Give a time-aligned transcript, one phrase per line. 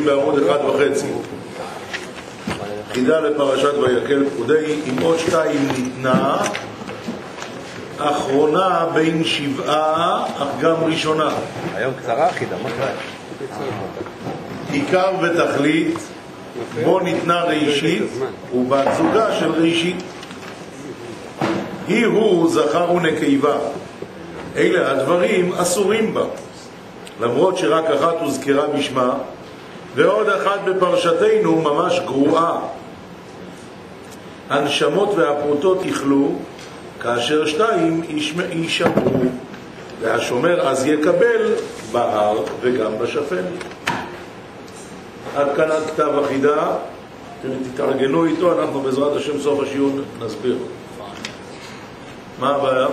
[0.00, 1.06] ממשיכים בעמוד אחד וחצי.
[2.92, 6.36] חידה לפרשת ויקל פקודי, עם עוד שתיים ניתנה,
[7.98, 11.30] אחרונה בין שבעה, אך גם ראשונה.
[11.74, 12.90] היום קצרה החידה, מה קרה?
[14.72, 15.98] עיקר ותכלית,
[16.84, 18.02] בו ניתנה ראשית,
[18.54, 20.02] ובהצוגה של ראשית.
[21.88, 23.56] היא הוא זכר ונקבה.
[24.56, 26.24] אלה הדברים אסורים בה.
[27.20, 29.14] למרות שרק אחת הוזכרה בשמה,
[29.94, 32.58] ועוד אחת בפרשתנו ממש גרועה.
[34.50, 36.32] הנשמות והפרוטות יכלו,
[37.00, 38.02] כאשר שתיים
[38.50, 39.20] יישמרו,
[40.00, 41.54] והשומר אז יקבל
[41.92, 43.42] בהר וגם בשפל.
[45.36, 46.72] עד כאן עד כתב החידה,
[47.74, 50.58] תתארגנו איתו, אנחנו בעזרת השם סוף השיעור נסביר.
[52.38, 52.86] מה הבעיה?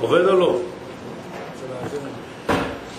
[0.00, 0.58] עובד או לא?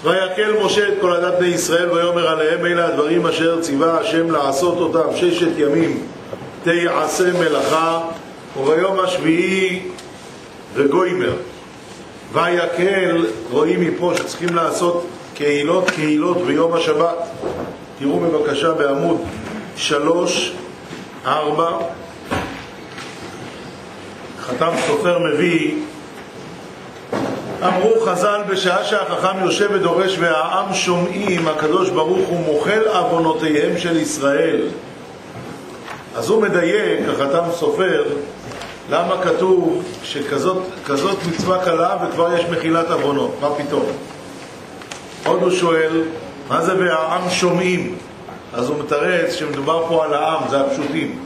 [0.07, 4.77] ויקל משה את כל עדת בני ישראל ויאמר עליהם אלה הדברים אשר ציווה השם לעשות
[4.77, 6.03] אותם ששת ימים
[6.63, 8.01] תיעשה מלאכה
[8.57, 9.81] וביום השביעי
[10.73, 11.33] וגוימר.
[12.33, 17.15] ויקל, רואים מפה שצריכים לעשות קהילות קהילות ביום השבת.
[17.99, 19.21] תראו בבקשה בעמוד
[19.75, 20.53] שלוש,
[21.25, 21.71] ארבע.
[24.41, 25.75] חתם סופר מביא
[27.63, 34.61] אמרו חז"ל בשעה שהחכם יושב ודורש והעם שומעים הקדוש ברוך הוא מוחל עוונותיהם של ישראל
[36.15, 38.03] אז הוא מדייק, החתם סופר,
[38.89, 43.85] למה כתוב שכזאת מצווה קלה וכבר יש מחילת עוונות, מה פתאום?
[45.25, 46.01] עוד הוא שואל,
[46.49, 47.95] מה זה והעם שומעים?
[48.53, 51.19] אז הוא מתרץ שמדובר פה על העם, זה הפשוטים.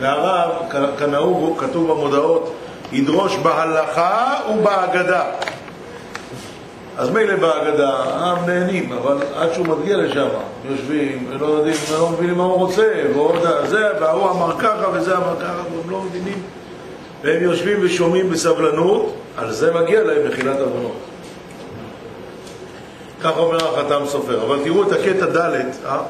[0.00, 0.50] והרב,
[0.98, 2.52] כנהוג, כתוב במודעות,
[2.92, 5.24] ידרוש בהלכה ובהגדה.
[6.96, 10.28] אז מילא בהגדה, העם נהנים, אבל עד שהוא מגיע לשם,
[10.70, 15.36] יושבים, ולא יודעים, לא מבינים מה הוא רוצה, ועוד זה, והוא אמר ככה וזה אמר
[15.40, 16.42] ככה, והם לא מבינים.
[17.22, 20.96] והם יושבים ושומעים בסבלנות, על זה מגיע להם מחילת עוונות.
[23.22, 24.42] כך אומר החתם סופר.
[24.42, 26.00] אבל תראו את הקטע ד', אה?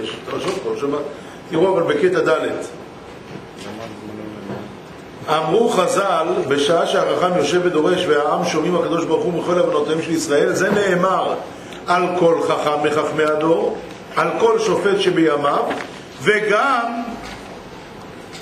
[0.00, 1.02] יש דרשות כל שבת.
[1.50, 2.48] תראו אבל בקטע ד'.
[5.28, 10.52] אמרו חז"ל, בשעה שהחכם יושב ודורש והעם שומעים הקדוש ברוך הוא מכל עוונותיהם של ישראל,
[10.52, 11.34] זה נאמר
[11.86, 13.78] על כל חכם מחכמי הדור,
[14.16, 15.64] על כל שופט שבימיו,
[16.22, 17.02] וגם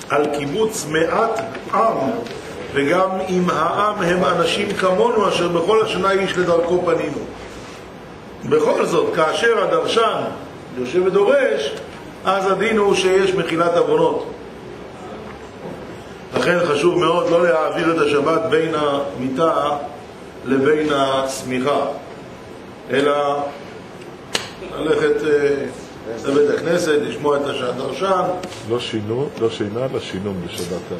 [0.09, 1.41] על קיבוץ מעט
[1.73, 2.11] עם,
[2.73, 7.17] וגם אם העם הם אנשים כמונו, אשר בכל השנה איש לדרכו פנינו.
[8.49, 10.21] בכל זאת, כאשר הדרשן
[10.77, 11.71] יושב ודורש,
[12.25, 14.25] אז הדין הוא שיש מחילת עוונות.
[16.45, 19.77] לכן חשוב מאוד לא להעביר את השבת בין המיטה
[20.45, 21.85] לבין השמיכה,
[22.91, 23.45] אלא
[24.77, 25.65] ללכת אה,
[26.25, 28.21] לבית הכנסת, לשמוע את הדרשן.
[28.69, 30.99] לא שינו, לא שינה, אלא שינון בשבת.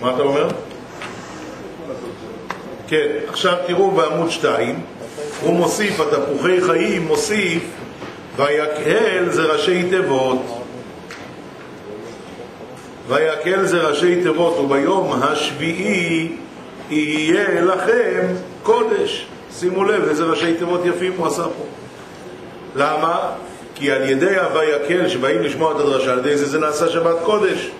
[0.00, 0.48] מה אתה אומר?
[2.88, 4.80] כן, עכשיו תראו בעמוד 2,
[5.42, 7.62] הוא מוסיף, התפוחי חיים מוסיף,
[8.36, 10.59] ויקהל זה ראשי תיבות.
[13.10, 16.32] ויקל זה ראשי תיבות, וביום השביעי
[16.90, 18.26] יהיה לכם
[18.62, 19.26] קודש.
[19.58, 21.64] שימו לב איזה ראשי תיבות יפים הוא עשה פה.
[22.76, 23.18] למה?
[23.74, 27.70] כי על ידי הויקל שבאים לשמוע את הדרשה, על ידי זה זה נעשה שבת קודש.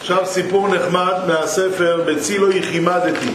[0.00, 3.30] עכשיו סיפור נחמד מהספר בצילו יחימדתי.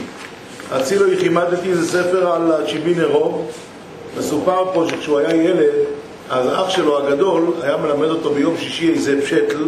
[0.71, 3.47] הצילו יחימדתי זה ספר על הצ'יבין עירום.
[4.17, 5.73] מסופר פה שכשהוא היה ילד
[6.29, 9.63] אז אח שלו הגדול היה מלמד אותו ביום שישי איזה פשטל,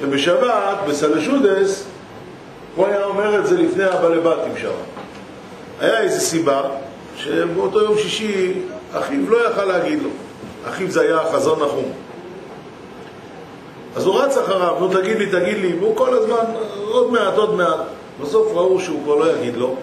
[0.00, 1.84] ובשבת, בסלשודס,
[2.76, 4.70] הוא היה אומר את זה לפני הבעלבתים שם.
[5.80, 6.62] היה איזו סיבה
[7.16, 8.52] שבאותו יום שישי
[8.92, 10.08] אחיו לא יכל להגיד לו.
[10.68, 11.92] אחיו זה היה החזון נחום.
[13.96, 16.44] אז הוא רץ אחריו, נו תגיד לי, תגיד לי, והוא כל הזמן,
[16.90, 17.80] עוד מעט, עוד מעט.
[18.22, 19.76] בסוף ראו שהוא כבר לא יגיד לו,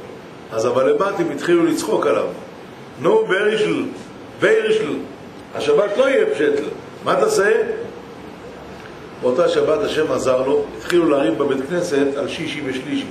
[0.51, 2.27] אז הבעלבתים התחילו לצחוק עליו.
[3.01, 3.83] נו, ברישל,
[4.41, 4.93] ברישל,
[5.55, 6.63] השבת לא יהיה פשטל.
[7.03, 7.51] מה תעשה?
[9.21, 13.05] באותה שבת השם עזר לו, התחילו להרים בבית כנסת על שישי ושלישי.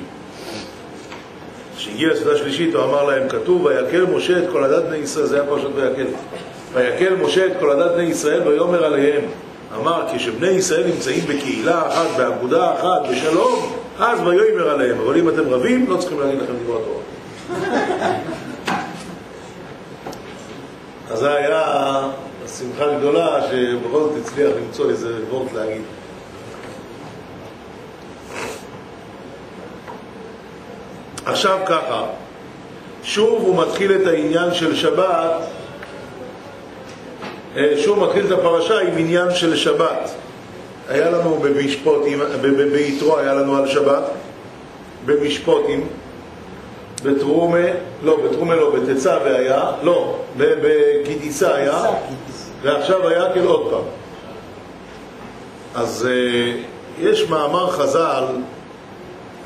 [1.76, 5.40] כשהגיעה הסעודה שלישית הוא אמר להם, כתוב, ויקל משה את כל עדת בני ישראל, זה
[5.40, 6.06] היה פרשת ויקל.
[6.72, 9.24] ויקל משה את כל עדת בני ישראל ויאמר עליהם.
[9.76, 14.98] אמר, כשבני ישראל נמצאים בקהילה אחת, באגודה אחת, בשלום, אז ויאמר עליהם.
[15.00, 17.02] אבל אם אתם רבים, לא צריכים להגיד לכם דבר תורה.
[21.10, 22.08] אז זה היה
[22.48, 25.82] שמחה גדולה שבכל זאת הצליח למצוא איזה וורט להגיד.
[31.24, 32.04] עכשיו ככה,
[33.02, 35.32] שוב הוא מתחיל את העניין של שבת,
[37.56, 40.10] אה, שוב מתחיל את הפרשה עם עניין של שבת.
[40.88, 42.20] היה לנו במשפוטים,
[42.72, 44.02] ביתרו היה לנו על שבת,
[45.06, 45.88] במשפוטים,
[47.02, 47.66] בתרומה,
[48.02, 51.82] לא, בתרומה לא, בתצווה היה, לא, בגידיסה היה,
[52.66, 53.84] ועכשיו היה כן עוד פעם.
[55.74, 56.52] אז אה,
[56.98, 58.24] יש מאמר חז"ל,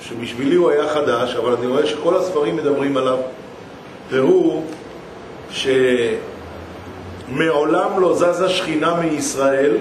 [0.01, 3.19] שבשבילי הוא היה חדש, אבל אני רואה שכל הספרים מדברים עליו,
[4.11, 4.65] והוא
[7.31, 9.77] שמעולם לא זזה שכינה מישראל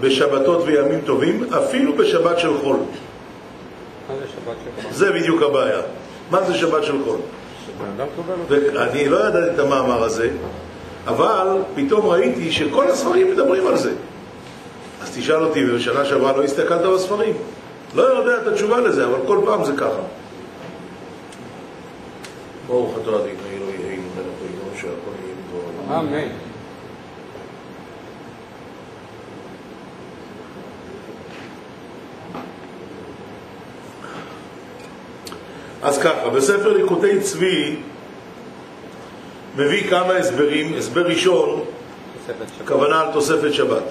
[0.00, 2.76] בשבתות וימים טובים, אפילו בשבת של חול.
[2.76, 4.94] מה זה שבת שלך?
[4.94, 5.80] זה בדיוק הבעיה.
[6.30, 7.18] מה זה שבת של חול?
[8.48, 10.30] ואני לא ידעתי את המאמר הזה,
[11.10, 13.92] אבל פתאום ראיתי שכל הספרים מדברים על זה.
[15.02, 17.34] אז תשאל אותי, ובשנה שעברה לא הסתכלת בספרים?
[17.94, 20.02] לא יודע את התשובה לזה, אבל כל פעם זה ככה.
[22.66, 23.20] ברוך אתה אדינו
[23.52, 25.34] אלוהינו מלך אלוהינו שהכל יהיה
[25.88, 25.98] בדברו.
[25.98, 26.28] אמן.
[35.82, 37.76] אז ככה, בספר ליקוטי צבי
[39.56, 40.74] מביא כמה הסברים.
[40.78, 41.60] הסבר ראשון.
[42.64, 43.82] הכוונה על תוספת שבת.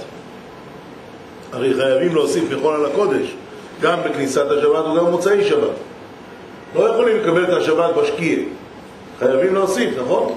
[1.52, 3.36] הרי חייבים להוסיף מכל על הקודש,
[3.82, 5.76] גם בכניסת השבת וגם במוצאי שבת.
[6.76, 8.38] לא יכולים לקבל את השבת בשקיע.
[9.20, 10.36] חייבים להוסיף, נכון?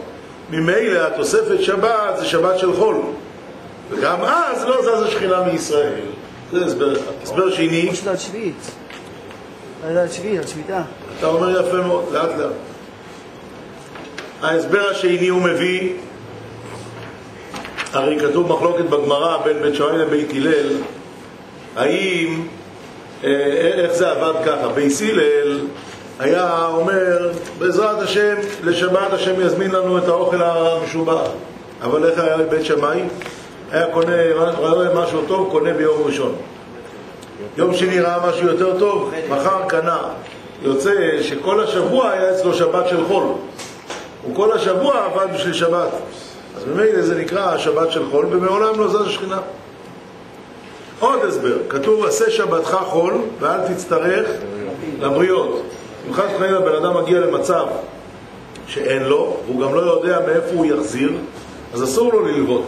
[0.50, 2.96] ממילא התוספת שבת זה שבת של חול.
[3.90, 6.00] וגם אז לא זזה שכינה מישראל.
[6.52, 7.12] זה הסבר אחד.
[7.22, 8.70] הסבר שני, פשוט על שביעית.
[9.86, 10.82] על על שביעית, על שביתה.
[11.18, 12.50] אתה אומר יפה מאוד, לאט לאט.
[14.42, 15.92] ההסבר השני הוא מביא,
[17.92, 20.68] הרי כתוב מחלוקת בגמרא בין בית שמאי לבית הלל,
[21.76, 22.46] האם,
[23.24, 23.30] אה,
[23.84, 25.60] איך זה עבד ככה, בייס הלל
[26.18, 28.34] היה אומר, בעזרת השם,
[28.64, 31.28] לשבת השם יזמין לנו את האוכל המשובח,
[31.82, 33.02] אבל איך היה בית שמאי?
[33.70, 34.12] היה קונה,
[34.56, 36.34] רואה משהו טוב, קונה ביום ראשון.
[37.56, 39.98] יום שני ראה משהו יותר טוב, מחר קנה.
[40.62, 40.92] יוצא
[41.22, 43.24] שכל השבוע היה אצלו שבת של חול.
[44.22, 45.88] הוא כל השבוע עבד בשביל שבת.
[46.56, 49.38] אז ממילא זה נקרא שבת של חול, ומעולם לא זז שכינה.
[51.00, 54.26] עוד הסבר, כתוב עשה שבתך חול ואל תצטרך
[55.00, 55.62] לבריות.
[56.08, 57.66] אם חס וחלילה בן אדם מגיע למצב
[58.66, 61.12] שאין לו, והוא גם לא יודע מאיפה הוא יחזיר,
[61.74, 62.62] אז אסור לו ללוות.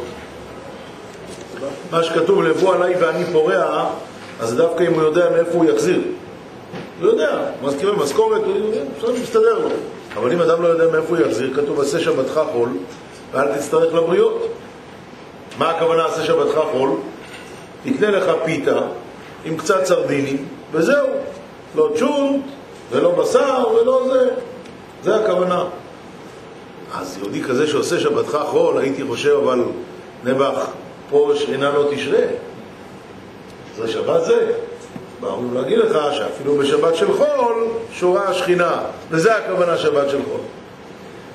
[1.91, 3.87] מה שכתוב לבוא עליי ואני פורע,
[4.41, 6.01] אז דווקא אם הוא יודע מאיפה הוא יחזיר.
[7.01, 9.69] הוא יודע, מזכיר משכורת, הוא יודע, בסדר, מסתדר לו.
[10.17, 12.69] אבל אם אדם לא יודע מאיפה הוא יחזיר, כתוב עשה שבתך חול
[13.33, 14.49] ואל תצטרך לבריות.
[15.59, 16.91] מה הכוונה עשה שבתך חול?
[17.85, 18.81] תקנה לך פיתה
[19.45, 21.07] עם קצת סרדינים, וזהו.
[21.77, 22.45] לא צ'ונט,
[22.91, 24.31] ולא בשר, ולא זה.
[25.03, 25.65] זה הכוונה.
[26.95, 29.65] אז יהודי כזה שעושה שבתך חול, הייתי חושב, אבל
[30.25, 30.67] נבח,
[31.11, 32.27] פה שכינה לא תשרה.
[33.77, 34.53] זה שבת זה.
[35.25, 37.55] באו להגיד לך שאפילו בשבת של חול
[37.93, 38.79] שורה השכינה,
[39.11, 40.41] וזה הכוונה שבת של חול.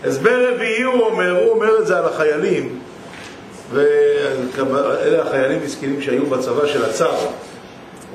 [0.06, 2.80] הסבר רביעי הוא אומר, הוא אומר את זה על החיילים,
[3.74, 7.16] ואלה החיילים מסכנים שהיו בצבא של הצאר,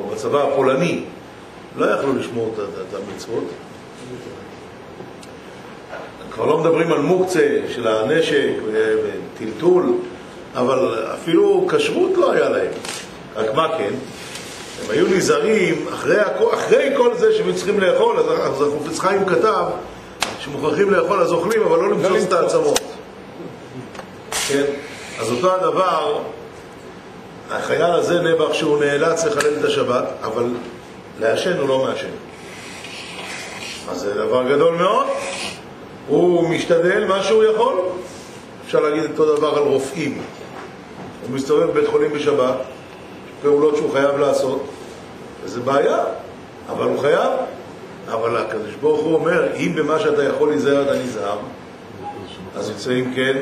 [0.00, 1.04] או בצבא הפולני,
[1.76, 3.45] לא יכלו לשמור את- המצוות.
[6.31, 9.93] כבר לא מדברים על מוקצה של הנשק וטלטול,
[10.54, 12.73] אבל אפילו כשרות לא היה להם.
[13.37, 13.93] רק מה כן?
[14.83, 16.23] הם היו נזהרים, אחרי,
[16.54, 19.64] אחרי כל זה שהם צריכים לאכול, אז אז החופץ חיים כתב
[20.40, 22.81] שמוכרחים לאכול אז אוכלים, אבל לא למצוץ את העצמות.
[24.49, 24.64] כן?
[25.21, 26.19] אז אותו הדבר,
[27.50, 30.45] החייל הזה נעבך שהוא נאלץ לחלל את השבת, אבל
[31.21, 32.09] לעשן הוא לא מעשן.
[33.90, 35.07] אז זה דבר גדול מאוד.
[36.09, 37.75] הוא משתדל מה שהוא יכול.
[38.66, 40.23] אפשר להגיד אותו דבר על רופאים.
[41.26, 42.57] הוא מסתובב בבית חולים בשבת,
[43.45, 44.65] פעולות שהוא חייב לעשות,
[45.45, 45.99] וזה בעיה,
[46.69, 47.31] אבל הוא חייב.
[48.13, 51.39] אבל הקדוש ברוך הוא אומר, אם במה שאתה יכול להיזהר אתה נזהר,
[52.57, 53.39] אז יוצא אם כן,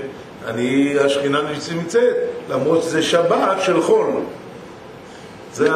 [0.47, 1.41] אני, השכינה
[1.75, 2.17] נמצאת,
[2.51, 4.07] למרות שזה שבת של חול.
[5.53, 5.69] זה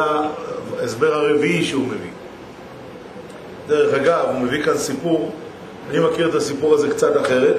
[0.79, 2.09] ההסבר הרביעי שהוא מביא.
[3.67, 5.31] דרך אגב, הוא מביא כאן סיפור,
[5.89, 7.55] אני מכיר את הסיפור הזה קצת אחרת,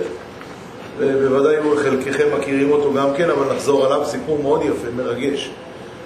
[0.99, 5.51] ובוודאי חלקכם מכירים אותו גם כן, אבל נחזור עליו, סיפור מאוד יפה, מרגש,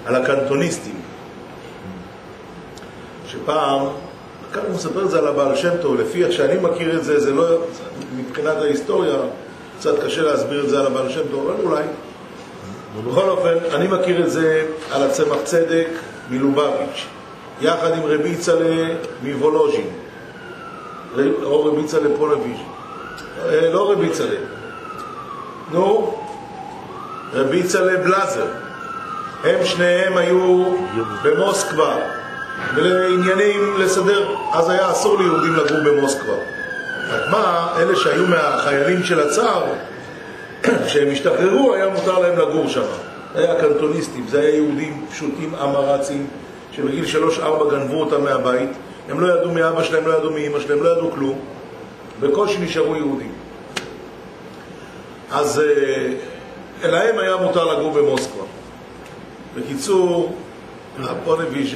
[0.05, 1.01] על הקנטוניסטים.
[3.27, 3.81] שפעם,
[4.53, 7.19] כאן הוא מספר את זה על הבעל שם טוב, לפי איך שאני מכיר את זה,
[7.19, 7.45] זה לא,
[8.17, 9.15] מבחינת ההיסטוריה,
[9.79, 11.83] קצת קשה להסביר את זה על הבעל שם טוב, אבל אולי.
[13.07, 15.87] בכל אופן, אני מכיר את זה על הצמח צדק
[16.29, 17.05] מלובביץ',
[17.61, 18.87] יחד עם רבי יצלה
[19.23, 19.87] מוולוז'ין.
[21.43, 22.59] או רבי צלם פונביץ',
[23.45, 24.43] אה, לא רבי צלם,
[25.71, 26.17] נו,
[27.33, 28.45] רבי צלם בלזר,
[29.43, 30.73] הם שניהם היו
[31.23, 31.95] במוסקבה,
[32.75, 36.33] ולעניינים לסדר, אז היה אסור ליהודים לגור במוסקבה.
[37.09, 39.65] רק מה, אלה שהיו מהחיילים של הצאר,
[40.85, 42.81] כשהם השתחררו היה מותר להם לגור שם.
[43.35, 46.27] זה היה קנטוניסטים, זה היה יהודים פשוטים אמרצים,
[46.71, 48.69] שבגיל שלוש-ארבע גנבו אותם מהבית,
[49.09, 51.39] הם לא ידעו מאבא שלהם, לא ידעו מאמא שלהם, לא ידעו כלום,
[52.19, 53.31] בקושי נשארו יהודים.
[55.31, 55.61] אז
[56.83, 58.43] אה, להם היה מותר לגור במוסקבה.
[59.55, 60.35] בקיצור,
[61.03, 61.75] הפונביש,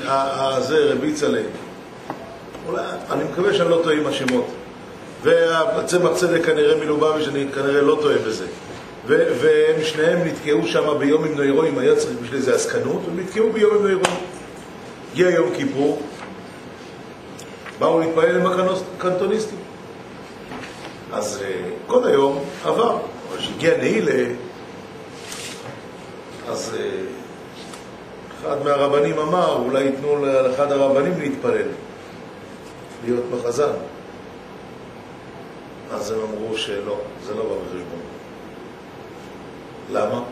[0.59, 1.43] זה רבי צלם,
[2.67, 2.81] אולי,
[3.11, 4.45] אני מקווה שאני לא טועה עם השמות.
[5.23, 8.45] והצמח צדק כנראה מלובביץ', אני כנראה לא טועה בזה.
[9.07, 13.75] והם שניהם נתקעו שם ביום עם נוירואים, היה צריך בשביל זה עסקנות, הם נתקעו ביום
[13.75, 14.15] עם נוירואים.
[15.11, 16.01] הגיע יום כיפור,
[17.79, 18.47] באו להתפלל עם
[18.97, 19.57] הקנטוניסטים.
[21.13, 22.97] אז אה, כל היום עבר,
[23.29, 24.33] אבל כשהגיע נעילה,
[26.49, 26.89] אז אה,
[28.41, 31.67] אחד מהרבנים אמר, אולי ייתנו לאחד הרבנים להתפלל,
[33.05, 33.73] להיות בחזן.
[35.91, 37.99] אז הם אמרו שלא, זה לא בא בחשבון.
[39.91, 40.23] למה?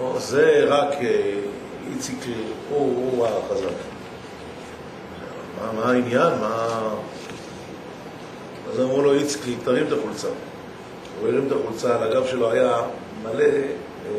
[0.00, 1.32] או, זה רק אה,
[1.92, 2.18] איציק,
[2.70, 3.66] הוא, הוא החזן.
[5.60, 6.40] מה, מה העניין?
[6.40, 6.88] מה...
[8.72, 10.28] אז אמרו לו, איציק, תרים את החולצה.
[11.20, 12.76] הוא הרים את החולצה, על הגב שלו היה
[13.22, 14.10] מלא אה,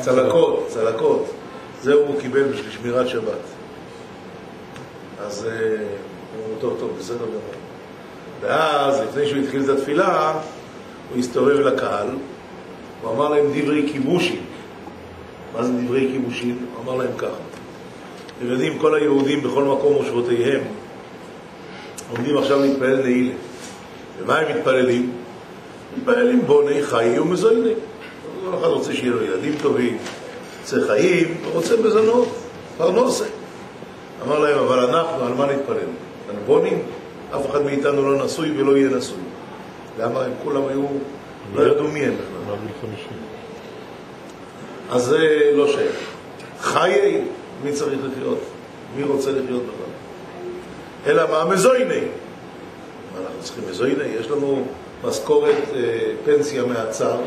[0.00, 1.24] צלקות, צלקות.
[1.82, 3.40] זה הוא קיבל בשביל שמירת שבת.
[5.20, 5.76] אז אה,
[6.36, 7.40] אמרו, טוב, טוב, בסדר גמור.
[8.40, 10.34] ואז, לפני שהוא התחיל את התפילה,
[11.10, 12.08] הוא הסתובב לקהל,
[13.02, 14.40] הוא אמר להם דברי כיבושים.
[15.52, 16.66] מה זה דברי כיבושים?
[16.74, 17.28] הוא אמר להם ככה.
[18.38, 20.60] אתם יודעים, כל היהודים בכל מקום מושבותיהם
[22.10, 23.34] עומדים עכשיו להתפלל נעילה.
[24.18, 25.12] ומה הם מתפללים?
[25.96, 27.72] מתפללים בוני חיי ומזויני.
[28.50, 29.98] כל אחד רוצה שיהיו לו ילדים טובים,
[30.60, 32.28] רוצה חיים, ורוצה מזונות,
[32.78, 33.24] פרנוסה.
[34.26, 35.76] אמר להם, אבל אנחנו, על מה נתפלל?
[36.28, 36.82] על בונים?
[37.36, 39.18] אף אחד מאיתנו לא נשוי ולא יהיה נשוי.
[39.98, 40.24] למה?
[40.24, 40.86] הם כולם היו,
[41.54, 42.46] לא ידעו מי הם בכלל.
[42.46, 43.18] מעל גיל 50.
[44.90, 45.96] אז זה לא שייך.
[46.60, 47.24] חיי,
[47.64, 48.38] מי צריך לחיות?
[48.96, 49.92] מי רוצה לחיות בכלל?
[51.06, 51.44] אלא מה?
[51.44, 52.00] מזויני.
[53.20, 54.04] אנחנו צריכים מזויני?
[54.04, 54.64] יש לנו
[55.04, 55.80] משכורת אה,
[56.24, 57.18] פנסיה מהצער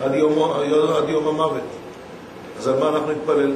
[0.00, 0.52] עד יום,
[0.96, 1.62] עד יום המוות.
[2.58, 3.52] אז על מה אנחנו נתפלל?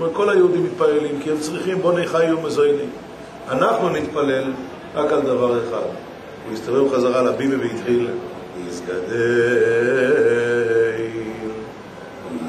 [0.00, 2.84] אומרת, כל היהודים מתפללים כי הם צריכים בוני חי ומזויני.
[3.48, 4.52] אנחנו נתפלל
[4.94, 5.86] רק על דבר אחד.
[6.46, 8.08] הוא הסתובב חזרה לבימה והתחיל
[8.68, 8.94] יסגדי,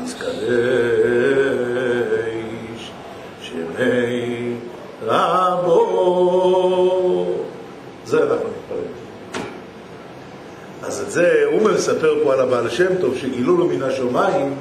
[0.04, 0.99] יסגדי,
[10.84, 14.56] אז את זה, הוא מספר פה על הבעל שם טוב, שגילו לו מן השמיים,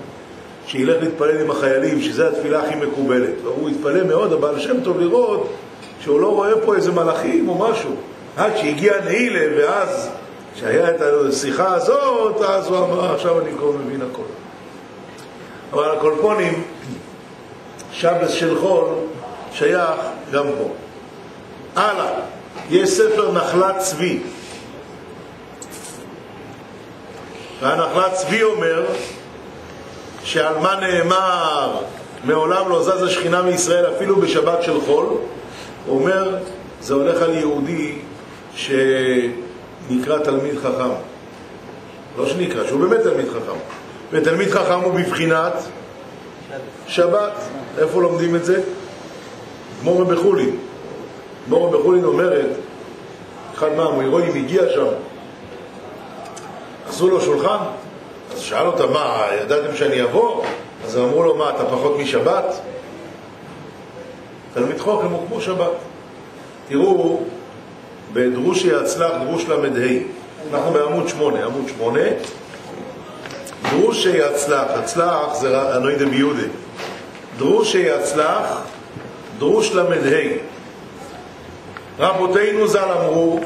[0.66, 3.34] שילך להתפלל עם החיילים, שזו התפילה הכי מקובלת.
[3.42, 5.52] והוא התפלל מאוד, הבעל שם טוב, לראות
[6.00, 7.94] שהוא לא רואה פה איזה מלאכים או משהו.
[8.36, 10.08] עד שהגיע נעילה, ואז,
[10.54, 14.22] כשהיה את השיחה הזאת, אז הוא אמר, עכשיו אני כבר מבין הכל.
[15.72, 16.62] אבל הקולפונים,
[17.92, 18.84] שבס של חול,
[19.52, 20.00] שייך
[20.32, 20.68] גם פה.
[21.80, 22.10] הלאה,
[22.70, 24.20] יש ספר נחלת צבי.
[27.62, 28.86] והנחלת צבי אומר
[30.24, 31.76] שעל מה נאמר
[32.24, 35.06] מעולם לא זזה שכינה מישראל אפילו בשבת של חול
[35.86, 36.36] הוא אומר
[36.80, 37.98] זה הולך על יהודי
[38.54, 40.90] שנקרא תלמיד חכם
[42.18, 43.58] לא שנקרא, שהוא באמת תלמיד חכם.
[44.10, 45.52] ותלמיד חכם הוא בבחינת
[46.86, 47.32] שבת.
[47.78, 48.60] איפה לומדים את זה?
[49.80, 50.56] גמורה בחולין.
[51.46, 52.48] גמורה בחולין אומרת
[53.54, 54.86] אחד מהמוירואים הגיע שם
[56.88, 57.56] עשו לו שולחן,
[58.32, 60.44] אז שאל אותם, מה, ידעתם שאני אבוא?
[60.84, 62.60] אז הם אמרו לו, מה, אתה פחות משבת?
[64.54, 65.70] תלמיד חוכם הוא כמו שבת.
[66.68, 67.20] תראו,
[68.12, 69.56] בדרושי הצלח, דרוש ל"ה,
[70.52, 72.00] אנחנו בעמוד שמונה, עמוד שמונה,
[73.70, 76.42] דרושי הצלח, הצלח זה הנוידה ביהודה,
[77.38, 78.62] דרושי הצלח,
[79.38, 79.84] דרוש ל"ה.
[81.98, 83.40] רבותינו ז"ל אמרו,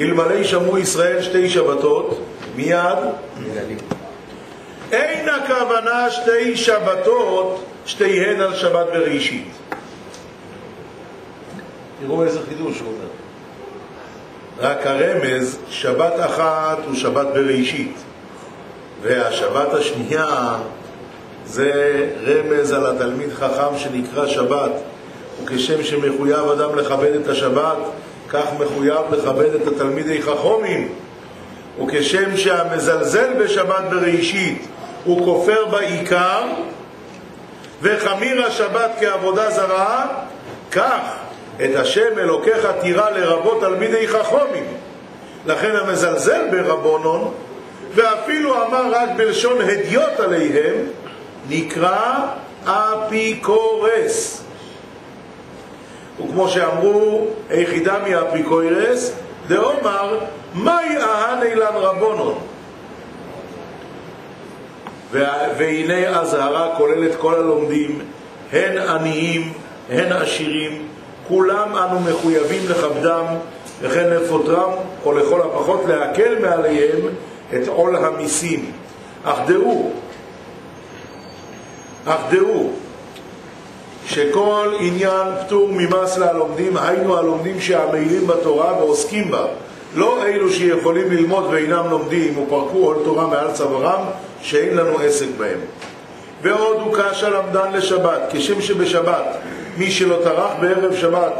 [0.00, 2.18] אלמלא שמעו ישראל שתי שבתות,
[2.58, 2.98] מיד
[4.92, 9.48] אין הכוונה שתי שבתות, שתיהן על שבת בראשית.
[12.00, 13.08] תראו איזה חידוש הוא אומר.
[14.58, 17.96] רק הרמז, שבת אחת הוא שבת בראשית,
[19.02, 20.56] והשבת השנייה
[21.46, 24.72] זה רמז על התלמיד חכם שנקרא שבת.
[25.44, 27.76] וכשם שמחויב אדם לכבד את השבת,
[28.28, 30.88] כך מחויב לכבד את התלמידי חכומים.
[31.82, 34.66] וכשם שהמזלזל בשבת בראשית
[35.04, 36.42] הוא כופר בעיקר,
[37.82, 40.06] וחמיר השבת כעבודה זרה,
[40.72, 41.00] כך
[41.56, 44.64] את השם אלוקיך תירא לרבות תלמידי חכומים.
[45.46, 47.34] לכן המזלזל ברבונון,
[47.94, 50.74] ואפילו אמר רק בלשון הדיוט עליהם,
[51.48, 52.14] נקרא
[52.64, 54.42] אפיקורס.
[56.20, 59.12] וכמו שאמרו, היחידה מאפיקורס,
[59.48, 60.18] דאמר,
[60.58, 62.38] מהי אהן אילן רבונון?
[65.12, 67.98] והנה אזהרה כוללת כל הלומדים,
[68.52, 69.52] הן עניים,
[69.90, 70.88] הן עשירים,
[71.28, 73.24] כולם אנו מחויבים לכבדם
[73.80, 74.70] וכן לפוטרם,
[75.04, 77.00] או לכל הפחות להקל מעליהם
[77.54, 78.72] את עול המיסים.
[79.24, 79.92] אך דעו,
[82.06, 82.70] אך דעו,
[84.06, 89.46] שכל עניין פטור ממס ללומדים, היינו הלומדים שעמלים בתורה ועוסקים בה,
[89.94, 94.04] לא אלו שיכולים ללמוד ואינם לומדים ופרקו עול תורה מעל צווארם,
[94.42, 95.58] שאין לנו עסק בהם.
[96.42, 99.24] ועוד הוקש הלמדן לשבת, כשם שבשבת
[99.76, 101.32] מי שלא טרח בערב שבת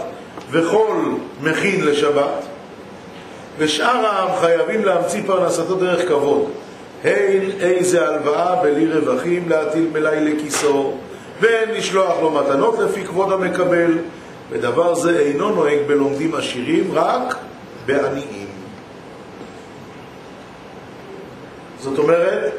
[0.51, 0.97] וכל
[1.43, 2.45] מכין לשבת,
[3.59, 6.51] ושאר העם חייבים להמציא פרנסתו דרך כבוד.
[7.05, 10.93] הן איזה הלוואה בלי רווחים להטיל מלאי לכיסו,
[11.41, 13.99] ואין לשלוח לו מתנות לפי כבוד המקבל,
[14.51, 17.37] ודבר זה אינו נוהג בלומדים עשירים, רק
[17.87, 18.38] בעניים.
[21.81, 22.53] זאת אומרת,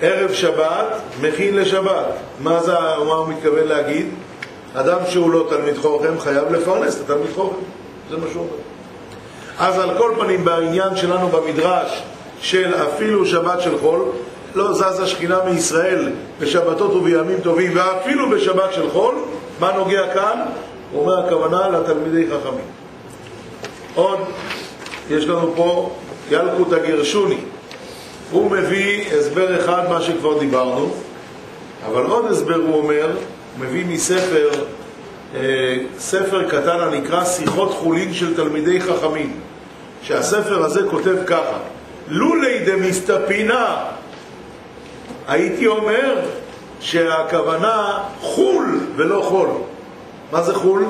[0.00, 0.86] ערב שבת,
[1.20, 2.06] מכין לשבת.
[2.40, 2.72] מה, זה,
[3.08, 4.06] מה הוא מתכוון להגיד?
[4.74, 7.56] אדם שהוא לא תלמיד חוכם חייב לפרנס את התלמיד חוכם.
[8.10, 8.52] זה מה שהוא אומר.
[9.58, 12.02] אז על כל פנים, בעניין שלנו במדרש
[12.40, 14.04] של אפילו שבת של חול,
[14.54, 19.14] לא זזה שכינה מישראל בשבתות ובימים טובים, ואפילו בשבת של חול,
[19.60, 20.40] מה נוגע כאן?
[20.92, 22.64] הוא אומר הכוונה לתלמידי חכמים.
[23.94, 24.18] עוד,
[25.10, 25.90] יש לנו פה
[26.30, 27.38] ילקוט הגרשוני.
[28.32, 30.90] הוא מביא הסבר אחד, מה שכבר דיברנו,
[31.86, 33.16] אבל עוד הסבר הוא אומר,
[33.58, 34.50] מביא מספר,
[35.34, 39.40] אה, ספר קטן הנקרא שיחות חולין של תלמידי חכמים,
[40.02, 41.58] שהספר הזה כותב ככה:
[42.08, 43.76] לולי דמסתפינה,
[45.28, 46.20] הייתי אומר
[46.80, 49.48] שהכוונה חול ולא חול.
[50.32, 50.84] מה זה חול?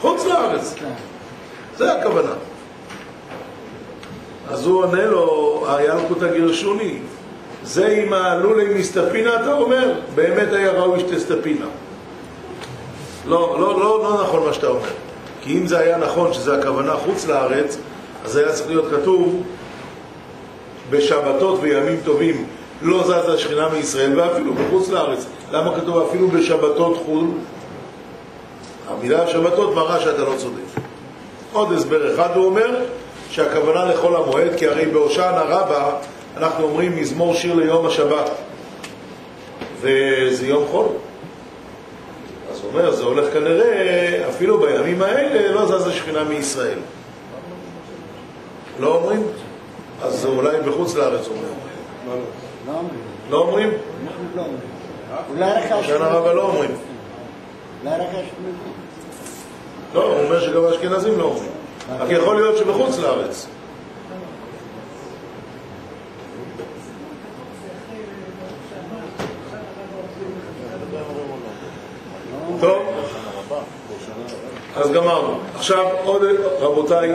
[0.00, 0.74] חוץ לארץ.
[1.76, 2.32] זה הכוונה.
[4.50, 6.98] אז הוא עונה לו, הילקוט הגרשוני,
[7.64, 11.66] זה אם הלולי מסתפינה, אתה אומר, באמת היה ראוי שתסתפינה.
[13.26, 14.88] לא, לא, לא, לא נכון מה שאתה אומר.
[15.40, 17.78] כי אם זה היה נכון שזה הכוונה חוץ לארץ,
[18.24, 19.42] אז היה צריך להיות כתוב
[20.90, 22.46] בשבתות וימים טובים
[22.82, 25.26] לא זזה השכינה מישראל ואפילו בחוץ לארץ.
[25.52, 27.26] למה כתוב אפילו בשבתות חו"ל?
[28.88, 30.82] המילה שבתות מראה שאתה לא צודק.
[31.52, 32.76] עוד הסבר אחד הוא אומר,
[33.30, 35.90] שהכוונה לכל המועד, כי הרי בהושענא רבה
[36.36, 38.30] אנחנו אומרים מזמור שיר ליום השבת,
[39.80, 40.86] וזה יום חול.
[42.52, 46.78] אז הוא אומר, זה הולך כנראה, אפילו בימים האלה לא זזה שכינה מישראל.
[48.80, 49.22] לא אומרים?
[50.02, 51.54] אז אולי בחוץ לארץ אומרים.
[53.30, 53.70] לא אומרים.
[54.36, 54.42] לא לא.
[55.30, 56.70] אולי רק בהושענא רבה לא אומרים.
[57.84, 58.72] אולי רק האשכנזים.
[59.94, 61.59] לא, הוא אומר שגם האשכנזים לא אומרים.
[61.98, 63.46] רק יכול להיות שבחוץ לארץ.
[72.60, 72.82] טוב,
[74.76, 75.38] אז גמרנו.
[75.54, 76.22] עכשיו עוד,
[76.60, 77.14] רבותיי,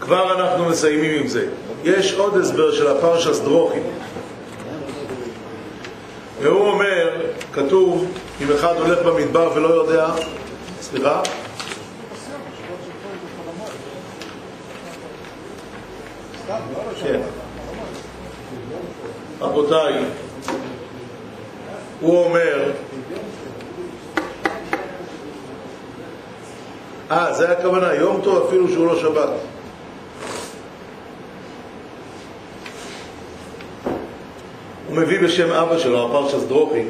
[0.00, 1.46] כבר אנחנו מסיימים עם זה.
[1.84, 3.82] יש עוד הסבר של הפרשס דרוכים.
[6.42, 7.10] והוא אומר,
[7.52, 8.06] כתוב,
[8.40, 10.08] אם אחד הולך במדבר ולא יודע,
[10.80, 11.22] סליחה?
[17.02, 17.20] כן.
[19.58, 19.94] רבותיי,
[22.00, 22.72] הוא אומר,
[27.10, 29.28] אה, זה הכוונה, יום טוב אפילו שהוא לא שבת.
[34.88, 36.88] הוא מביא בשם אבא שלו, הפרשס דרוכין,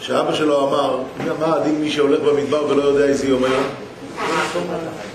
[0.00, 0.98] שאבא שלו אמר,
[1.38, 3.64] מה הדין מי שהולך במדבר ולא יודע איזה יום היום?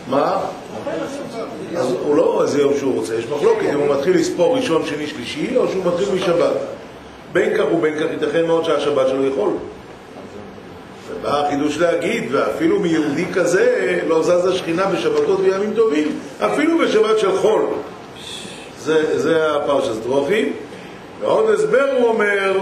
[0.10, 0.40] מה?
[1.78, 5.08] אז הוא לא איזה יום שהוא רוצה, יש מחלוקת אם הוא מתחיל לספור ראשון, שני,
[5.08, 6.77] שלישי, או שהוא מתחיל משבת.
[7.34, 9.50] בין כך ובין כך ייתכן מאוד שהשבת שלו יכול.
[11.12, 17.38] ובא החידוש להגיד, ואפילו מיהודי כזה לא זזה שכינה בשבתות וימים טובים, אפילו בשבת של
[17.38, 17.62] חול.
[18.80, 20.50] זה, זה הפרשס דרוכי.
[21.20, 22.60] ועוד הסבר הוא אומר,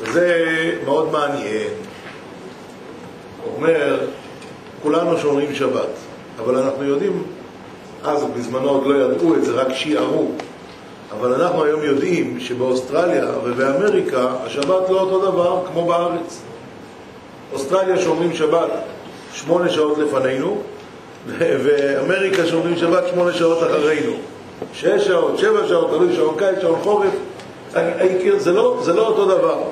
[0.00, 0.44] וזה
[0.84, 1.68] מאוד מעניין,
[3.44, 4.00] הוא אומר,
[4.82, 5.88] כולנו שומרים שבת,
[6.38, 7.22] אבל אנחנו יודעים,
[8.04, 10.30] אז בזמנו עוד לא ידעו את זה, רק שיערו.
[11.12, 16.42] אבל אנחנו היום יודעים שבאוסטרליה ובאמריקה השבת לא אותו דבר כמו בארץ.
[17.52, 18.70] אוסטרליה שומרים שבת
[19.32, 20.62] שמונה שעות לפנינו,
[21.38, 24.12] ואמריקה שומרים שבת שמונה שעות אחרינו.
[24.72, 27.12] שש שעות, שבע שעות, תלוי שעון קיץ, שעון חורף.
[28.38, 29.62] זה לא, זה לא אותו דבר.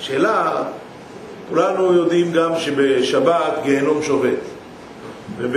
[0.00, 0.62] שאלה,
[1.48, 4.38] כולנו יודעים גם שבשבת גיהנום שובת.
[5.38, 5.56] וב,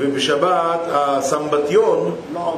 [0.00, 2.14] ובשבת הסמבטיון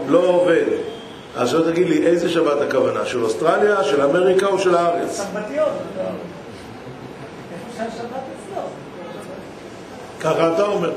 [0.08, 0.95] לא עובד.
[1.36, 3.06] אז שלא תגיד לי, איזה שבת הכוונה?
[3.06, 5.20] של אוסטרליה, של אמריקה או של הארץ?
[8.10, 8.62] אצלו.
[10.20, 10.92] ככה אתה אומר.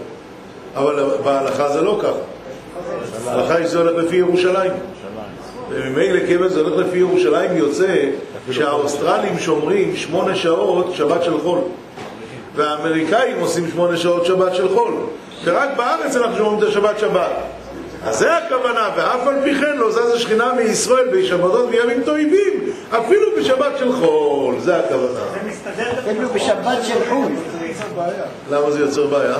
[0.75, 3.25] אבל בהלכה זה לא ככה.
[3.25, 4.71] בהלכה היא זה הולך לפי ירושלים.
[5.69, 8.05] וממילא כיוון זה הולך לפי ירושלים יוצא
[8.51, 11.59] שהאוסטרלים שומרים שמונה שעות שבת של חול.
[12.55, 14.93] והאמריקאים עושים שמונה שעות שבת של חול.
[15.43, 17.31] ורק בארץ אנחנו שומרים את השבת שבת.
[18.03, 22.29] אז זה הכוונה, ואף על פי כן לא זז השכינה מישראל בשבתות וימים טובים,
[22.89, 25.19] אפילו בשבת של חול, זה הכוונה.
[25.33, 27.31] זה מסתדר אפילו בשבת של חו"ל.
[28.51, 29.37] למה זה יוצר בעיה?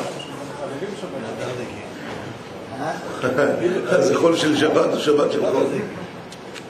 [3.99, 5.63] זה חול של שבת או שבת של חול?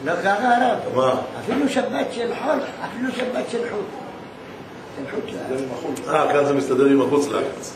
[0.06, 0.96] לא ככה הרב.
[0.96, 1.22] מה?
[1.44, 4.10] אפילו שבת של חול, אפילו שבת של חו"ל.
[5.00, 6.10] לארץ.
[6.10, 7.76] אה, כאן זה מסתדר עם החוץ לארץ.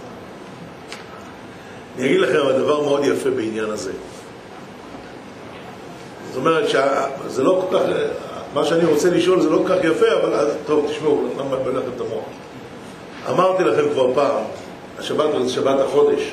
[1.98, 3.92] אני אגיד לכם דבר מאוד יפה בעניין הזה.
[6.28, 7.84] זאת אומרת שזה לא כל כך,
[8.54, 11.90] מה שאני רוצה לשאול זה לא כל כך יפה, אבל טוב, תשמעו, אני מבלבל לכם
[11.96, 12.26] את המוח.
[13.30, 14.44] אמרתי לכם כבר פעם,
[15.00, 16.32] השבת זה שבת החודש,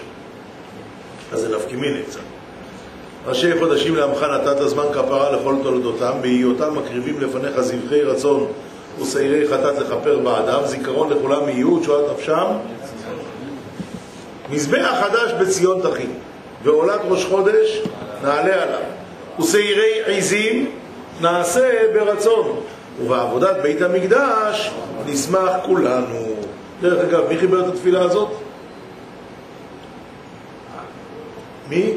[1.32, 2.20] אז זה נפקא מיני קצת.
[3.26, 8.46] ראשי חודשים לעמך נתת זמן כפרה לכל תולדותם, בהיותם מקריבים לפניך זבחי רצון
[9.02, 12.46] ושעירי חטאת לכפר בעדם, זיכרון לכולם יהיו, תשועת נפשם.
[14.50, 16.12] מזבח חדש בציון תכין,
[16.62, 17.82] ועולת ראש חודש
[18.22, 18.80] נעלה עליו,
[19.40, 20.70] ושעירי עזים
[21.20, 22.60] נעשה ברצון,
[23.02, 24.70] ובעבודת בית המקדש
[25.06, 26.34] נשמח כולנו.
[26.80, 28.28] דרך אגב, מי חיבר את התפילה הזאת?
[31.68, 31.92] מי?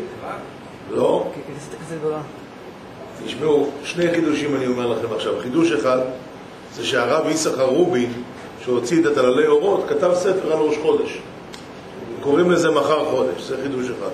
[0.91, 1.27] לא.
[3.25, 5.33] תשמעו, שני חידושים אני אומר לכם עכשיו.
[5.41, 5.99] חידוש אחד
[6.75, 8.13] זה שהרב יששכר רובין,
[8.63, 11.19] שהוציא את הטללי אורות, כתב ספר על ראש חודש.
[12.23, 14.11] קוראים לזה מחר חודש, זה חידוש אחד.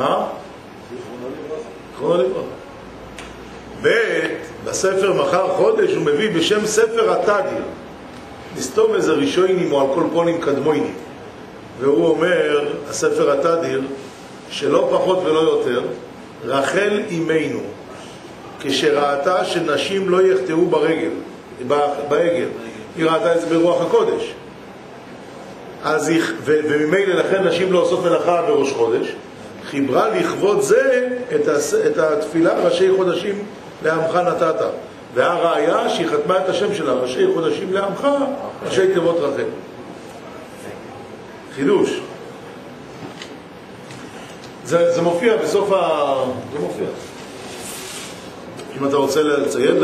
[0.00, 0.26] אה?
[0.90, 2.40] זיכרונו לברכה.
[3.82, 3.88] ב',
[4.64, 7.62] בספר מחר חודש הוא מביא בשם ספר התדיר.
[8.56, 10.94] נסתום איזה רישוינים או על כל פונים קדמוינים.
[11.80, 13.82] והוא אומר, הספר התדיר,
[14.50, 15.82] שלא פחות ולא יותר,
[16.44, 17.60] רחל אימנו,
[18.60, 21.10] כשראתה שנשים לא יחטאו ברגל,
[22.08, 22.48] בעגל,
[22.96, 24.34] היא ראתה את זה ברוח הקודש.
[25.84, 29.06] אז היא, ו- וממילא לכן נשים לא עושות מלאכה בראש חודש,
[29.70, 33.44] חיברה לכבוד זה את, הס, את התפילה ראשי חודשים
[33.82, 34.64] לעמך נתת.
[35.14, 38.08] והראיה שהיא חתמה את השם שלה, ראשי חודשים לעמך,
[38.66, 39.44] ראשי תיבות רחל.
[41.54, 42.00] חידוש.
[44.64, 46.14] זה, זה מופיע בסוף ה...
[46.52, 46.86] זה מופיע.
[48.78, 49.76] אם אתה רוצה לציין,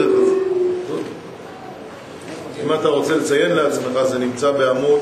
[2.65, 5.01] אם אתה רוצה לציין לעצמך, זה נמצא בעמוד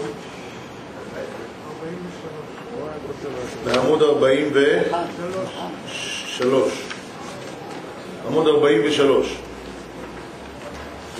[3.64, 6.42] בעמוד 43
[8.26, 9.36] עמוד 43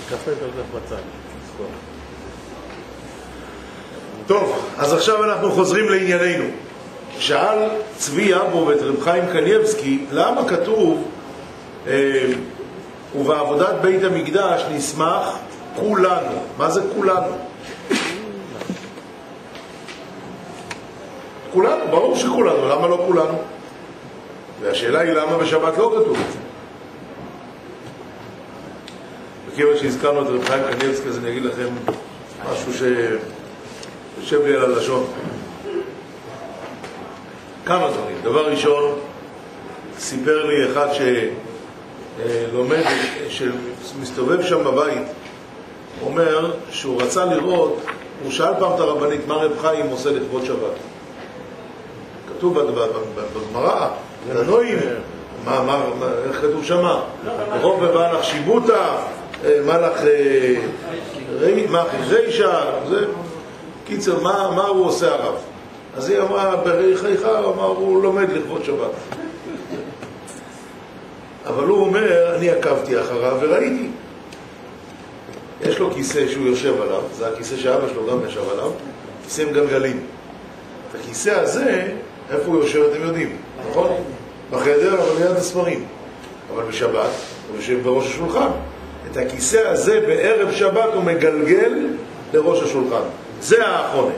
[0.09, 0.95] קפה זה הולך בצד.
[0.95, 1.67] תזכור.
[4.27, 6.45] טוב, אז עכשיו אנחנו חוזרים לענייננו.
[7.19, 11.03] שאל צבי יבו ואת רב חיים קניבסקי, למה כתוב
[11.87, 12.25] אה,
[13.15, 15.37] ובעבודת בית המקדש נשמח
[15.75, 16.43] כולנו?
[16.57, 17.37] מה זה כולנו?
[21.55, 23.41] כולנו, ברור שכולנו, למה לא כולנו?
[24.61, 26.39] והשאלה היא למה בשבת לא כתוב את זה.
[29.49, 31.67] וכיוון שהזכרנו את רב חיים קניבסקי, אז אני אגיד לכם
[32.51, 35.05] משהו שיושב לי על הלשון.
[37.65, 38.17] כמה דברים.
[38.23, 38.99] דבר ראשון,
[39.99, 42.83] סיפר לי אחד שלומד,
[43.29, 45.07] שמסתובב שם בבית,
[46.01, 47.81] אומר שהוא רצה לראות,
[48.23, 50.94] הוא שאל פעם את הרבנית מה רב חיים עושה לכבוד שבת.
[52.37, 53.89] כתוב בגמרא,
[54.33, 54.77] תנועים,
[55.45, 55.85] מה, מה,
[56.27, 57.03] איך כתוב שמה?
[57.61, 58.97] רוב ובא לך שיבוטה,
[59.45, 60.03] אה, מה לך,
[61.41, 63.05] אה, מה רישה, זה,
[63.85, 65.35] קיצר, מה, הוא עושה הרב?
[65.97, 68.91] אז היא אמרה, בריחייך, הוא אמר, הוא לומד לכבוד שבת.
[71.45, 73.87] אבל הוא אומר, אני עקבתי אחריו וראיתי.
[75.61, 78.71] יש לו כיסא שהוא יושב עליו, זה הכיסא שאבא שלו גם ישב עליו,
[79.23, 79.99] כיסא עם גלגלים.
[80.89, 81.91] את הכיסא הזה,
[82.31, 83.37] איפה הוא יושב אתם יודעים,
[83.69, 83.91] נכון?
[84.51, 85.85] בחדר, אבל ליד הספרים.
[86.53, 87.09] אבל בשבת
[87.49, 88.47] הוא יושב בראש השולחן.
[89.11, 91.87] את הכיסא הזה בערב שבת הוא מגלגל
[92.33, 93.03] לראש השולחן.
[93.41, 94.13] זה האחרונה.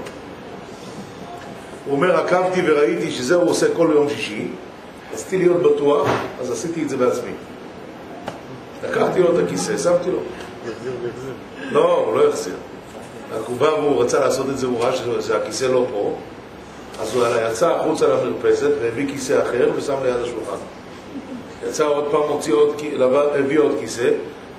[1.86, 4.48] הוא אומר, עקבתי וראיתי שזה הוא עושה כל יום שישי,
[5.13, 6.08] רציתי להיות בטוח,
[6.41, 7.32] אז עשיתי את זה בעצמי.
[8.84, 10.20] לקחתי לו את הכיסא, שמתי לו.
[11.72, 12.54] לא, הוא לא יחזיר.
[13.32, 16.15] רק הוא בא והוא רצה לעשות את זה, הוא ראה שהכיסא לא פה,
[16.99, 20.57] אז הוא יצא החוצה למרפסת והביא כיסא אחר ושם ליד השולחן.
[21.67, 22.81] יצא עוד פעם, הוציא עוד,
[23.36, 24.10] הביא עוד כיסא,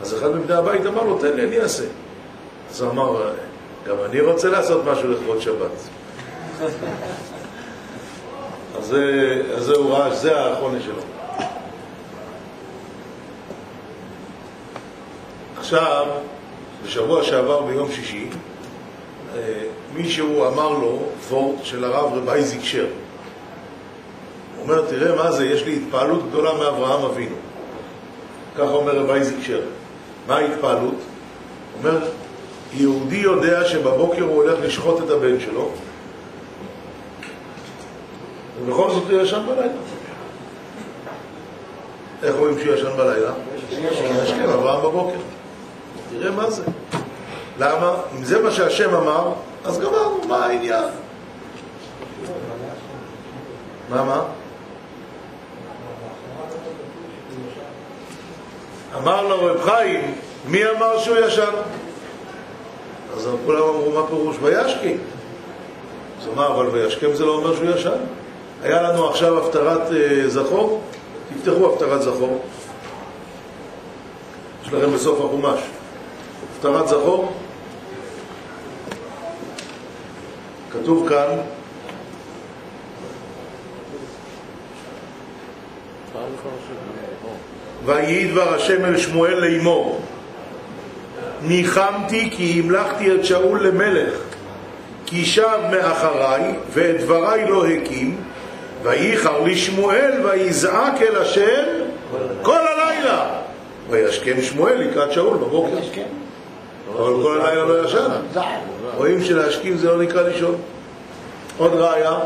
[0.02, 1.84] אז אחד מבני הבית אמר לו, תן לי, אני אעשה.
[2.70, 3.30] אז הוא אמר,
[3.88, 5.70] גם אני רוצה לעשות משהו לכבוד שבת.
[8.78, 11.02] אז זה, זה הוא ראה, שזה האחרונה שלו.
[15.58, 16.06] עכשיו,
[16.84, 18.28] בשבוע שעבר ביום שישי,
[19.94, 22.86] מישהו אמר לו, וורט של הרב רב אייזיק שר.
[24.56, 27.36] הוא אומר, תראה מה זה, יש לי התפעלות גדולה מאברהם אבינו.
[28.54, 29.60] ככה אומר רב אייזיק שר.
[30.26, 30.94] מה ההתפעלות?
[30.94, 32.08] הוא אומר,
[32.74, 35.70] יהודי יודע שבבוקר הוא הולך לשחוט את הבן שלו,
[38.60, 39.72] ובכל זאת הוא ישן בלילה.
[42.22, 43.32] איך רואים שהוא ישן בלילה?
[44.24, 45.18] ישכם אברהם בבוקר.
[46.10, 46.62] תראה מה זה.
[47.58, 47.94] למה?
[48.16, 49.32] אם זה מה שהשם אמר,
[49.64, 50.84] אז גמרנו, מה העניין?
[53.90, 54.22] מה, מה?
[58.96, 60.14] אמר לו רב חיים,
[60.48, 61.50] מי אמר שהוא ישן?
[63.16, 64.98] אז כולם אמרו, מה פירוש וישכים?
[66.20, 67.98] אז הוא אמר, אבל וישכם זה לא אומר שהוא ישן.
[68.62, 70.82] היה לנו עכשיו הפטרת אה, זכור,
[71.34, 72.42] תפתחו הפטרת זכור.
[74.62, 75.60] יש לכם בסוף החומש.
[76.56, 77.32] הפטרת זכור.
[80.82, 81.36] כתוב כאן.
[87.84, 90.00] ויהי דבר השם אל שמואל לאמור
[91.42, 94.14] ניחמתי כי המלכתי את שאול למלך
[95.06, 98.16] כי שב מאחריי ואת דבריי לא הקים
[98.82, 101.64] וייחר לי שמואל ויזעק אל השם
[102.42, 103.28] כל הלילה
[103.90, 105.76] וישכם שמואל לקראת שאול בבוקר?
[106.92, 108.10] אבל כל הלילה לא ישן.
[108.96, 110.54] רואים שלהשכים זה לא נקרא לישון.
[111.58, 112.18] עוד ראיה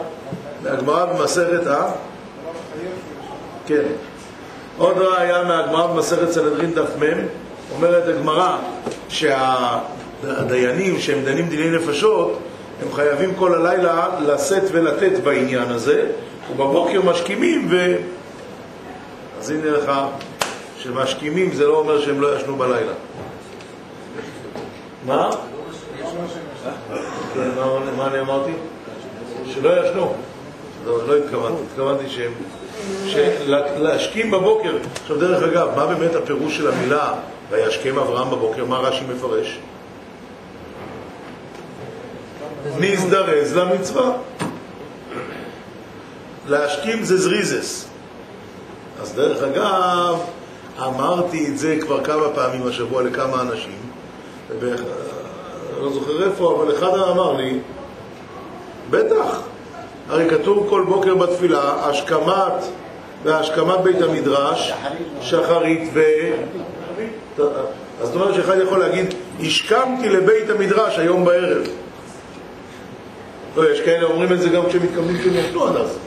[0.62, 1.92] מהגמרא במסכת ה...
[3.66, 3.83] כן.
[4.79, 7.27] עוד ראיה מהגמרא במסכת סנהדרין דף מ'
[7.75, 8.57] אומרת הגמרא
[9.09, 12.38] שהדיינים שהם דנים דיני נפשות
[12.83, 16.07] הם חייבים כל הלילה לשאת ולתת בעניין הזה
[16.51, 17.96] ובבוקר משכימים ו...
[19.40, 19.92] אז הנה לך
[20.79, 22.92] שמשכימים זה לא אומר שהם לא ישנו בלילה
[25.07, 25.31] מה?
[27.35, 28.53] כן, מה- מה אני אמרתי?
[29.47, 30.15] שלא ישנו.
[30.87, 32.33] לא, לא התכוונתי, התכוונתי שהם...
[33.77, 34.77] להשכים בבוקר.
[35.03, 37.12] עכשיו, דרך אגב, מה באמת הפירוש של המילה
[37.51, 38.65] וישכם אברהם בבוקר?
[38.65, 39.59] מה רש"י מפרש?
[42.79, 44.12] נזדרז למצווה.
[46.49, 47.88] להשכים זה זריזס.
[49.03, 50.21] אז דרך אגב,
[50.79, 53.79] אמרתי את זה כבר כמה פעמים השבוע לכמה אנשים,
[55.81, 57.59] לא זוכר איפה, אבל אחד אמר לי,
[58.91, 59.41] בטח,
[60.09, 62.65] הרי כתוב כל בוקר בתפילה, השכמת
[63.25, 64.73] והשכמת בית המדרש,
[65.21, 66.03] שחרית ו...
[68.01, 71.67] אז זאת אומרת שאחד יכול להגיד, השכמתי לבית המדרש היום בערב.
[73.57, 75.99] לא, יש כאלה אומרים את זה גם כשהם מתכוונים שהם ישנו עד אז.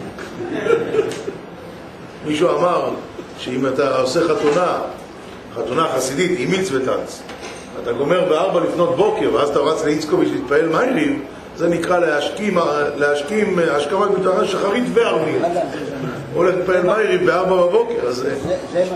[2.25, 2.89] מישהו אמר
[3.37, 4.77] שאם אתה עושה חתונה,
[5.55, 7.21] חתונה חסידית עם מצווטנץ,
[7.83, 11.25] אתה גומר בארבע לפנות בוקר ואז אתה רץ לאיצקוביץ' להתפעל מיילים,
[11.57, 12.57] זה נקרא להשכים,
[12.95, 15.41] להשכים השכמת מתרחש שחרית וערבית.
[16.33, 18.15] הולך להתפעל מיילים בארבע בבוקר, אז...
[18.15, 18.35] זה-
[18.73, 18.87] מתאים.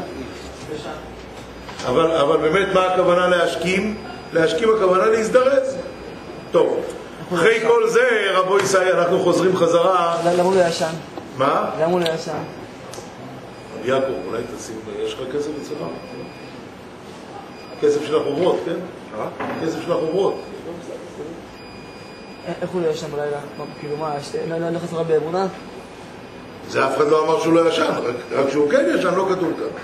[1.87, 3.95] אבל, אבל באמת מה הכוונה להשכים?
[4.33, 5.75] להשכים הכוונה להזדרז.
[6.51, 6.79] טוב,
[7.33, 10.17] אחרי כל זה, רבו ישראל, אנחנו חוזרים חזרה.
[10.25, 10.91] למה הוא לא ישן?
[11.37, 11.69] מה?
[11.81, 12.31] למה הוא לא ישן?
[13.85, 15.77] יעקב, אולי תשים, יש לך כסף אצלך?
[17.81, 18.75] כסף של החוברות, כן?
[19.65, 20.35] כסף של החוברות.
[22.61, 23.39] איך הוא לא ישן בלילה?
[23.79, 25.47] כאילו מה, יש- לא- לא לא חסרה באמונה?
[26.69, 29.53] זה אף אחד לא אמר שהוא לא ישן, רק, רק שהוא כן ישן, לא כתוב
[29.57, 29.81] כאן.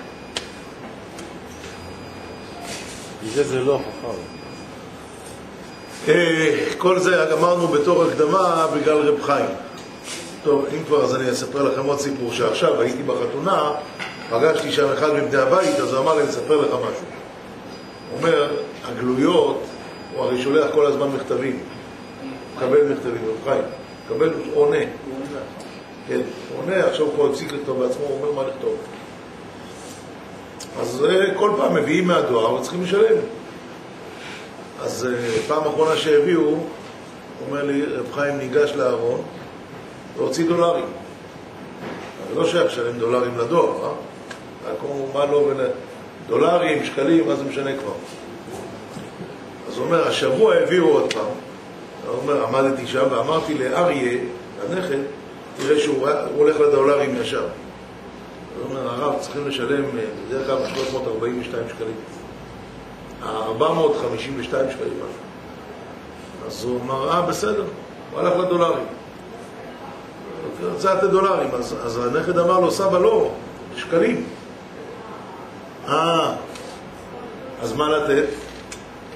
[3.34, 4.18] זה זה לא חכם.
[6.12, 9.50] אה, כל זה אמרנו בתור הקדמה בגלל רב חיים.
[10.44, 13.72] טוב, אם כבר אז אני אספר לכם עוד סיפור שעכשיו הייתי בחתונה,
[14.30, 17.06] פגשתי שם אחד מבני הבית, אז הוא אמר לי, אני אספר לך משהו.
[18.12, 19.62] הוא אומר, הגלויות,
[20.14, 21.60] הוא הרי שולח כל הזמן מכתבים.
[22.56, 23.64] מקבל מכתבים, רב חיים.
[24.06, 24.78] מקבל, עונה.
[26.08, 28.76] כן, הוא עונה, עכשיו הוא כבר הפסיק לכתוב בעצמו, הוא אומר מה לכתוב.
[30.80, 33.18] אז אה, כל פעם מביאים מהדואר וצריכים לשלם.
[34.82, 36.60] אז אה, פעם אחרונה שהביאו, הוא
[37.48, 39.22] אומר לי, רב חיים ניגש לארון
[40.18, 40.86] והוציא דולרים.
[42.28, 43.90] אבל לא שייך לשלם דולרים לדואר, אה?
[44.66, 45.68] רק הוא, מה לא, בין...
[46.28, 47.94] דולרים, שקלים, מה זה משנה כבר.
[49.68, 51.26] אז הוא אומר, השבוע הביאו עוד פעם.
[52.08, 54.20] הוא אומר, עמדתי שם ואמרתי לאריה,
[54.64, 54.98] הנכד,
[55.58, 57.42] תראה שהוא הוא הולך לדולרים ישר.
[57.42, 61.96] הוא אומר, הרב, צריכים לשלם אה, בדרך כלל 342 שקלים.
[63.24, 65.26] 452 שקלים משהו.
[66.48, 67.64] אז הוא אמר, אה, בסדר,
[68.12, 68.86] הוא הלך לדולרים.
[70.62, 71.50] הוא רצה לתת דולרים,
[71.84, 73.32] אז הנכד אמר לו, סבא, לא,
[73.76, 74.26] שקלים.
[75.88, 76.36] אה,
[77.62, 78.26] אז מה לתת?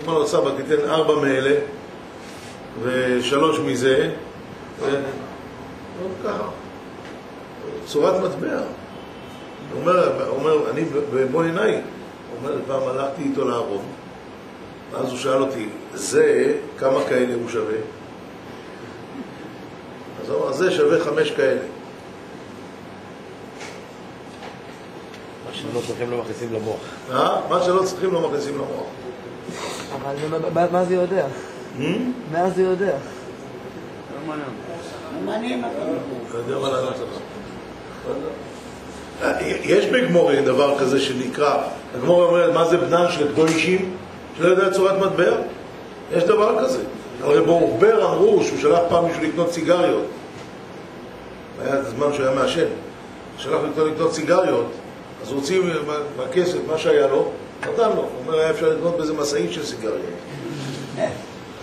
[0.05, 1.55] אמר לו, סבא, תיתן ארבע מאלה
[2.83, 4.11] ושלוש מזה,
[4.79, 4.85] ו...
[6.23, 6.49] ככה,
[7.85, 8.59] צורת מטבע.
[9.73, 11.81] הוא אומר, אומר, אני במו עיניי, הוא
[12.37, 13.85] אומר, פעם הלכתי איתו לארון,
[14.91, 17.77] ואז הוא שאל אותי, זה, כמה כאלה הוא שווה?
[20.21, 21.61] אז הוא אמר, זה שווה חמש כאלה.
[25.49, 26.77] מה שלא צריכים לא מכניסים למוח.
[27.11, 27.41] אה?
[27.49, 28.85] מה שלא צריכים לא מכניסים למוח.
[30.53, 31.25] אבל מה- זה יודע?
[31.79, 31.81] Hmm?
[32.31, 32.97] מה זה יודע?
[39.63, 41.57] יש בגמורי דבר כזה שנקרא,
[41.95, 43.95] הגמורי אומרת, מה זה בנן של קדושים?
[44.37, 45.31] שלא יודע צורת מטבע?
[46.11, 46.79] יש דבר כזה.
[47.23, 50.05] הרי באורבר אמרו שהוא שלח פעם מישהו לקנות סיגריות.
[51.61, 52.65] היה זמן שהוא היה מעשן.
[53.37, 54.65] שלח לקנות סיגריות,
[55.21, 55.33] אז
[55.87, 57.95] מה- מהכסף, מה שהיה לו, נתן לו.
[57.95, 59.99] הוא אומר, היה אפשר לקנות באיזה משאית של סיגריות.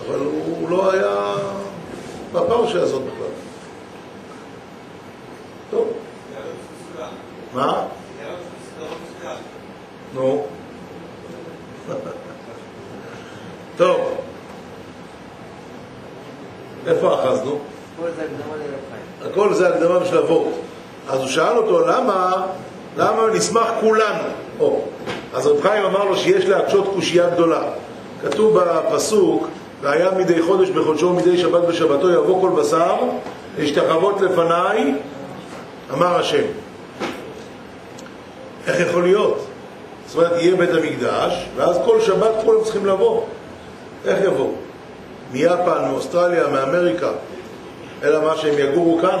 [0.07, 1.35] אבל הוא, הוא לא היה
[2.33, 3.27] בפרשה הזאת בכלל.
[5.71, 5.87] טוב.
[7.53, 7.83] מה?
[10.13, 10.45] נו.
[13.77, 14.01] טוב.
[16.87, 17.59] איפה אחזנו?
[19.25, 20.47] הכל זה הקדמה בשביל אבות.
[21.09, 22.45] אז הוא שאל אותו, למה,
[22.97, 24.23] למה נשמח כולנו?
[24.59, 24.81] או,
[25.33, 27.61] אז רב חיים אמר לו שיש להקשות קושייה גדולה.
[28.21, 29.47] כתוב בפסוק,
[29.81, 32.95] והיה מדי חודש בחודשו ומדי שבת בשבתו יבוא כל בשר,
[33.57, 34.93] להשתחוות לפניי,
[35.93, 36.43] אמר השם.
[38.67, 39.45] איך יכול להיות?
[40.07, 43.21] זאת אומרת, יהיה בית המקדש, ואז כל שבת כולם צריכים לבוא.
[44.05, 44.51] איך יבואו?
[45.33, 47.09] מיפן, מאוסטרליה, מאמריקה,
[48.03, 49.19] אלא מה שהם יגורו כאן,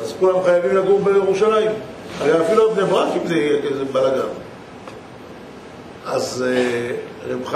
[0.00, 1.70] אז כולם חייבים לגור בירושלים.
[2.20, 3.60] הרי אפילו בני ברק אם זה יהיה
[3.92, 4.20] בלאגן.
[6.06, 6.94] אז, אה,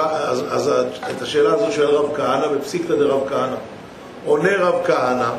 [0.03, 0.71] אז, אז
[1.11, 3.57] את השאלה הזו של רב כהנא, בפסיקתא דרב כהנא,
[4.25, 5.31] עונה רב כהנא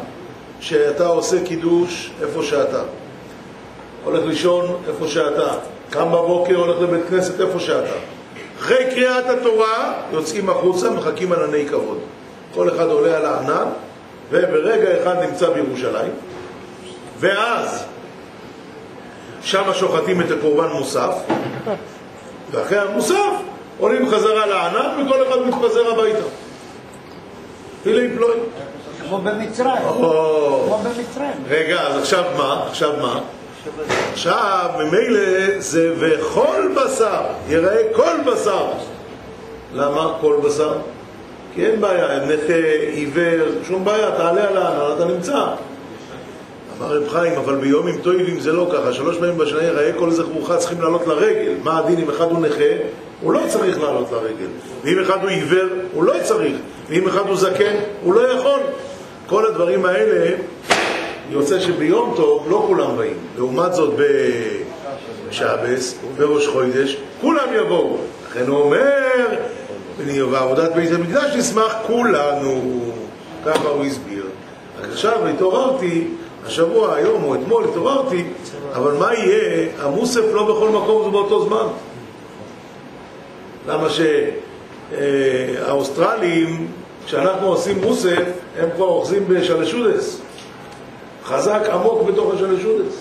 [0.59, 2.81] שאתה עושה קידוש איפה שאתה.
[4.03, 5.53] הולך לישון איפה שאתה.
[5.89, 7.95] קם בבוקר, הולך לבית כנסת איפה שאתה.
[8.59, 11.97] אחרי קריאת התורה יוצאים החוצה, מחכים ענני כבוד.
[12.53, 13.65] כל אחד עולה על הענן,
[14.31, 16.11] וברגע אחד נמצא בירושלים,
[17.19, 17.85] ואז
[19.43, 21.13] שם שוחטים את הקורבן מוסף,
[22.51, 23.31] ואחרי המוסף
[23.79, 26.25] עולים חזרה לענן וכל אחד מתפזר הביתה.
[27.83, 28.43] פילים פלואים.
[29.07, 29.81] כמו במצרים.
[29.97, 31.43] כמו במצרים.
[31.49, 32.65] רגע, אז עכשיו מה?
[32.67, 33.19] עכשיו מה?
[34.13, 38.67] עכשיו, ממילא זה וכל בשר, יראה כל בשר.
[39.73, 40.73] למה כל בשר?
[41.55, 42.53] כי אין בעיה, נכה,
[42.93, 45.45] עיוור, שום בעיה, תעלה על הענן, אתה נמצא.
[46.77, 50.11] אמר רב חיים, אבל ביום עם טוילים זה לא ככה, שלוש פעמים בשנה יראה כל
[50.11, 51.53] זכרוך צריכים לעלות לרגל.
[51.63, 52.73] מה הדין אם אחד הוא נכה?
[53.21, 54.47] הוא לא צריך לעלות לרגל.
[54.83, 56.55] ואם אחד הוא עיוור, הוא לא צריך.
[56.89, 58.59] ואם אחד הוא זקן, הוא לא יכול.
[59.25, 60.35] כל הדברים האלה,
[61.29, 63.17] יוצא שביום טוב לא כולם באים.
[63.37, 63.93] לעומת זאת
[65.29, 67.97] בשבס, בראש חוידש, כולם יבואו.
[68.29, 69.25] לכן הוא אומר,
[70.31, 72.81] בעבודת בית המקדש נשמח כולנו.
[73.45, 74.25] ככה הוא הסביר.
[74.91, 76.07] עכשיו התעוררתי,
[76.45, 78.23] השבוע, היום או אתמול התעוררתי,
[78.73, 79.67] אבל מה יהיה?
[79.79, 81.67] המוסף לא בכל מקום זה באותו זמן.
[83.67, 83.87] למה
[85.59, 86.67] שהאוסטרלים,
[87.05, 88.23] כשאנחנו עושים מוסף,
[88.59, 90.19] הם כבר אוחזים בשלשודס.
[91.25, 92.93] חזק עמוק בתוך השלשודס.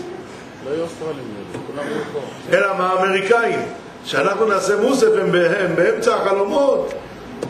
[0.66, 1.24] לא יהיו אוסטרלים,
[1.66, 2.57] כולם יהיו פה.
[2.57, 3.59] אלא מה האמריקאים?
[4.05, 6.93] כשאנחנו נעשה מוסף הם, ב- הם באמצע החלומות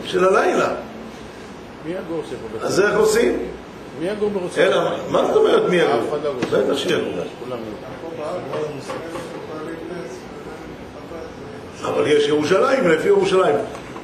[0.05, 0.69] של הלילה.
[1.85, 1.93] מי
[2.29, 2.65] שפה?
[2.65, 3.39] אז איך עושים?
[3.99, 4.67] מי יגור בירושלים?
[4.67, 5.93] אלא, מה זאת אומרת מי יגור?
[6.09, 6.59] אחד לא יגור.
[6.61, 7.23] בטח שיגור.
[11.85, 13.55] אבל יש ירושלים לפי ירושלים.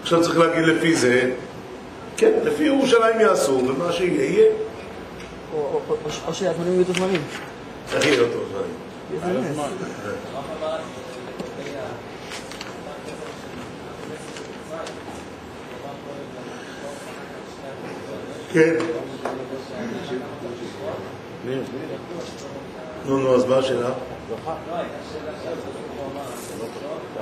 [0.01, 1.31] עכשיו צריך להגיד לפי זה,
[2.17, 4.51] כן, לפי ירושלים יעשו, ומה שיהיה, יהיה.
[5.53, 5.81] או-
[6.33, 7.21] שהזמנים יהיו זמנים.
[7.85, 8.71] צריך דברים.
[9.23, 9.57] יהיה נס.
[18.53, 18.75] כן.
[23.05, 23.89] נו, נו, אז מה השאלה?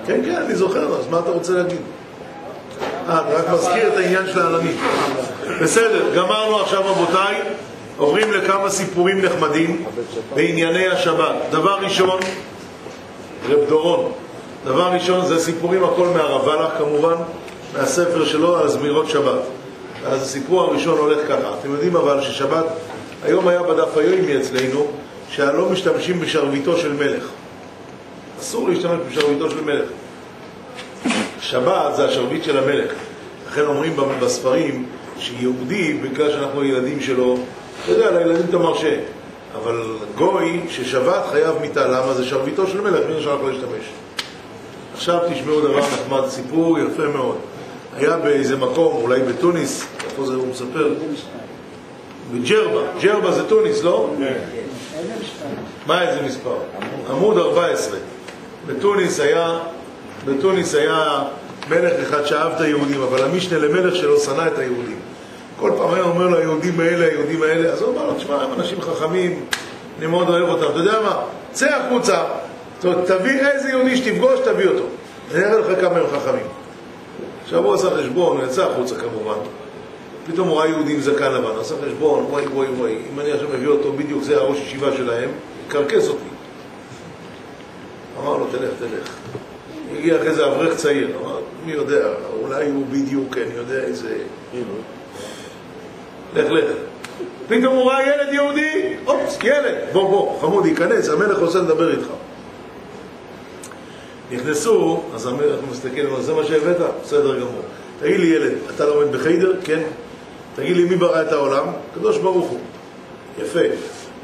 [0.06, 1.82] כן, כן, אני זוכר, אז מה אתה רוצה להגיד?
[3.10, 4.78] אה, אתה רק מזכיר את העניין של העלמית.
[5.62, 7.42] בסדר, גמרנו עכשיו רבותיי,
[7.98, 9.86] עוברים לכמה סיפורים נחמדים
[10.36, 11.36] בענייני השבת.
[11.52, 12.20] דבר ראשון,
[13.50, 14.12] רב דורון,
[14.66, 17.16] דבר ראשון זה סיפורים הכל מהרב ולך כמובן,
[17.74, 19.42] מהספר שלו על זמירות שבת.
[20.06, 22.66] אז הסיפור הראשון הולך ככה, אתם יודעים אבל ששבת,
[23.24, 24.88] היום היה בדף היומי אצלנו,
[25.30, 27.24] שהלא משתמשים בשרביטו של מלך.
[28.40, 29.90] אסור להשתמש בשרביטו של מלך.
[31.42, 32.92] שבת זה השרביט של המלך.
[33.48, 34.86] לכן אומרים בספרים
[35.20, 37.38] שיהודי, בגלל שאנחנו ילדים שלו,
[37.84, 38.96] אתה יודע, לילדים אתה מרשה.
[39.62, 39.82] אבל
[40.16, 42.14] גוי ששבת חייב מיתה, למה?
[42.14, 43.86] זה שרביטו של מלך, מי נשאר רק להשתמש.
[44.94, 47.38] עכשיו תשמעו דבר נחמד, סיפור יפה מאוד.
[47.98, 50.94] היה באיזה מקום, אולי בתוניס, איפה זה הוא מספר?
[52.34, 54.10] בג'רבה, ג'רבה זה תוניס, לא?
[55.88, 56.56] מה איזה מספר?
[57.10, 57.98] עמוד 14.
[58.68, 59.60] בתוניס היה,
[60.26, 61.24] בתוניס היה
[61.70, 65.00] מלך אחד שאהב את היהודים, אבל המשנה למלך שלו שנא את היהודים.
[65.60, 68.54] כל פעם היה אומר לו, היהודים האלה, היהודים האלה, אז הוא אמר לו, תשמע, הם
[68.54, 69.46] אנשים חכמים,
[70.00, 70.66] אני מאוד אוהב אותם.
[70.72, 71.22] אתה יודע מה?
[71.52, 72.24] צא החוצה,
[72.82, 74.84] תביא איזה יהודי שתפגוש, תביא אותו.
[75.34, 76.46] אני אראה לך כמה הם חכמים.
[77.48, 79.38] עכשיו הוא עשה חשבון, הוא יצא החוצה כמובן.
[80.28, 83.48] פתאום הוא ראה יהודי עם זקן לבן, עשה חשבון, וואי וואי וואי, אם אני עכשיו
[83.54, 85.30] מביא אותו, בדיוק זה הראש ישיבה שלהם,
[85.68, 86.30] יקרקס אותי.
[88.20, 89.16] אמר לו, תלך, תלך.
[89.98, 92.08] הגיע אחרי זה אברך צעיר, אמר, מי יודע,
[92.42, 94.18] אולי הוא בדיוק, אני יודע איזה...
[96.36, 96.72] לך, לך.
[97.48, 102.08] פתאום הוא ראה ילד יהודי, אופס, ילד, בוא, בוא, חמוד, ייכנס, המלך רוצה לדבר איתך.
[104.32, 106.78] נכנסו, אז המלך מסתכל, אומר, זה מה שהבאת?
[107.04, 107.62] בסדר גמור.
[108.00, 109.54] תגיד לי, ילד, אתה לומד בחיידר?
[109.64, 109.84] כן.
[110.56, 111.66] תגיד לי, מי ברא את העולם?
[111.92, 112.60] הקדוש ברוך הוא.
[113.42, 113.60] יפה.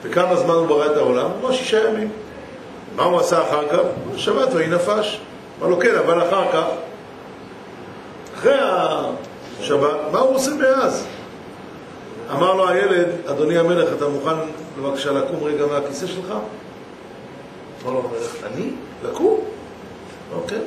[0.04, 1.26] וכמה זמן הוא ברא את העולם?
[1.26, 2.10] הוא אמר שישה ימים.
[2.96, 3.80] מה הוא עשה אחר כך?
[4.16, 5.20] שבת ויהי נפש.
[5.60, 6.66] אמר לו, כן, אבל אחר כך,
[8.36, 11.06] אחרי השבת, מה הוא עושה מאז?
[12.32, 14.36] אמר לו הילד, אדוני המלך, אתה מוכן
[14.80, 16.34] בבקשה לקום רגע מהכיסא שלך?
[17.84, 18.70] אמר לו המלך, אני?
[19.04, 19.40] לקום?
[20.36, 20.58] אוקיי.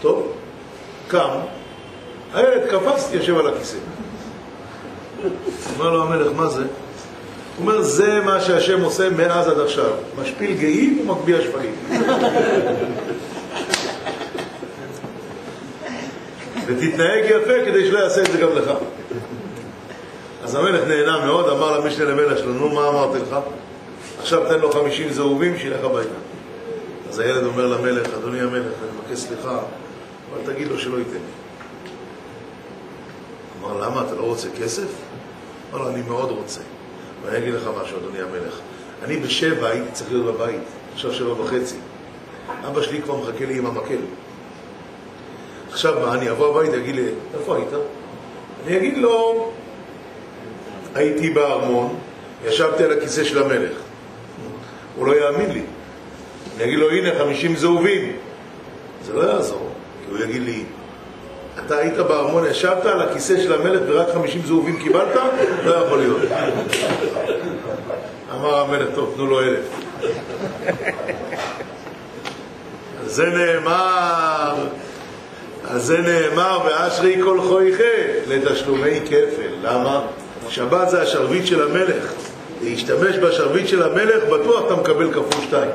[0.00, 0.32] טוב,
[1.08, 1.28] קם,
[2.34, 3.76] הילד קפץ, יושב על הכיסא.
[5.74, 6.62] אומר לו המלך, מה זה?
[6.62, 6.68] הוא
[7.58, 9.90] אומר, זה מה שהשם עושה מאז עד עכשיו.
[10.22, 11.74] משפיל גאים ומגביה שפלים.
[16.66, 18.70] ותתנהג יפה כדי שלא יעשה את זה גם לך.
[20.44, 23.36] אז המלך נהנה מאוד, אמר למשנה למלך שלו, נו, מה אמרתי לך?
[24.20, 26.25] עכשיו תן לו חמישים זהובים, שילך הביתה.
[27.16, 29.58] אז הילד אומר למלך, אדוני המלך, אני מבקש סליחה,
[30.32, 31.18] אבל תגיד לו שלא ייתן לי.
[33.60, 34.88] אמר, למה, אתה לא רוצה כסף?
[35.70, 36.60] אמר לו, אני מאוד רוצה.
[37.22, 38.58] ואני אגיד לך משהו, אדוני המלך.
[39.04, 40.60] אני בשבע הייתי צריך להיות בבית,
[40.94, 41.76] עכשיו שבע וחצי.
[42.68, 44.00] אבא שלי כבר מחכה לי עם המקל.
[45.70, 47.68] עכשיו מה, אני אבוא הביתה, יגיד לי, איפה היית?
[48.66, 49.50] אני אגיד לו,
[50.94, 51.96] הייתי בארמון,
[52.44, 53.76] ישבתי על הכיסא של המלך.
[54.96, 55.62] הוא לא יאמין לי.
[56.56, 58.12] אני אגיד לו, הנה, חמישים זהובים.
[59.06, 59.68] זה לא יעזור,
[60.04, 60.64] כי הוא יגיד לי,
[61.66, 65.16] אתה היית בארמון, ישבת על הכיסא של המלך ורק חמישים זהובים קיבלת?
[65.64, 66.20] לא יכול להיות.
[68.34, 69.64] אמר המלך, טוב, תנו לו אלף.
[73.04, 74.54] אז זה נאמר,
[75.68, 77.84] אז זה נאמר, ואשרי כל חויכה
[78.28, 79.50] לתשלומי כפל.
[79.62, 80.00] למה?
[80.48, 82.12] שבת זה השרביט של המלך.
[82.62, 85.70] להשתמש בשרביט של המלך, בטוח אתה מקבל כפול שתיים.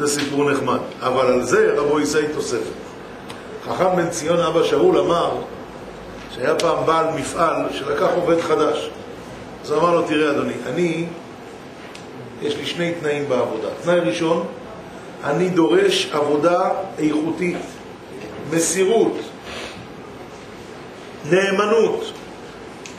[0.00, 0.78] זה סיפור נחמד.
[1.00, 2.72] אבל על זה רבו ישאי תוספת.
[3.64, 5.30] חכם בן ציון אבא שאול אמר
[6.34, 8.90] שהיה פעם בעל מפעל שלקח עובד חדש.
[9.64, 11.06] אז הוא אמר לו, תראה אדוני, אני,
[12.42, 13.68] יש לי שני תנאים בעבודה.
[13.82, 14.46] תנאי ראשון,
[15.24, 17.58] אני דורש עבודה איכותית,
[18.50, 19.18] מסירות,
[21.30, 22.12] נאמנות.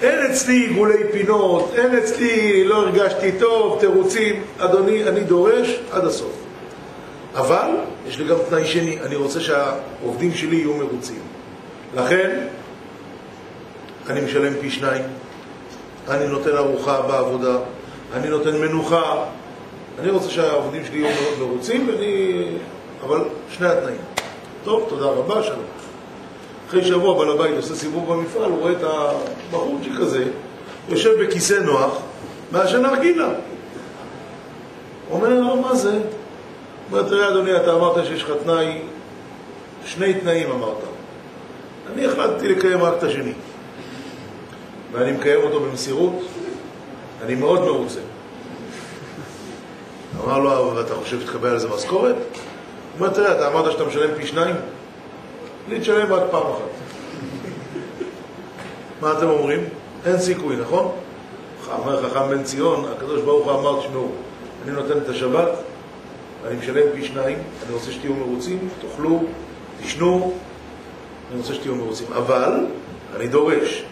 [0.01, 4.43] אין אצלי עיגולי פינות, אין אצלי לא הרגשתי טוב, תירוצים.
[4.59, 6.40] אדוני, אני דורש עד הסוף.
[7.35, 7.67] אבל
[8.07, 11.21] יש לי גם תנאי שני, אני רוצה שהעובדים שלי יהיו מרוצים.
[11.95, 12.47] לכן,
[14.09, 15.03] אני משלם פי שניים,
[16.09, 17.57] אני נותן ארוחה בעבודה,
[18.13, 19.25] אני נותן מנוחה,
[19.99, 22.43] אני רוצה שהעובדים שלי יהיו מאוד מרוצים, ואני...
[23.03, 23.19] אבל
[23.51, 24.01] שני התנאים.
[24.63, 25.65] טוב, תודה רבה, שלום.
[26.67, 30.23] אחרי שבוע בעל הבית עושה סיבוב במפעל, הוא רואה את הבחורצ'יק הזה,
[30.89, 31.97] יושב בכיסא נוח,
[32.51, 33.29] מעשן נרגילה.
[35.11, 35.99] אומר מה זה?
[36.91, 38.81] אומר, תראה אדוני, אתה אמרת שיש לך תנאי,
[39.85, 40.77] שני תנאים אמרת.
[41.93, 43.33] אני החלטתי לקיים רק את השני.
[44.91, 46.13] ואני מקיים אותו במסירות,
[47.25, 47.99] אני מאוד מרוצה.
[50.23, 52.15] אמר לו, ואתה חושב שתקבל על זה משכורת?
[52.15, 52.23] הוא
[52.99, 54.55] אומר, תראה, אתה אמרת שאתה משלם פי שניים?
[55.69, 56.71] לי תשלם רק פעם אחת.
[59.01, 59.63] מה אתם אומרים?
[60.05, 60.91] אין סיכוי, נכון?
[61.77, 64.11] אומר חכם בן ציון, הקדוש ברוך הוא אמר, תשמעו,
[64.65, 65.49] אני נותן את השבת,
[66.47, 69.23] אני משלם פי שניים, אני רוצה שתהיו מרוצים, תאכלו,
[69.83, 70.33] תשנו,
[71.31, 72.07] אני רוצה שתהיו מרוצים.
[72.13, 72.65] אבל,
[73.15, 73.83] אני דורש,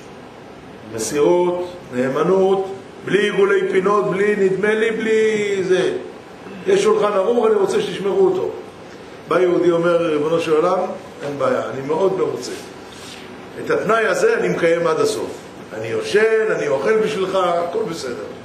[0.96, 2.66] מסירות, נאמנות,
[3.06, 5.98] בלי עיגולי פינות, בלי נדמה לי, בלי זה.
[6.68, 8.50] יש שולחן ערוך, אני רוצה שתשמרו אותו.
[9.28, 10.80] בא יהודי אומר, ריבונו של עולם,
[11.24, 12.52] אין בעיה, אני מאוד מרוצה.
[13.66, 15.32] את התנאי הזה אני מקיים עד הסוף.
[15.74, 18.39] אני יושן, אני אוכל בשבילך, הכל בסדר.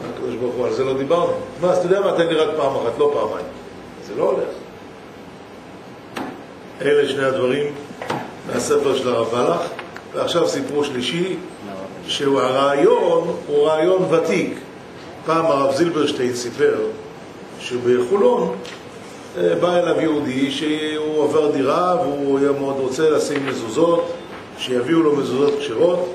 [0.00, 1.32] הקדוש ברוך הוא, על זה לא דיברנו.
[1.60, 3.46] מה, אז אתה יודע מה, תן לי רק פעם אחת, לא פעמיים.
[4.06, 4.48] זה לא הולך.
[6.82, 7.74] אלה שני הדברים
[8.46, 9.60] מהספר של הרב ולך,
[10.14, 11.36] ועכשיו סיפור שלישי,
[12.06, 14.58] שהוא הרעיון, הוא רעיון ותיק.
[15.26, 16.74] פעם הרב זילברשטיין סיפר
[17.60, 18.56] שבחולון
[19.38, 24.12] אה, בא אליו יהודי שהוא עבר דירה והוא היה מאוד רוצה לשים מזוזות,
[24.58, 26.14] שיביאו לו מזוזות כשרות.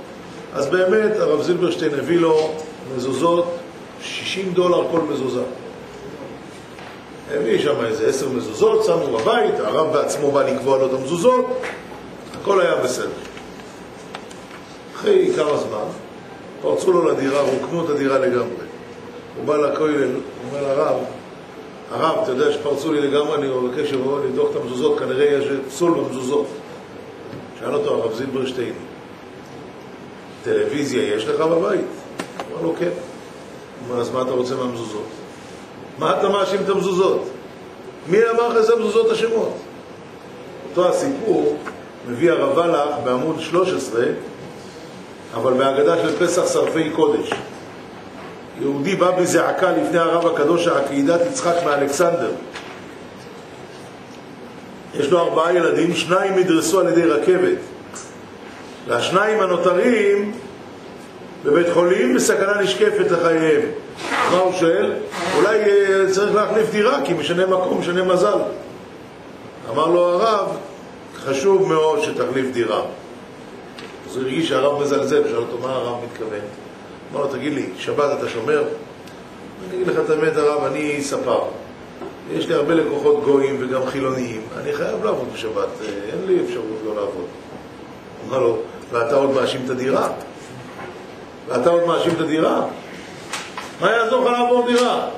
[0.53, 2.51] אז באמת הרב זילברשטיין הביא לו
[2.95, 3.58] מזוזות,
[4.01, 5.41] 60 דולר כל מזוזה.
[7.31, 11.45] הביא שם איזה עשר מזוזות, שמו בבית, הרב בעצמו בא לקבוע לו את המזוזות,
[12.41, 13.09] הכל היה בסדר.
[14.95, 15.85] אחרי כמה זמן,
[16.61, 18.65] פרצו לו לדירה, רוקנו את הדירה לגמרי.
[19.37, 20.95] הוא בא לכולל, הוא אומר לרב,
[21.91, 25.91] הרב, אתה יודע שפרצו לי לגמרי, אני מבקש לבוא לבדוק את המזוזות, כנראה יש פסול
[25.93, 26.45] במזוזות.
[27.59, 28.73] שאל אותו הרב זילברשטיין,
[30.43, 31.85] טלוויזיה יש לך בבית?
[32.51, 32.89] אמר לו, כן.
[33.99, 35.07] אז מה אתה רוצה מהמזוזות?
[35.99, 37.29] מה אתה מאשים את המזוזות?
[38.07, 39.53] מי אמר לך איזה מזוזות אשמות?
[40.69, 41.57] אותו הסיפור
[42.07, 44.03] מביא הרב ולך בעמוד 13,
[45.33, 47.29] אבל בהגדה של פסח שרפי קודש.
[48.61, 52.31] יהודי בא בזעקה לפני הרב הקדוש העקידת יצחק מאלכסנדר.
[54.95, 57.57] יש לו ארבעה ילדים, שניים נדרסו על ידי רכבת.
[58.87, 60.31] והשניים הנותרים
[61.45, 63.61] בבית חולים בסכנה נשקפת לחייהם.
[64.31, 64.93] מה הוא שואל?
[65.35, 68.37] אולי אה, צריך להחליף דירה, כי משנה מקום, משנה מזל.
[69.69, 70.57] אמר לו הרב,
[71.15, 72.81] חשוב מאוד שתחליף דירה.
[74.09, 76.39] אז הוא הרגיש שהרב מזלזל, ושאל אותו מה הרב מתכוון.
[77.11, 78.63] אמר לו, תגיד לי, שבת אתה שומר?
[79.69, 81.39] אני אגיד לך את האמת, הרב, אני ספר.
[82.33, 84.41] יש לי הרבה לקוחות גויים וגם חילוניים.
[84.57, 87.25] אני חייב לעבוד בשבת, אה, אין לי אפשרות לא לעבוד.
[88.27, 88.57] אמר לו,
[88.91, 90.09] ואתה עוד מאשים את הדירה?
[91.49, 92.61] ואתה עוד מאשים את הדירה?
[93.81, 95.09] מה יעזור לך לעבור דירה?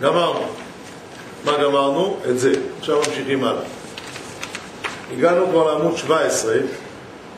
[0.00, 0.46] גמרנו.
[1.44, 2.16] מה גמרנו?
[2.30, 2.52] את זה.
[2.78, 3.62] עכשיו ממשיכים הלאה.
[5.12, 6.54] הגענו כבר לעמוד 17,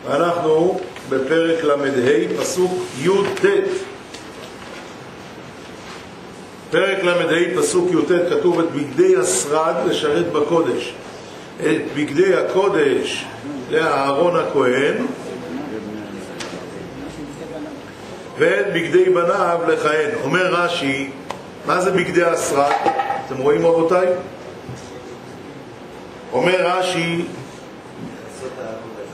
[0.06, 1.76] ואנחנו בפרק ל"ה,
[2.40, 3.44] פסוק י"ט.
[6.70, 10.94] פרק ל"ה, פסוק י"ט, כתוב את בגדי השרד לשרת בקודש.
[11.60, 13.24] את בגדי הקודש
[13.72, 15.06] לאהרון הכהן,
[18.38, 20.10] ואת בגדי בניו לכהן.
[20.24, 21.10] אומר רש"י,
[21.66, 22.72] מה זה בגדי השרד?
[23.26, 24.06] אתם רואים רבותיי?
[26.32, 27.24] אומר רש"י,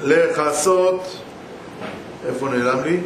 [0.02, 1.20] לכסות,
[2.28, 2.96] איפה נעלם לי?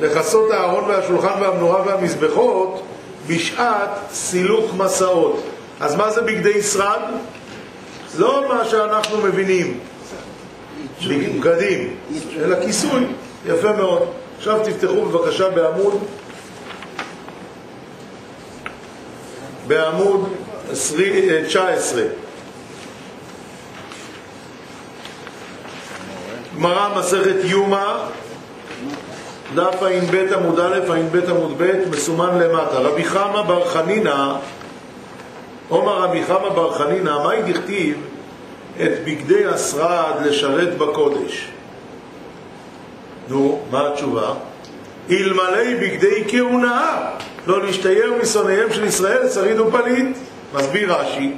[0.00, 2.82] לכסות הארון והשולחן והמנורה והמזבחות
[3.26, 5.42] בשעת סילוק מסעות.
[5.80, 7.00] אז מה זה בגדי שרד?
[8.18, 9.80] לא מה שאנחנו מבינים,
[11.02, 11.96] בגדים,
[12.36, 13.06] אלא כיסוי,
[13.46, 14.02] יפה מאוד.
[14.38, 16.04] עכשיו תפתחו בבקשה בעמוד
[19.66, 20.28] בעמוד
[20.72, 22.02] 19
[26.56, 27.96] גמרא מסכת יומא
[29.54, 32.78] דף ע"ב עמוד א', ע"ב עמוד ב', מסומן למטה.
[32.78, 34.34] רבי חמא בר חנינא,
[35.68, 37.96] עומר רבי חמא בר חנינא, מהי דכתיב
[38.82, 41.48] את בגדי השרד לשרת בקודש?
[43.28, 44.34] נו, מה התשובה?
[45.10, 47.10] אלמלא בגדי כהונה,
[47.46, 50.16] לא להשתייר משונאיהם של ישראל, שריד ופליט.
[50.54, 51.32] מסביר רש"י,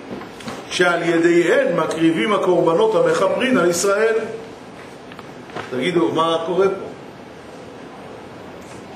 [0.71, 4.15] שעל ידיהן מקריבים הקורבנות המכפרין על ישראל.
[5.71, 6.87] תגידו, מה קורה פה?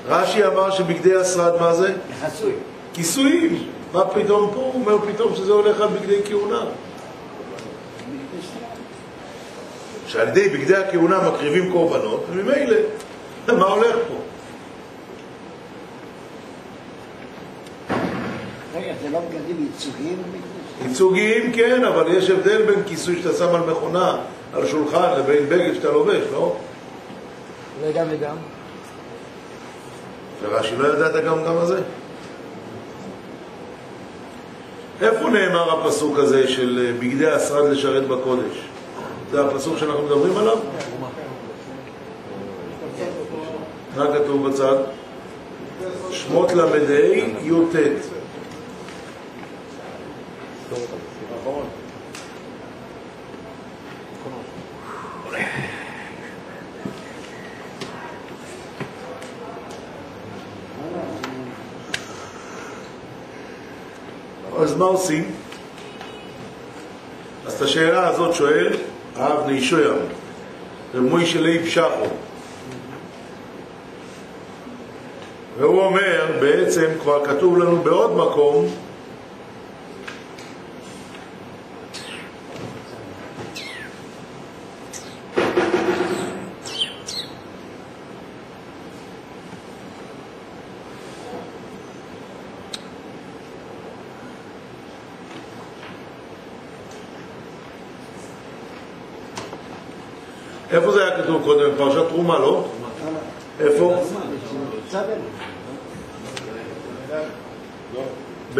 [0.07, 1.93] רש"י אמר שבגדי השרד מה זה?
[2.21, 2.51] חסוי.
[2.93, 3.63] כיסויים.
[3.93, 4.59] מה פתאום פה?
[4.59, 6.61] הוא אומר פתאום שזה הולך על בגדי כהונה.
[10.11, 12.77] שעל ידי בגדי הכהונה מקריבים קורבנות, וממילא,
[13.47, 14.15] מה הולך פה?
[18.75, 20.17] רגע, זה לא בגדים ייצוגיים?
[20.85, 24.17] ייצוגיים כן, אבל יש הבדל בין כיסוי שאתה שם על מכונה,
[24.53, 26.55] על שולחן, לבין בגד שאתה לובש, לא?
[27.81, 28.35] אולי גם וגם.
[30.41, 31.79] ורש"י לא ידע את הגם גם הזה?
[35.01, 38.70] איפה נאמר הפסוק הזה של אה, בגדי השרד לשרת בקודש?
[39.31, 40.57] זה הפסוק שאנחנו מדברים עליו?
[43.97, 44.75] מה כתוב בצד?
[46.11, 46.77] שמות ל"ה
[47.41, 47.75] י"ט
[64.59, 65.31] אז מה עושים?
[67.45, 69.97] אז את השאלה הזאת שואל הרב נישוים,
[70.93, 72.05] ומוישה לייב שחו.
[75.57, 78.67] והוא אומר, בעצם כבר כתוב לנו בעוד מקום,
[100.71, 101.71] איפה זה היה כתוב קודם?
[101.75, 102.65] בפרשת תרומה, לא?
[103.59, 103.95] איפה?
[108.55, 108.59] ב?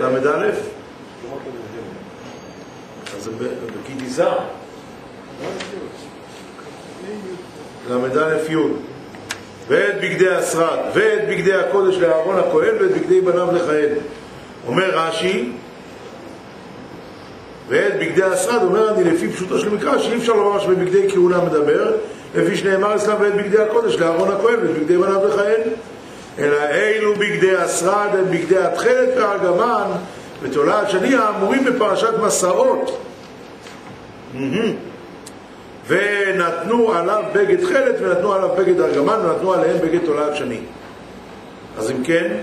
[0.00, 0.50] ל"א?
[3.16, 4.24] אז זה ב- בקידיזה.
[7.90, 8.56] ל"א י'
[9.68, 13.88] ואת בגדי השרד, ואת בגדי הקודש לאהרון הכהן, ואת בגדי בניו לכהן.
[14.66, 15.52] אומר רש"י,
[18.18, 21.92] בגדי השרד, אומר אני לפי פשוטו של מקרא, שאי אפשר לומר שבבגדי כהונה מדבר,
[22.34, 25.60] לפי שנאמר אצלם ואת בגדי הקודש לאהרון הכהן ואת בגדי בניו לכהן.
[26.38, 29.90] אלא אילו בגדי השרד הם בגדי התכלת והארגמן
[30.42, 32.98] ותולעת שני האמורים בפרשת מסעות.
[35.88, 40.60] ונתנו עליו בגד תכלת ונתנו עליו בגד ארגמן ונתנו עליהם בגד תולעת שני.
[41.78, 42.36] אז אם כן,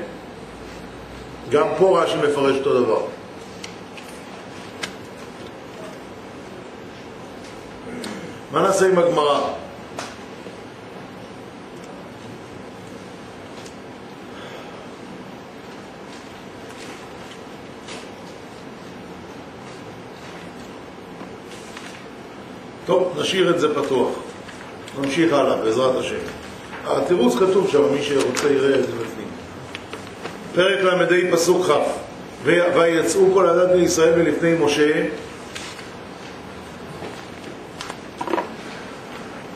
[1.49, 3.14] גם פה רש"י מפרש אותו דבר.
[8.55, 9.39] מה נעשה עם הגמרא?
[22.85, 24.09] טוב, נשאיר את זה פתוח.
[25.01, 26.15] נמשיך הלאה, בעזרת השם.
[26.85, 29.27] התירוץ כתוב שם, מי שרוצה יראה את זה בפנים.
[30.55, 31.71] פרק ל"ה, פסוק כ'
[32.43, 35.05] "ו- ויצאו כל עדת בני ישראל מלפני משה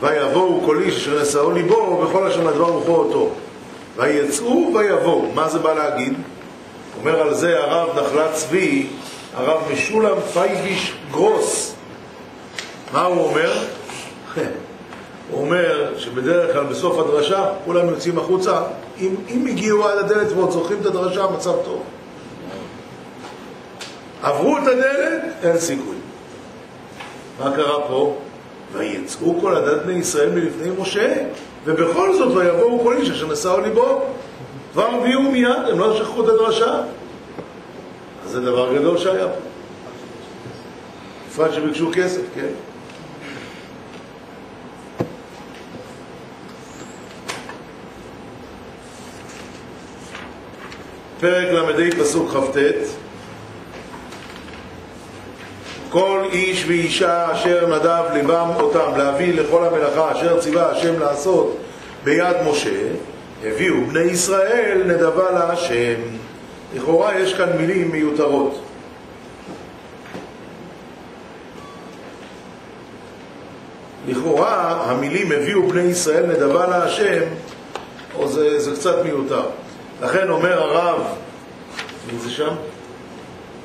[0.00, 3.30] ויבואו כל איש אשר נשאו ליבו וכל אשר נדבה רוחו אותו.
[3.96, 5.32] ויצאו ויבואו.
[5.34, 6.14] מה זה בא להגיד?
[7.00, 8.86] אומר על זה הרב נחלת צבי,
[9.34, 11.74] הרב משולם פייביש גרוס.
[12.92, 13.52] מה הוא אומר?
[15.30, 18.62] הוא אומר שבדרך כלל בסוף הדרשה כולם יוצאים החוצה.
[19.00, 21.82] אם, אם הגיעו עד הדלת ועוד זוכרים את הדרשה, המצב טוב.
[24.22, 25.96] עברו את הדלת, אין סיכוי.
[27.40, 28.16] מה קרה פה?
[28.72, 31.24] ויצאו כל עדת בני ישראל מלפני משה,
[31.64, 34.02] ובכל זאת ויבואו כל איש אשר נשאו ליבו.
[34.72, 36.80] כבר הביאו מיד, הם לא שכחו את הדרשה.
[38.24, 39.40] אז זה דבר גדול שהיה פה.
[41.28, 42.46] בפרט שביקשו כסף, כן?
[51.20, 52.56] פרק ל"ה פסוק כ"ט
[55.90, 61.56] כל איש ואישה אשר נדב ליבם אותם להביא לכל המלאכה אשר ציווה השם לעשות
[62.04, 62.88] ביד משה,
[63.44, 66.00] הביאו בני ישראל נדבה להשם.
[66.74, 68.60] לכאורה יש כאן מילים מיותרות.
[74.08, 77.22] לכאורה המילים הביאו בני ישראל נדבה להשם,
[78.14, 79.42] או זה, זה קצת מיותר.
[80.02, 81.02] לכן אומר הרב,
[82.12, 82.54] מי זה שם?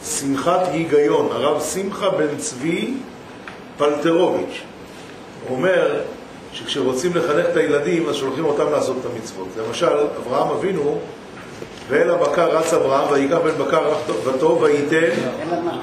[0.06, 2.94] שמחת היגיון, הרב שמחה בן צבי
[3.78, 4.62] פלטרוביץ'.
[5.48, 6.02] הוא אומר
[6.54, 9.48] שכשרוצים לחנך את הילדים אז שולחים אותם לעשות את המצוות.
[9.68, 11.00] למשל, אברהם אבינו,
[11.90, 13.94] ואל הבקר רץ אברהם, ויקח בן בקר
[14.24, 15.22] וטוב וייתן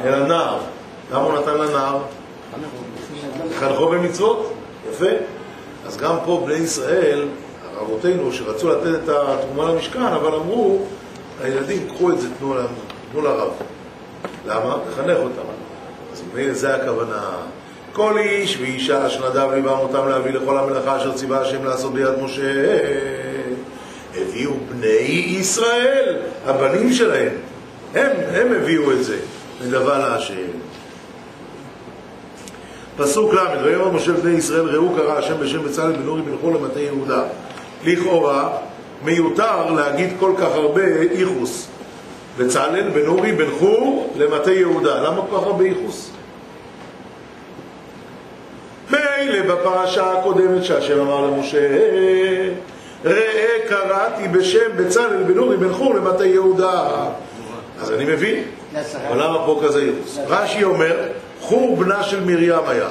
[0.04, 0.58] אל הנער.
[1.12, 1.98] למה הוא נתן לנער?
[3.58, 4.52] חנכו במצוות.
[4.90, 5.06] יפה.
[5.86, 7.28] אז גם פה בני ישראל,
[7.80, 10.78] אבותינו, שרצו לתת את התרומה למשכן, אבל אמרו
[11.42, 13.50] הילדים, קחו את זה, תנו לרב.
[14.47, 14.76] למה?
[14.90, 15.43] לחנך אותם.
[16.12, 16.22] אז
[16.53, 17.22] זה הכוונה.
[17.93, 22.78] כל איש ואישה שנדב ליבם אותם להביא לכל המלאכה אשר ציווה השם לעשות ביד משה,
[24.16, 26.16] הביאו בני ישראל,
[26.47, 27.32] הבנים שלהם.
[27.95, 29.16] הם, הם הביאו את זה,
[29.64, 30.34] נדבה להשם.
[32.97, 36.80] פסוק ל' ויאמר משה בני ישראל ראו קרא השם בשם בצלאל בן אורי בן למטה
[36.80, 37.22] יהודה.
[37.84, 38.59] לכאורה
[39.05, 41.68] מיותר להגיד כל כך הרבה איחוס.
[42.38, 45.02] בצלאל בן אורי בן חור למטה יהודה.
[45.02, 46.10] למה כל כך הרבה איחוס?
[48.90, 51.68] מילא בפרשה הקודמת שהשם אמר למשה
[53.04, 56.88] ראה קראתי בשם בצלאל בן אורי בן חור למטה יהודה.
[57.80, 58.44] אז אני מבין.
[59.08, 60.18] אבל למה פה כזה ייחוס?
[60.28, 61.08] רש"י אומר,
[61.40, 62.88] חור בנה של מרים היה.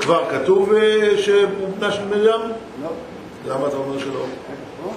[0.00, 2.40] כבר כתוב אה, שהוא בנה של מרים?
[2.82, 2.90] לא.
[3.48, 4.24] למה אתה אומר שלא?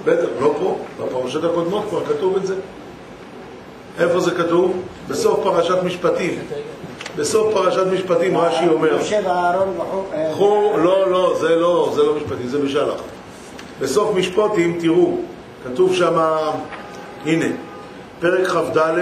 [0.04, 0.78] בטח, לא פה.
[1.00, 2.54] בפרשות הקודמות כבר כתוב את זה.
[3.98, 4.82] איפה זה כתוב?
[5.08, 6.38] בסוף פרשת משפטים.
[7.16, 8.98] בסוף פרשת משפטים רש"י אומר,
[10.30, 10.72] בחור...
[10.74, 13.00] אה, לא, לא, זה לא, זה לא משפטים, זה בשלח.
[13.80, 15.16] בסוף משפטים, תראו,
[15.64, 16.18] כתוב שם,
[17.26, 17.46] הנה,
[18.20, 18.98] פרק כ"ד,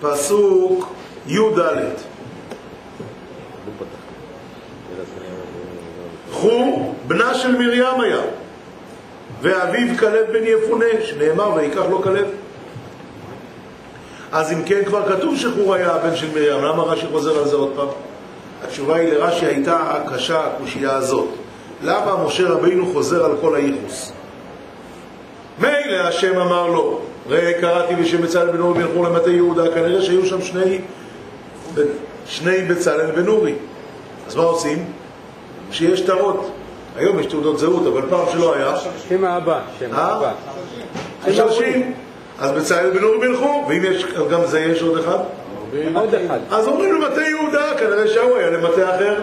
[0.00, 0.88] פסוק
[1.26, 1.60] י"ד.
[6.32, 8.20] חור, בנה של מרים היה,
[9.42, 12.26] ואביו כלב בן יפונה, שנאמר ויקח לו כלב.
[14.32, 17.56] אז אם כן, כבר כתוב שחור היה הבן של מרים, למה רש"י חוזר על זה
[17.56, 17.88] עוד פעם?
[18.64, 21.28] התשובה היא לרש"י הייתה קשה הקושייה הזאת.
[21.82, 24.12] למה משה רבינו חוזר על כל הייחוס?
[25.58, 30.26] מילא השם אמר לו, ראה קראתי בשם בצלאל בן אורי חור למטה יהודה, כנראה שהיו
[30.26, 30.78] שם שני,
[32.26, 33.54] שני בצלאל בן אורי.
[34.26, 34.84] אז מה עושים?
[35.70, 36.50] שיש שטרות.
[36.96, 38.74] היום יש תעודות זהות, אבל פעם שלא היה,
[39.08, 39.98] שם האבא, שם אה?
[40.00, 40.32] האבא.
[41.26, 41.94] יש אנשים.
[42.40, 45.18] אז בצלאל בן אורי חור, ואם יש, גם זה יש עוד אחד,
[45.94, 46.38] עוד אחד.
[46.50, 49.22] אז אומרים למטה יהודה, כנראה שההוא היה למטה אחר.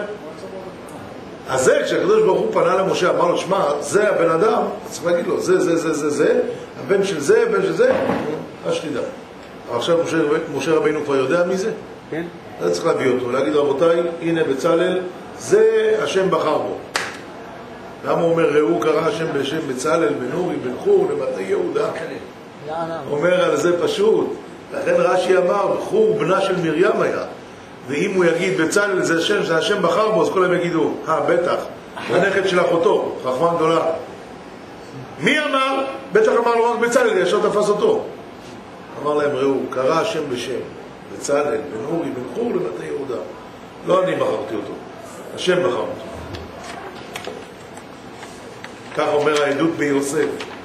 [1.48, 5.26] אז זה, כשהקדוש ברוך הוא פנה למשה, אמר לו, שמע, זה הבן אדם, צריך להגיד
[5.26, 6.40] לו, זה, זה, זה, זה, זה,
[6.80, 7.92] הבן של זה, הבן של זה,
[8.66, 9.00] אז שתדע.
[9.70, 10.16] אבל עכשיו משה,
[10.54, 11.70] משה רבינו כבר יודע מי זה?
[12.10, 12.24] כן?
[12.60, 15.00] אז צריך להביא אותו, להגיד, רבותיי, הנה בצלאל,
[15.38, 16.76] זה השם בחר בו.
[18.04, 21.90] למה הוא אומר, ראו קרא השם בשם בצלאל, בן אורי, בן חור, למטה יהודה?
[23.10, 24.26] אומר על זה פשוט.
[24.74, 27.22] לכן רש"י אמר, חור בנה של מרים היה.
[27.88, 31.56] ואם הוא יגיד בצלאל זה השם שהשם בחר בו, אז כולם יגידו, אה, בטח,
[31.96, 33.84] הנכד של אחותו, חכמה גדולה.
[35.20, 35.84] מי אמר?
[36.12, 38.04] בטח אמר לו רק בצלאל, ישר תפס אותו.
[39.02, 40.60] אמר להם, ראו, קרא השם בשם,
[41.12, 43.22] בצלאל, בן אורי, בן חור למטה יהודה.
[43.86, 44.72] לא אני בחרתי אותו,
[45.34, 46.06] השם בחר אותו.
[48.96, 50.55] כך אומר העדות ביוסף.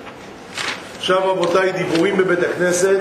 [1.12, 3.00] עכשיו רבותיי, דיבורים בבית הכנסת,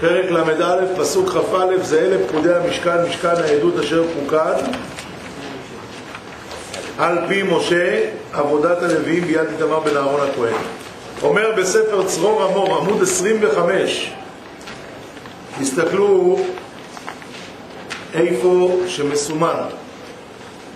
[0.00, 4.54] פרק ל"א, פסוק כ"א, זה אלה פקודי המשכן, משכן העדות אשר פוקד,
[6.98, 10.54] על פי משה, עבודת הלוויים ביד איתמר בן אהרון הכהן.
[11.22, 14.12] אומר בספר צרור המור, עמוד 25,
[15.60, 16.40] תסתכלו
[18.14, 19.62] איפה שמסומן.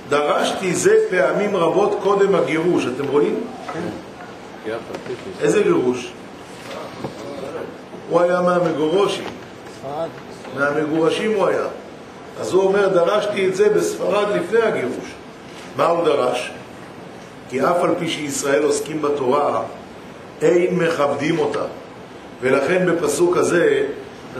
[0.09, 3.41] דרשתי זה פעמים רבות קודם הגירוש, אתם רואים?
[5.41, 6.13] איזה גירוש?
[8.09, 9.25] הוא היה מהמגורשים.
[10.59, 11.67] מהמגורשים הוא היה.
[12.41, 15.15] אז הוא אומר, דרשתי את זה בספרד לפני הגירוש.
[15.77, 16.51] מה הוא דרש?
[17.51, 19.63] כי אף על פי שישראל עוסקים בתורה,
[20.43, 21.65] אין מכבדים אותה.
[22.41, 23.87] ולכן בפסוק הזה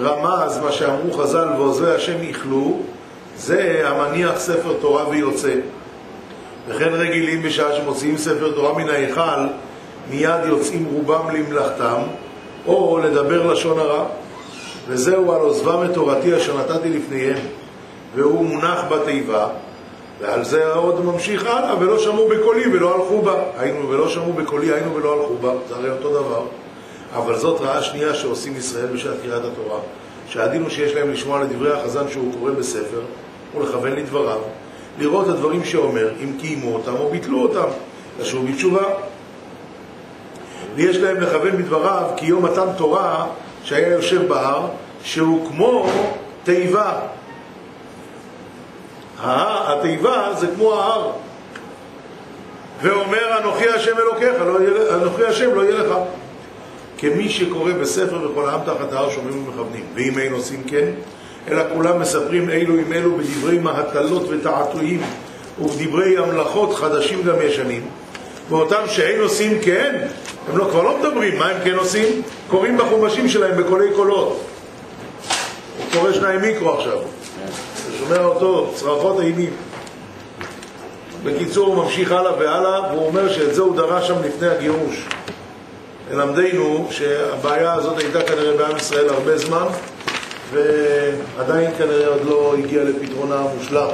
[0.01, 2.79] רמז מה שאמרו חז"ל ועוזרי השם יכלו,
[3.37, 5.55] זה המניח ספר תורה ויוצא.
[6.69, 9.47] וכן רגילים בשעה שמוציאים ספר תורה מן ההיכל,
[10.11, 12.03] מיד יוצאים רובם למלאכתם,
[12.67, 14.05] או לדבר לשון הרע.
[14.89, 17.39] וזהו על עוזבם את תורתי אשר נתתי לפניהם,
[18.15, 19.49] והוא מונח בתיבה,
[20.21, 23.35] ועל זה עוד ממשיך הלאה, ולא שמעו בקולי ולא הלכו בה.
[23.59, 26.43] היינו ולא שמעו בקולי, היינו ולא הלכו בה, זה הרי אותו דבר.
[27.15, 29.79] אבל זאת רעה שנייה שעושים ישראל בשעת קריאת התורה,
[30.29, 33.01] שהדין הוא שיש להם לשמוע לדברי החזן שהוא קורא בספר,
[33.57, 34.41] ולכוון לדבריו,
[34.99, 37.69] לראות את הדברים שאומר, אם קיימו אותם או ביטלו אותם,
[38.21, 38.83] לשוב בתשובה.
[40.77, 43.27] ויש להם לכוון בדבריו כי יום מתן תורה
[43.65, 44.67] שהיה יושב בהר,
[45.03, 45.87] שהוא כמו
[46.45, 46.93] תיבה.
[49.25, 51.11] התיבה זה כמו ההר.
[52.83, 55.95] ואומר אנוכי השם אלוקיך, לא יהיה, אנוכי השם לא יהיה לך.
[56.99, 59.85] כמי שקורא בספר וכל העם תחת ההר שומעים ומכוונים.
[59.95, 60.91] ואם אין עושים כן,
[61.49, 65.03] אלא כולם מספרים אלו עם אלו בדברי מהטלות ותעתועים
[65.61, 67.87] ובדברי המלאכות חדשים גם ישנים.
[68.49, 70.07] ואותם שאין עושים כן,
[70.49, 72.23] הם לא, כבר לא מדברים, מה הם כן עושים?
[72.49, 74.41] קוראים בחומשים שלהם בקולי קולות.
[75.79, 76.99] הוא קורא שניים מיקרו עכשיו.
[76.99, 79.53] אתה שומע אותו, צרחות אימים.
[81.25, 85.05] בקיצור, הוא ממשיך הלאה והלאה, והוא אומר שאת זה הוא דרש שם לפני הגירוש.
[86.11, 89.67] ללמדנו שהבעיה הזאת הייתה כנראה בעם ישראל הרבה זמן,
[90.53, 93.89] ועדיין כנראה עוד לא הגיע לפתרונה המושלם.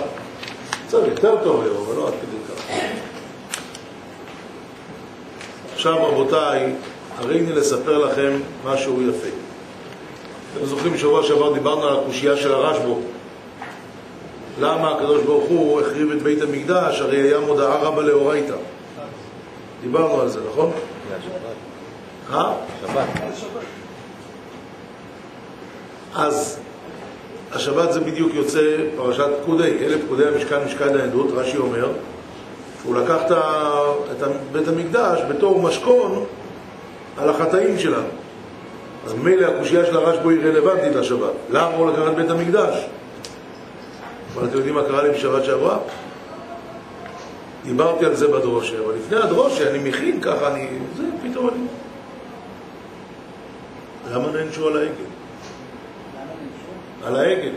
[0.88, 2.74] קצת יותר טוב היום, אבל לא עד כדי כך.
[5.80, 6.72] עכשיו רבותיי,
[7.18, 9.28] הריני לספר לכם משהו יפה.
[10.56, 12.92] אתם זוכרים בשבוע שעבר דיברנו על הקושייה של הרשב"א.
[14.60, 18.54] למה הקדוש ברוך הוא החריב את בית המקדש, הרי היה מודעה רבה לאורייתא.
[19.82, 20.70] דיברנו על זה, נכון?
[22.32, 22.52] אה?
[22.80, 23.06] שבת.
[26.14, 26.60] אז
[27.52, 31.88] השבת זה בדיוק יוצא פרשת פקודי, אלה פקודי המשכן, משכן העדות, רש"י אומר,
[32.82, 33.18] שהוא לקח
[34.12, 36.24] את בית המקדש בתור משכון
[37.18, 38.08] על החטאים שלנו.
[39.06, 41.32] אז ממילא הקושייה של הרשב"א היא רלוונטית לשבת.
[41.50, 42.86] למה הוא לקח את בית המקדש?
[44.34, 45.78] אבל אתם יודעים מה קרה לי בשבת שעברה?
[47.64, 50.68] דיברתי על זה בדרושה, אבל לפני הדרושה אני מכין ככה, אני...
[50.96, 51.62] זה, פתאום אני...
[54.12, 55.10] למה נענשו על העגל?
[57.04, 57.52] על העגל.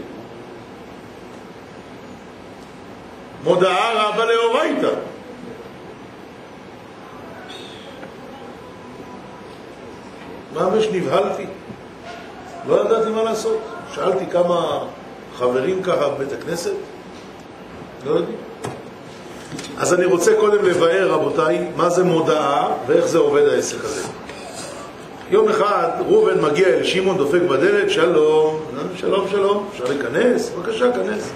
[3.44, 5.13] מודעה רבה לאורייתא.
[10.54, 11.46] ממש נבהלתי.
[12.68, 13.62] לא ידעתי מה לעשות.
[13.96, 14.80] שאלתי כמה
[15.38, 16.72] חברים ככה בבית הכנסת,
[18.06, 18.38] לא יודעים.
[19.78, 24.08] אז אני רוצה קודם לבאר, רבותיי, מה זה מודעה ואיך זה עובד העסק הזה.
[25.30, 28.60] יום אחד ראובן מגיע אל שמעון, דופק בדלת, שלום,
[28.96, 30.50] שלום, שלום, אפשר להיכנס?
[30.50, 31.32] בבקשה, כנס.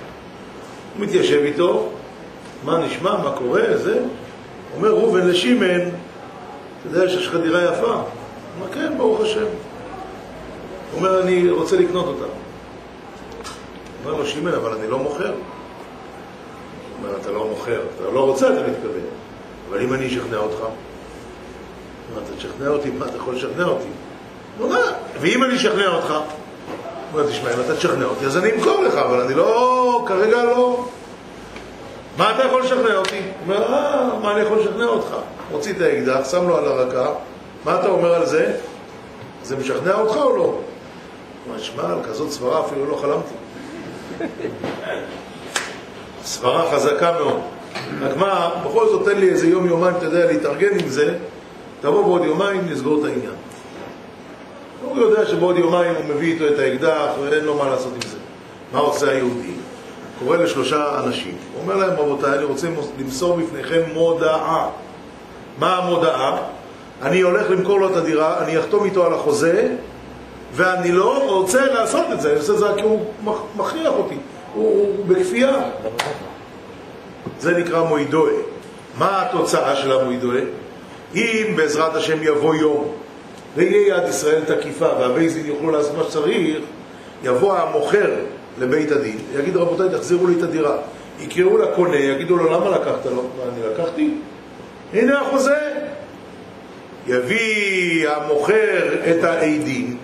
[0.98, 1.90] הוא מתיישב איתו,
[2.64, 4.00] מה נשמע, מה קורה, זה.
[4.76, 8.02] אומר ראובן לשמעון, אתה יודע שיש לך דירה יפה?
[8.60, 9.46] הוא אומר, כן, ברוך השם.
[10.92, 12.26] הוא אומר, אני רוצה לקנות אותה.
[14.06, 15.32] אומר לו, שמעון, אבל אני לא מוכר.
[15.32, 15.34] הוא
[17.04, 19.02] אומר, אתה לא מוכר, אתה לא רוצה, אתה מתכוון.
[19.70, 20.60] אבל אם אני אשכנע אותך?
[22.14, 22.90] מה, אתה תשכנע אותי?
[22.90, 23.88] מה, אתה יכול לשכנע אותי?
[24.58, 24.92] הוא אומר,
[25.22, 26.10] ואם אני אשכנע אותך?
[26.10, 26.22] הוא
[27.14, 30.86] אומר, תשמע, אם אתה תשכנע אותי, אז אני אמכור לך, אבל אני לא, כרגע לא.
[32.18, 33.18] מה אתה יכול לשכנע אותי?
[33.18, 35.16] הוא אומר, אה, מה אני יכול לשכנע אותך?
[35.52, 37.10] מוציא את האקדח, שם לו על הרקה,
[37.66, 38.56] מה אתה אומר על זה?
[39.44, 40.60] זה משכנע אותך או לא?
[41.48, 43.34] הוא שמע, על כזאת סברה אפילו לא חלמתי.
[46.24, 47.40] סברה חזקה מאוד.
[48.02, 51.18] רק מה, בכל זאת תן לי איזה יום, יומיים, אתה יודע, להתארגן עם זה,
[51.82, 53.34] תבוא בעוד יומיים, נסגור את העניין.
[54.84, 58.18] הוא יודע שבעוד יומיים הוא מביא איתו את האקדח ואין לו מה לעשות עם זה.
[58.74, 59.54] מה עושה היהודי?
[60.20, 62.68] קורא לשלושה אנשים, הוא אומר להם, רבותיי, אני רוצה
[63.00, 64.70] למסור בפניכם מודעה.
[65.60, 66.38] מה המודעה?
[67.02, 69.68] אני הולך למכור לו את הדירה, אני אחתום איתו על החוזה,
[70.54, 74.16] ואני לא רוצה לעשות את זה, אני עושה את זה כי הוא מכ- מכריח אותי,
[74.54, 74.64] הוא,
[74.98, 75.56] הוא בכפייה.
[77.40, 78.34] זה נקרא מוידואה.
[78.98, 80.42] מה התוצאה של המוידואה?
[81.16, 82.88] אם בעזרת השם יבוא יום
[83.56, 86.58] ויהיה יד ישראל תקיפה והבייזין יוכלו לעשות מה שצריך,
[87.24, 88.10] יבוא המוכר
[88.60, 90.78] לבית הדין, יגיד רבותיי תחזירו לי את הדירה.
[91.20, 93.24] יקראו לקונה, יגידו לו למה לקחת לו?
[93.54, 94.14] אני לקחתי?
[94.94, 95.56] הנה החוזה.
[97.08, 99.98] יביא המוכר את העדים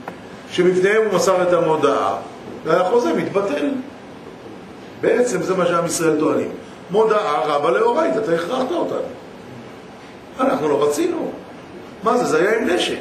[0.52, 2.18] שבפניהם הוא מסר את המודעה
[2.64, 3.70] והחוזה מתבטל.
[5.02, 6.50] בעצם זה מה שעם ישראל טוענים.
[6.92, 8.98] מודעה רבה לאורייתא, אתה הכרחת אותנו.
[10.40, 11.32] אנחנו לא רצינו.
[12.04, 12.26] מה זה?
[12.26, 13.00] זה היה עם נשק.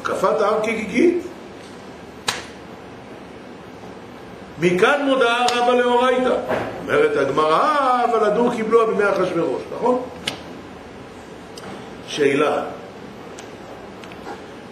[0.00, 1.26] הקפת ההר כגיגית.
[4.60, 6.34] מכאן מודעה רבה לאורייתא.
[6.82, 10.02] אומרת הגמרא, אבל הדור קיבלוה בימי אחשוורוש, נכון?
[12.06, 12.62] שאלה,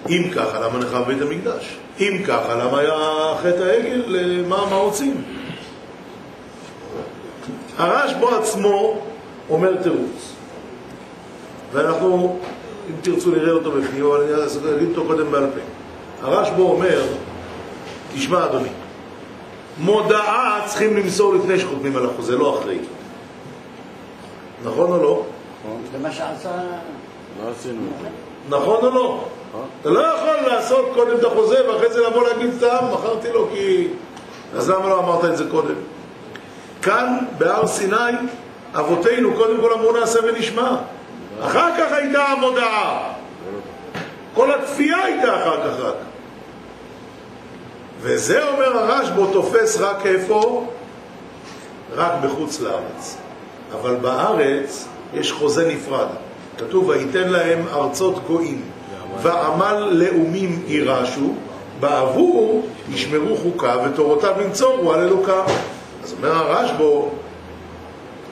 [0.08, 1.76] אם ככה, למה נחרב בית המקדש?
[2.00, 4.44] אם ככה, למה היה חטא העגל?
[4.48, 5.22] מה, מה רוצים?
[7.78, 9.00] הרשב"א עצמו
[9.50, 10.32] אומר תירוץ,
[11.72, 12.38] ואנחנו,
[12.88, 15.60] אם תרצו נראה אותו בפנים, אבל אני אגיד אותו קודם בעל פה.
[16.26, 17.02] הרשב"א אומר,
[18.14, 18.68] תשמע אדוני,
[19.78, 22.78] מודעה צריכים למסור לפני שחותמים על החוזה, לא אחרי.
[24.64, 25.24] נכון או לא?
[25.92, 26.52] זה מה שעשה...
[27.44, 28.08] לא עשינו את זה.
[28.48, 29.24] נכון או לא?
[29.80, 33.88] אתה לא יכול לעשות קודם את החוזה ואחרי זה לבוא להגיד סתם, מכרתי לו כי...
[34.56, 35.74] אז למה לא אמרת את זה קודם?
[36.82, 37.96] כאן, בהר סיני,
[38.74, 40.76] אבותינו קודם כל אמרו נעשה ונשמע.
[41.40, 43.12] אחר כך הייתה המודעה.
[44.34, 45.94] כל הכפייה הייתה אחר כך רק.
[48.00, 50.66] וזה אומר הרשב"א תופס רק איפה?
[51.94, 53.16] רק בחוץ לארץ.
[53.72, 56.06] אבל בארץ יש חוזה נפרד.
[56.58, 58.62] כתוב, ויתן להם ארצות גויים,
[59.22, 61.34] ועמל לאומים יירשו,
[61.80, 65.44] בעבור ישמרו חוקיו ותורותיו ינצורו על אלוקיו.
[66.04, 66.84] אז אומר הרשב"א,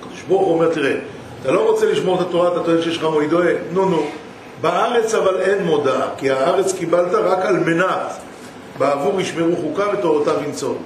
[0.01, 0.95] הקדוש ברוך הוא אומר, תראה,
[1.43, 3.47] אתה לא רוצה לשמור את התורה, אתה טוען שיש לך מועדוה?
[3.72, 4.03] נו נו.
[4.61, 8.12] בארץ אבל אין מודעה, כי הארץ קיבלת רק על מנת,
[8.78, 10.78] בעבור ישמרו חוקיו ותורותיו ינצורו.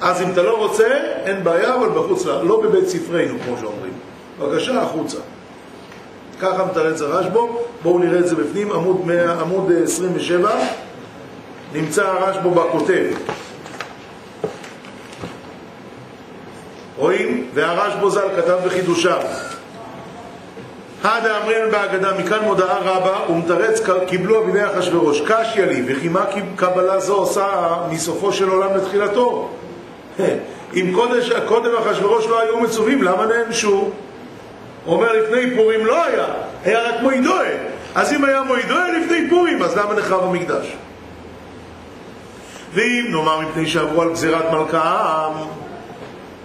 [0.00, 0.88] אז אם אתה לא רוצה,
[1.24, 3.92] אין בעיה, אבל בחוץ, לא בבית ספרנו, כמו שאומרים.
[4.40, 5.18] בבקשה, החוצה.
[6.40, 7.40] ככה מתרץ הרשב"א,
[7.82, 10.50] בואו נראה את זה בפנים, עמוד, 100, עמוד אה, 27,
[11.72, 13.06] נמצא הרשב"א בכותב.
[16.96, 17.46] רואים?
[17.54, 19.20] והרשב"א ז"ל כתב בחידושיו.
[21.04, 25.20] הדה אמרין בהגדה, מכאן מודעה רבה, ומתרץ קיבלו אביני אחשורוש.
[25.20, 26.24] קשיא לי, וכי מה
[26.56, 29.50] קבלה זו עושה מסופו של עולם לתחילתו?
[30.76, 30.96] אם
[31.46, 33.90] קודם אחשורוש לא היו מצווים, למה נענשו?
[34.86, 36.26] אומר לפני פורים לא היה,
[36.64, 37.50] היה רק מוידועה.
[37.94, 40.76] אז אם היה מוידועה לפני פורים, אז למה נחרב המקדש?
[42.74, 45.32] ואם נאמר מפני שעברו על גזירת מלכה העם,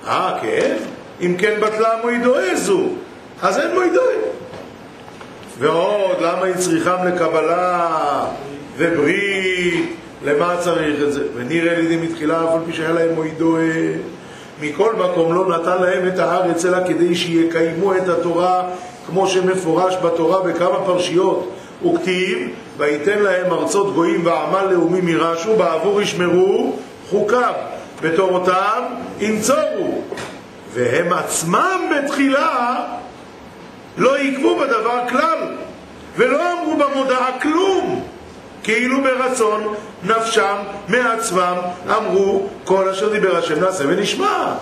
[0.07, 0.75] אה, כן?
[1.21, 2.87] אם כן בטלה מוידועה זו,
[3.41, 4.15] אז אין מוידועה.
[5.59, 8.25] ועוד, למה היא צריכם לקבלה
[8.77, 9.95] וברית?
[10.25, 11.23] למה צריך את זה?
[11.35, 13.63] ונראה לידי מתחילה, אף על פי שהיה להם מוידועה.
[14.61, 18.63] מכל מקום לא נתן להם את הארץ, אלא כדי שיקיימו את התורה
[19.07, 21.55] כמו שמפורש בתורה בכמה פרשיות.
[21.85, 26.75] וכתיב, ויתן להם ארצות גויים ועמל לאומים יירשו, בעבור ישמרו
[27.09, 27.53] חוקיו,
[28.01, 28.83] בתורותיו
[29.19, 30.01] ינצורו.
[30.73, 32.75] והם עצמם בתחילה
[33.97, 35.55] לא עיכבו בדבר כלל,
[36.15, 38.07] ולא אמרו במודעה כלום.
[38.69, 40.55] כאילו ברצון נפשם
[40.87, 41.55] מעצמם
[41.97, 44.53] אמרו כל אשר דיבר השם נעשה ונשמע.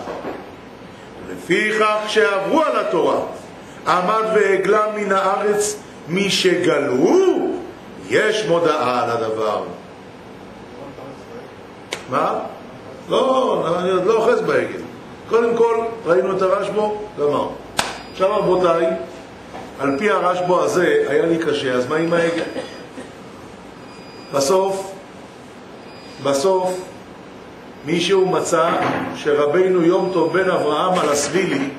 [1.31, 3.19] לפיכך שעברו על התורה
[3.87, 5.77] עמד והגלה מן הארץ
[6.07, 7.17] מי שגלו
[8.09, 9.63] יש מודעה על הדבר.
[12.09, 12.39] מה?
[13.09, 14.81] לא, אני עוד לא אוחז בעגל.
[15.29, 16.87] קודם כל ראינו את הרשב"א,
[17.19, 17.47] גמר.
[18.11, 18.85] עכשיו רבותיי,
[19.79, 22.43] על פי הרשב"א הזה היה לי קשה, אז מה עם העגל?
[24.33, 24.93] בסוף,
[26.23, 26.81] בסוף,
[27.85, 28.71] מישהו מצא
[29.15, 31.69] שרבינו יום טוב בן אברהם על הסבילי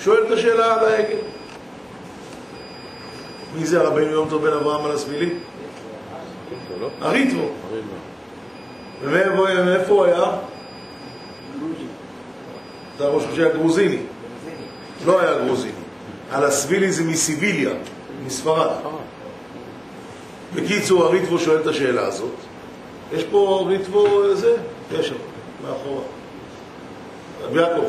[0.00, 1.18] שואל את השאלה על העגל.
[3.56, 5.30] מי זה רבינו יום טוב בן אברהם על הסבילי?
[7.00, 7.48] הריטבו.
[9.02, 10.24] ומאיפה מאיפה הוא היה?
[12.96, 13.98] אתה ראש ממשלה גרוזיני.
[15.06, 15.72] לא היה גרוזיני.
[16.30, 17.70] על הסבילי זה מסיביליה,
[18.26, 18.70] מספרד.
[20.54, 22.34] בקיצור, הריטבו שואל את השאלה הזאת.
[23.12, 24.56] יש פה ריטבו זה?
[24.92, 25.14] יש שם,
[25.62, 26.02] מאחורה.
[27.42, 27.84] רבי יעקב.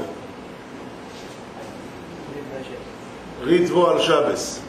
[3.43, 4.61] ריטבו על שבס.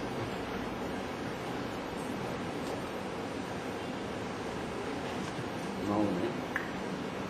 [5.89, 6.27] מה הוא עונה?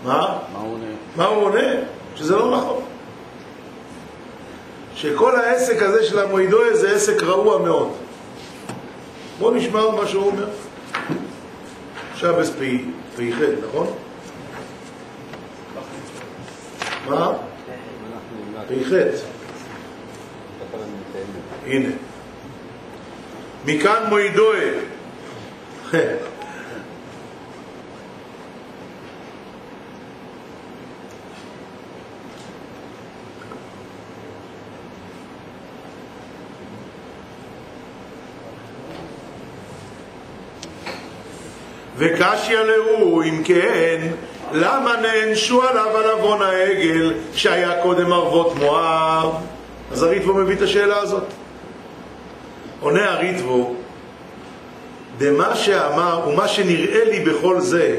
[0.05, 0.39] מה?
[0.61, 0.87] הוא עונה?
[1.17, 1.71] מה הוא עונה?
[2.17, 2.83] שזה לא נכון.
[4.95, 7.93] שכל העסק הזה של המועידויה זה עסק רעוע מאוד.
[9.39, 10.49] בואו נשמע מה שהוא אומר.
[12.15, 13.87] שבס פ"ח, נכון?
[17.09, 17.33] מה?
[18.69, 18.93] פ"ח.
[21.67, 21.89] הנה.
[23.67, 24.73] מכאן מועידויה.
[41.99, 44.09] וקשיא להו, אם כן,
[44.53, 49.31] למה נענשו עליו על עוון העגל שהיה קודם ערבות מואב?
[49.93, 51.25] אז הריטבו מביא את השאלה הזאת.
[52.81, 53.75] עונה הריטבו,
[55.19, 57.99] דמה שאמר, ומה שנראה לי בכל זה,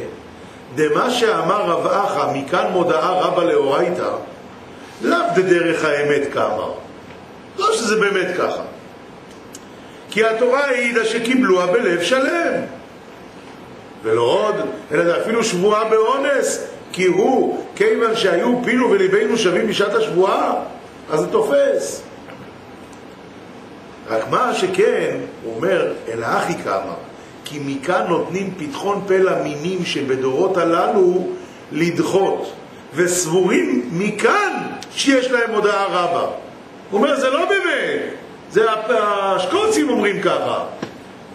[0.76, 4.10] דמה שאמר רב אחא, מכאן מודעה רבה לאורייתא,
[5.02, 6.72] לאו דדרך האמת כאמר.
[7.58, 8.62] לא שזה באמת ככה.
[10.12, 12.77] כי התורה העידה שקיבלוה בלב שלם.
[14.08, 14.56] ולא עוד,
[14.92, 20.54] אלא אפילו שבועה באונס, כי הוא, כיוון שהיו פינו וליבנו שווים בשעת השבועה,
[21.10, 22.02] אז זה תופס.
[24.10, 26.94] רק מה שכן, הוא אומר, אלא אחי כמה,
[27.46, 31.28] כי מכאן נותנים פתחון פה למינים שבדורות הללו
[31.72, 32.54] לדחות,
[32.94, 34.54] וסבורים מכאן
[34.92, 36.26] שיש להם הודעה רבה.
[36.92, 38.02] הוא אומר, זה לא באמת,
[38.52, 40.64] זה השקוצים אומרים ככה.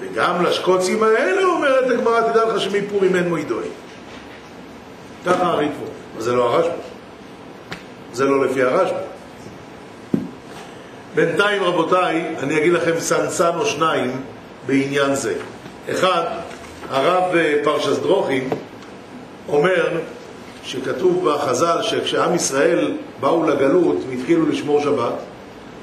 [0.03, 3.65] וגם לשקוצים האלה אומרת הגמרא, תדע לך שמפורים אין מועידוי.
[5.27, 5.85] ככה הריטבו,
[6.15, 6.73] אבל זה לא הרשב"א.
[8.13, 9.13] זה לא לפי הרשב"א.
[11.15, 14.21] בינתיים, רבותיי, אני אגיד לכם סנסן או שניים
[14.67, 15.35] בעניין זה.
[15.91, 16.25] אחד,
[16.91, 18.51] הרב אה, פרשס דרוכים
[19.49, 19.89] אומר
[20.65, 25.13] שכתוב בחז"ל שכשעם ישראל באו לגלות והתחילו לשמור שבת,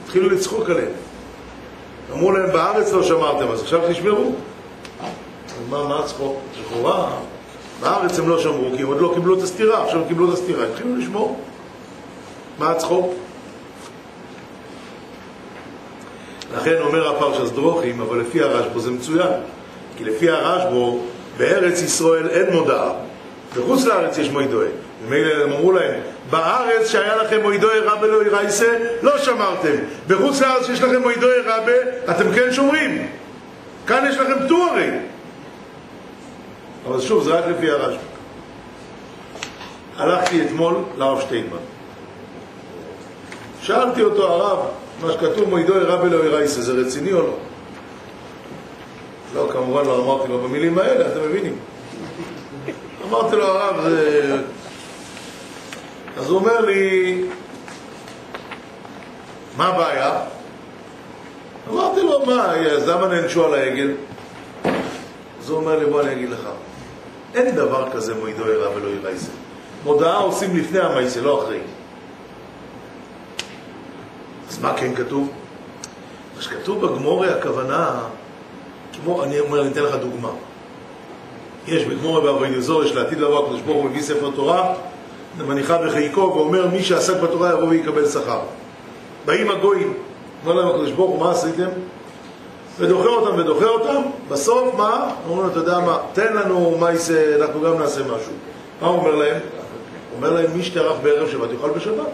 [0.04, 0.92] התחילו לצחוק עליהם.
[2.14, 4.32] אמרו להם, בארץ לא שמרתם, אז עכשיו תשמרו.
[5.70, 6.38] מה, מה הצחוק?
[6.62, 7.10] לכאורה,
[7.82, 10.34] בארץ הם לא שמרו, כי הם עוד לא קיבלו את הסתירה, עכשיו הם קיבלו את
[10.34, 11.40] הסתירה, התחילו לשמור.
[12.60, 13.14] מה הצחוק?
[16.56, 19.32] לכן אומר הפרשס דרוכים, אבל לפי הרשב"ו זה מצוין.
[19.98, 21.00] כי לפי הרשב"ו,
[21.38, 22.92] בארץ ישראל אין מודעה.
[23.56, 24.68] בחוץ לארץ יש מוידועה.
[25.06, 29.76] ומילא הם אמרו להם, בארץ שהיה לכם מוידועה רבה לא ירייסה, לא שמרתם.
[30.08, 31.72] בחוץ לארץ שיש לכם מוידועה רבה,
[32.12, 33.08] אתם כן שומרים.
[33.88, 34.90] כאן יש לכם פטור הרי.
[36.88, 38.00] אבל שוב, זה רק לפי הרשב"ו.
[39.98, 41.58] הלכתי אתמול לרב שטיינמן.
[43.62, 44.60] שאלתי אותו, הרב,
[45.02, 47.34] מה שכתוב מוידועה רבה לא ירייסה, זה רציני או לא?
[49.36, 51.56] לא, כמובן לא אמרתי לו במילים האלה, אתם מבינים.
[53.10, 54.38] אמרתי לו, הרב, זה...
[56.18, 57.24] אז הוא אומר לי,
[59.58, 60.20] מה הבעיה?
[61.70, 63.92] אמרתי לו, מה, אז למה נענשו על העגל?
[65.40, 66.50] אז הוא אומר לי, בוא אני אגיד לך,
[67.36, 69.32] אין דבר כזה מוידו ירא ולא ירייסה.
[69.84, 71.60] מודעה עושים לפני המייסה, לא אחרי.
[74.50, 75.30] אז מה כן כתוב?
[76.36, 78.00] מה שכתוב בגמורי הכוונה,
[78.94, 80.30] כמו, אני אומר, אני אתן לך דוגמה.
[81.68, 84.74] יש בגמורי באבוידזור, יש לעתיד לבוא, הקדוש ברוך הוא מביא ספר תורה,
[85.48, 88.40] מניחה בחיקו ואומר מי שעסק בתורה יבוא ויקבל שכר.
[89.26, 89.94] באים הגויים,
[90.46, 91.70] אומר להם הקדוש ברוך הוא, מה עשיתם?
[92.80, 95.12] ודוחה אותם ודוחה אותם, בסוף מה?
[95.30, 98.34] אומרים לו, אתה יודע מה, תן לנו מייסה, אנחנו גם נעשה משהו.
[98.82, 99.36] מה הוא אומר להם?
[99.36, 102.08] הוא אומר להם, מי שטרח בערב שבת יאכל בשבת.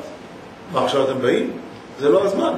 [0.71, 1.51] מה עכשיו אתם באים?
[1.99, 2.53] זה לא הזמן.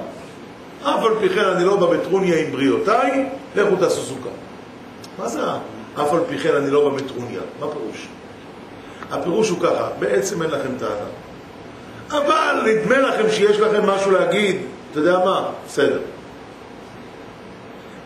[0.83, 4.29] אף על פי כן אני לא בא בטרוניה עם בריאותיי, לכו תעשו סוכה.
[5.19, 5.41] מה זה
[5.95, 7.39] אף על פי כן אני לא בא בטרוניה?
[7.59, 8.07] מה פירוש?
[9.11, 11.07] הפירוש הוא ככה, בעצם אין לכם טענה.
[12.09, 14.55] אבל נדמה לכם שיש לכם משהו להגיד,
[14.91, 15.49] אתה יודע מה?
[15.67, 15.99] בסדר.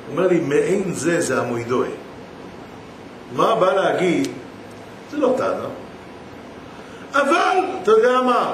[0.08, 1.90] הוא אומר לי, מעין זה זה המוידועה.
[3.36, 4.28] מה בא להגיד?
[5.12, 5.68] זה לא טענה.
[7.14, 8.54] אבל, אתה יודע מה?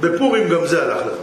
[0.00, 1.18] בפורים גם זה הלך לך.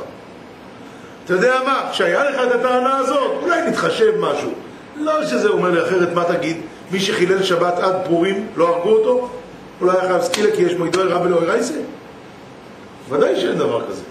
[1.25, 1.89] אתה יודע מה?
[1.91, 4.51] כשהיה לך את הטענה הזאת, אולי נתחשב משהו.
[4.95, 6.57] לא שזה אומר לי אחרת, מה תגיד?
[6.91, 9.29] מי שחילל שבת עד פורים, לא הרגו אותו?
[9.81, 11.73] אולי היה חייב סקילה כי יש מוידוי רב ולא ירייסה?
[13.09, 14.03] ודאי שאין דבר כזה.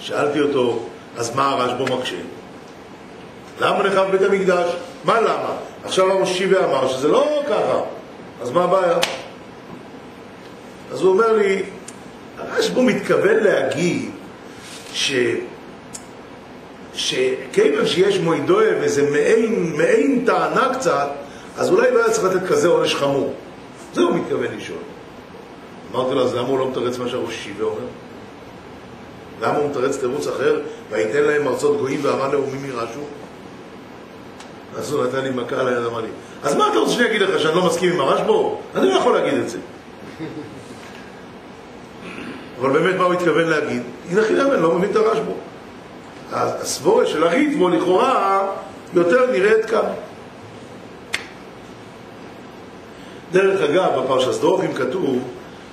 [0.00, 2.16] שאלתי אותו, אז מה הרשב"א מקשה?
[3.60, 4.72] למה נחרב בית המקדש?
[5.04, 5.56] מה למה?
[5.84, 7.80] עכשיו הראש שיבה אמר שזה לא ככה,
[8.42, 8.98] אז מה הבעיה?
[10.92, 11.62] אז הוא אומר לי,
[12.38, 14.10] הרשב"א מתכוון להגיד
[14.94, 15.12] ש...
[16.94, 21.08] שכיוון שיש מוידועה וזה מעין, מעין טענה קצת,
[21.58, 23.32] אז אולי לא היה צריך לתת כזה עונש חמור.
[23.94, 24.78] זה הוא מתכוון לשאול.
[25.92, 27.86] אמרתי לו, אז למה הוא לא מתרץ מה שהראש שיבה אומר?
[29.40, 33.00] למה הוא מתרץ תירוץ אחר, וייתן להם ארצות גויים ואמר לאומים ירשו?
[34.76, 36.08] אז הוא נתן לי מכה על היד, אמר לי,
[36.42, 38.78] אז מה אתה רוצה שאני אגיד לך, שאני לא מסכים עם הרשב"א?
[38.78, 39.58] אני לא יכול להגיד את זה.
[42.60, 43.82] אבל באמת מה הוא התכוון להגיד?
[44.10, 45.32] הנה חינם, אני לא מבין את הרשב"א.
[46.32, 48.48] הסבורה של הריטבו לכאורה
[48.94, 49.92] יותר נראית כאן.
[53.32, 55.18] דרך אגב, בפרשת דרוכים כתוב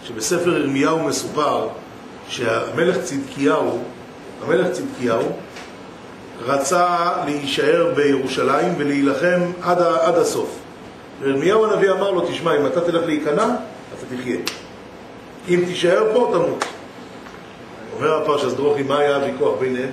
[0.03, 1.67] שבספר ירמיהו מסופר
[2.27, 3.79] שהמלך צדקיהו,
[4.43, 5.31] המלך צדקיהו
[6.41, 10.59] רצה להישאר בירושלים ולהילחם עד, עד הסוף.
[11.21, 13.45] וירמיהו הנביא אמר לו, תשמע, אם אתה תלך להיכנע,
[13.93, 14.37] אתה תחיה.
[15.49, 16.65] אם תישאר פה, תמות.
[17.95, 19.89] אומר הפרשת דרוכים, מה היה הוויכוח ביניהם?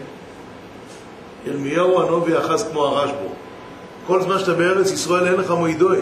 [1.47, 3.29] ירמיהו הנובי אחז כמו הרשב"ו.
[4.07, 6.01] כל זמן שאתה בארץ ישראל אין לך מוידועה.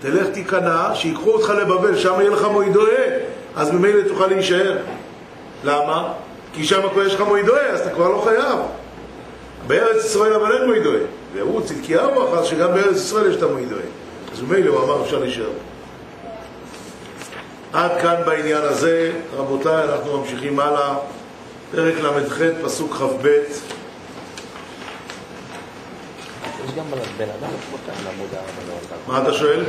[0.00, 3.02] תלך תיכנע, שיקחו אותך לבבל, שם יהיה לך מוידועה,
[3.56, 4.76] אז ממילא תוכל להישאר.
[5.64, 6.12] למה?
[6.52, 8.58] כי שם כבר יש לך מוידועה, אז אתה כבר לא חייב.
[9.66, 11.00] בארץ ישראל אבל אין מוידועה.
[11.34, 13.82] והוא צדקיהו אחז שגם בארץ ישראל יש את המוידועה.
[14.32, 15.50] אז ממילא הוא אמר אפשר להישאר.
[17.72, 20.94] עד כאן בעניין הזה, רבותיי, אנחנו ממשיכים הלאה.
[21.72, 23.26] פרק ל"ח, פסוק כ"ב.
[26.64, 27.50] יש גם על בן אדם.
[29.06, 29.64] מה אתה שואל?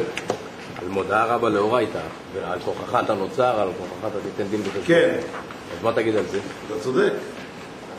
[0.81, 1.99] על מודעה רבה לאורייתא,
[2.33, 4.83] ועל כוחך אתה נוצר, על כוחך אתה תיתן דין בחשבון.
[4.85, 5.15] כן,
[5.77, 6.39] אז מה תגיד על זה?
[6.67, 7.13] אתה צודק.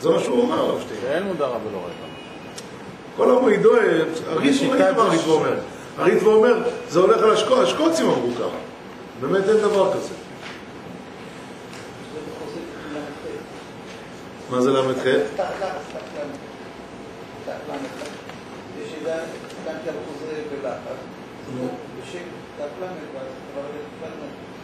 [0.01, 1.01] זה מה שהוא אמר, הרב שטיין.
[1.01, 2.03] שאין מודעה רבה לאורייתא.
[3.17, 3.71] כל המועידו,
[4.27, 5.55] הריטבו, אומר.
[5.97, 8.57] הריטבו אומר, זה הולך על השקו- השקוצים אמרו ככה.
[9.21, 10.13] באמת אין דבר כזה.
[14.49, 15.03] מה זה ל"ח?
[19.03, 19.09] ת"ל, ת"ל.
[19.09, 19.09] ת"ל.
[19.09, 20.99] יש עדה, גם כן חוזר בלחץ.
[22.01, 22.21] בשקט,
[22.57, 23.61] ת"ל, ואז כבר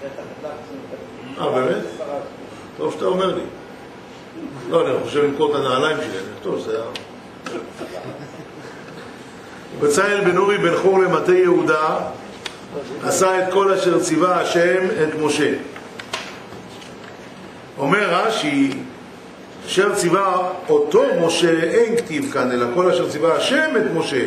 [0.01, 0.47] ת"ל, ת"ל,
[1.35, 1.41] ת"ל.
[1.41, 1.83] אה, באמת?
[2.77, 3.41] טוב שאתה אומר לי.
[4.69, 6.85] לא, אני חושב למכור את הנעליים שלי, טוב, זה היה...
[9.79, 11.97] בצלאל בן אורי בן חור למטה יהודה
[13.03, 15.53] עשה את כל אשר ציווה השם את משה.
[17.77, 18.69] אומר רש"י,
[19.67, 20.37] אשר ציווה
[20.69, 24.25] אותו משה אין כתיב כאן, אלא כל אשר ציווה השם את משה.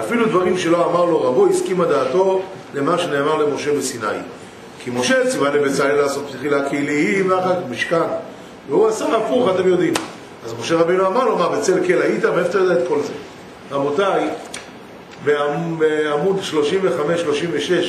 [0.00, 2.42] אפילו דברים שלא אמר לו רבו, הסכימה דעתו
[2.74, 4.06] למה שנאמר למשה בסיני.
[4.84, 7.96] כי משה ציווה לבצלאל לעשות תחילה כלים ואחר כך משכן.
[8.68, 9.94] והוא עשה הפוך, אתם יודעים.
[10.44, 12.24] אז משה רבינו אמר לו, מה, בצל קל היית?
[12.24, 13.12] מאיפה אתה יודע את כל זה?
[13.70, 14.28] רבותיי,
[15.26, 16.52] בעמ- בעמוד 35-36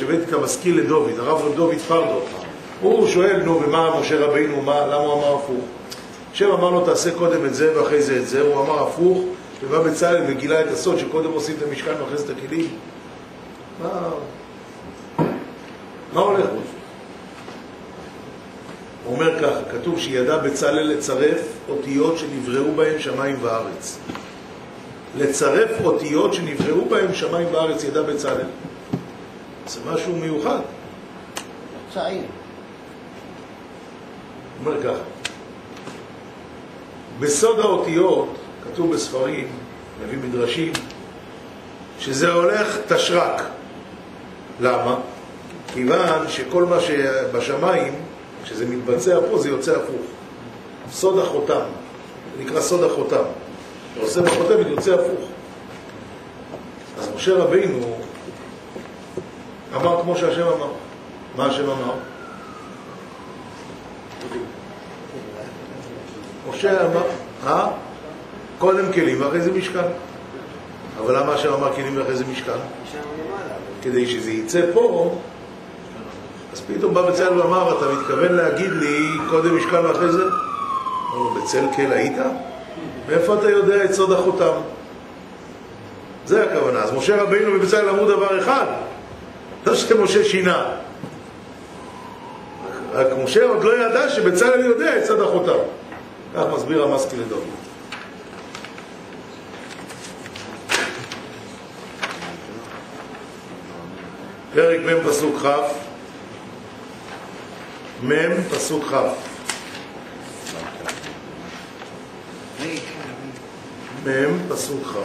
[0.03, 2.19] הבאתי את המשכיל לדוד, הרב דוד פרדו.
[2.81, 5.65] הוא שואל, נו, ומה משה רבינו, מה, למה הוא אמר הפוך?
[6.33, 9.23] השם אמר לו, תעשה קודם את זה ואחרי זה את זה, הוא אמר הפוך,
[9.63, 12.69] ובא בצלאל וגילה את הסוד שקודם עושים את המשכן ואחרי זה את הכלים.
[13.83, 14.09] מה...
[16.13, 16.45] מה הולך?
[19.05, 23.97] הוא אומר ככה, כתוב שידע בצלאל לצרף אותיות שנבראו בהם שמיים וארץ.
[25.17, 28.45] לצרף אותיות שנבראו בהם שמיים וארץ ידע בצלאל.
[29.67, 30.59] זה משהו מיוחד.
[31.93, 32.21] צעיר.
[34.63, 35.01] הוא אומר ככה,
[37.21, 38.29] בסוד האותיות,
[38.63, 39.47] כתוב בספרים,
[40.03, 40.73] מביא מדרשים,
[41.99, 43.41] שזה הולך תשרק.
[44.59, 44.95] למה?
[45.73, 47.93] כיוון שכל מה שבשמיים,
[48.43, 50.01] כשזה מתבצע פה, זה יוצא הפוך.
[50.91, 51.61] סוד החותם,
[52.37, 53.23] זה נקרא סוד החותם.
[53.93, 55.29] כשעושה בחותמת יוצא הפוך.
[56.99, 57.97] אז משה רבינו
[59.75, 60.71] אמר כמו שהשם אמר.
[61.35, 61.93] מה השם אמר?
[66.49, 67.03] משה אמר,
[67.47, 67.67] אה?
[68.57, 69.87] קודם כלים ואחרי זה משכן.
[70.97, 72.51] אבל למה השם אמר כלים ואחרי זה משכן?
[73.81, 75.15] כדי שזה יצא פה,
[76.53, 80.23] אז פתאום בא בצלאל ואמר, אתה מתכוון להגיד לי קודם משכן ואחרי זה?
[80.23, 82.17] אמר לו, בצל קל היית?
[83.09, 84.53] מאיפה אתה יודע את סוד החותם?
[86.25, 86.79] זה הכוונה.
[86.79, 88.65] אז משה רבינו ובצלאל אמרו דבר אחד,
[89.65, 90.65] לא שמשה שינה.
[92.93, 95.59] רק משה עוד לא ידע שבצלאל יודע את סוד החותם.
[96.35, 97.43] כך מסביר המסקי לדוד.
[104.53, 105.47] פרק מ' פסוק כ'
[108.03, 108.95] מ' פסוק כ'
[114.05, 114.97] מ' פסוק כ'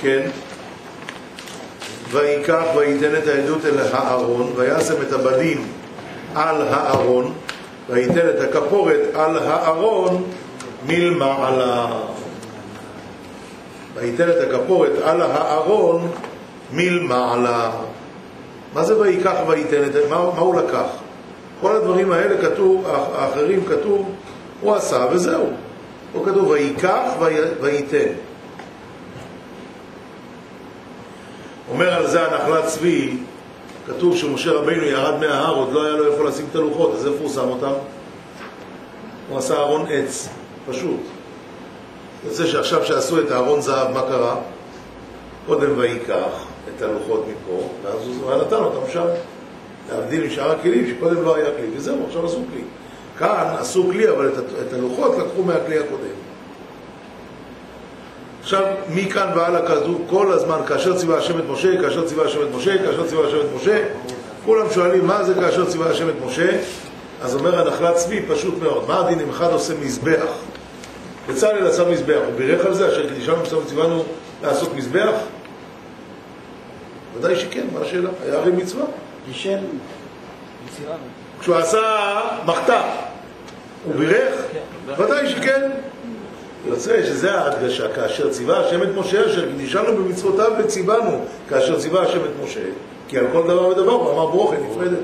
[0.00, 0.30] כן.
[2.10, 5.68] ויקח וייתן את העדות אל הארון וישם את הבדים
[6.34, 7.34] על הארון
[7.90, 10.24] וייתן את הכפורת על הארון
[10.86, 11.86] מלמעלה
[13.94, 16.10] וייתן את הכפורת על הארון
[16.72, 17.70] מלמעלה
[18.74, 20.02] מה זה ויקח וייתן את זה?
[20.10, 20.84] מה, מה הוא לקח?
[21.60, 24.10] כל הדברים האלה כתוב, האחרים כתוב,
[24.60, 25.46] הוא עשה וזהו.
[26.12, 28.12] פה כתוב ויקח וי- וייתן.
[31.70, 33.16] אומר על זה הנחלת צבי,
[33.96, 37.18] כתוב שמשה רבינו ירד מההר, עוד לא היה לו איפה לשים את הלוחות, אז איפה
[37.20, 37.72] הוא שם אותם?
[39.28, 40.28] הוא עשה ארון עץ,
[40.68, 41.00] פשוט.
[42.24, 44.36] יוצא שעכשיו שעשו את הארון זהב, מה קרה?
[45.46, 46.46] קודם ויקח
[46.76, 49.06] את הלוחות מפה, ואז הוא נתן אותם שם.
[49.90, 52.62] להבדיל משאר הכלים שקודם לא היה כלי, וזהו, עכשיו עשו כלי.
[53.18, 54.32] כאן עשו כלי, אבל
[54.68, 56.29] את הלוחות לקחו מהכלי הקודם.
[58.42, 58.64] עכשיו,
[58.94, 62.78] מכאן והלאה כתוב כל הזמן, כאשר ציווה השם את משה, כאשר ציווה השם את משה,
[62.78, 63.84] כאשר ציווה השם את משה,
[64.44, 66.48] כולם שואלים מה זה כאשר ציווה השם את משה,
[67.22, 70.26] אז אומר הנחלת צבי, פשוט מאוד, מה הדין אם אחד עושה מזבח?
[71.28, 74.04] בצלאל עשה מזבח, הוא בירך על זה, אשר קדישנו מסתובב ציוונו
[74.42, 75.14] לעשות מזבח?
[77.18, 78.10] ודאי שכן, מה השאלה?
[78.24, 78.84] היה הרי מצווה.
[79.28, 79.58] זה שם
[80.68, 80.94] יצירה.
[81.40, 81.80] כשהוא עשה
[82.46, 82.84] מחטף,
[83.84, 84.34] הוא בירך?
[84.98, 85.70] ודאי שכן.
[86.66, 92.18] יוצא שזה ההדגשה, כאשר ציווה השם את משה, אשר קדישנו במצוותיו וציוונו, כאשר ציווה השם
[92.24, 92.60] את משה.
[93.08, 94.98] כי על כל דבר ודבר הוא אמר ברוכה נפרדת.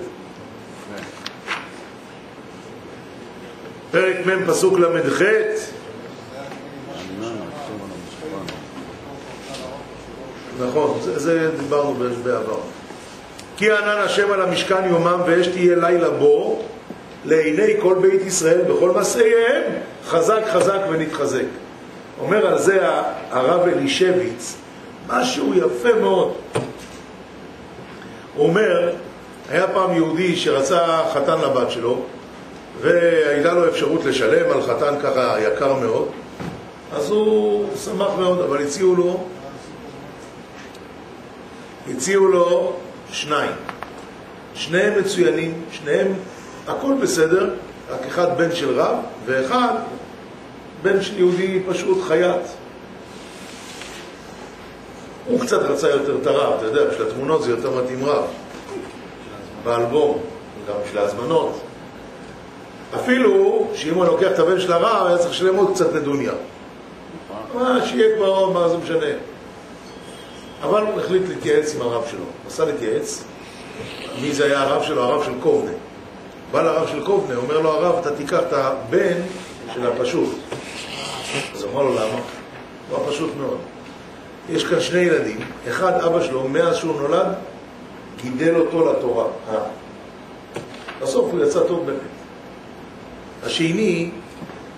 [3.90, 5.22] פרק מ' פסוק ל"ח
[10.60, 12.58] נכון, זה, זה דיברנו בעבר.
[13.56, 16.62] כי ענן השם על המשכן יומם ואש תהיה לילה בו
[17.26, 19.62] לעיני כל בית ישראל בכל מסעיהם
[20.06, 21.44] חזק חזק ונתחזק.
[22.20, 22.78] אומר על זה
[23.30, 24.56] הרב אלישביץ
[25.08, 26.32] משהו יפה מאוד.
[28.34, 28.92] הוא אומר,
[29.50, 32.02] היה פעם יהודי שרצה חתן לבת שלו
[32.80, 36.08] והייתה לו אפשרות לשלם על חתן ככה יקר מאוד,
[36.92, 39.24] אז הוא שמח מאוד, אבל הציעו לו,
[41.90, 42.72] הציעו לו
[43.10, 43.50] שניים.
[44.54, 46.06] שניהם מצוינים, שניהם,
[46.68, 47.50] הכל בסדר,
[47.90, 49.74] רק אחד בן של רב, ואחד
[50.82, 52.42] בן של יהודי פשוט חייט.
[55.26, 58.24] הוא קצת רצה יותר את הרב, אתה יודע, בשביל התמונות זה יותר מתאים רב.
[59.64, 60.18] באלבום,
[60.68, 61.60] גם בשביל ההזמנות.
[62.94, 66.32] אפילו שאם הוא לוקח את הבן של הרב, היה צריך לשלם עוד קצת נדוניה.
[67.54, 69.06] מה, שיהיה כבר, מה זה משנה.
[70.62, 72.24] אבל הוא החליט להתייעץ עם הרב שלו.
[72.46, 73.24] נסע להתייעץ,
[74.22, 75.02] מי זה היה הרב שלו?
[75.02, 75.72] הרב של קובנה.
[76.50, 79.16] בא לרב של קובנה, אומר לו הרב, אתה תיקח את הבן
[79.74, 80.34] של הפשוט.
[81.54, 82.20] אז אמר לו למה?
[82.90, 83.58] הוא פשוט מאוד.
[84.50, 87.26] יש כאן שני ילדים, אחד אבא שלו, מאז שהוא נולד,
[88.22, 89.24] גידל אותו לתורה.
[89.50, 89.58] אה.
[91.02, 92.00] בסוף הוא יצא טוב באמת.
[93.44, 94.10] השני,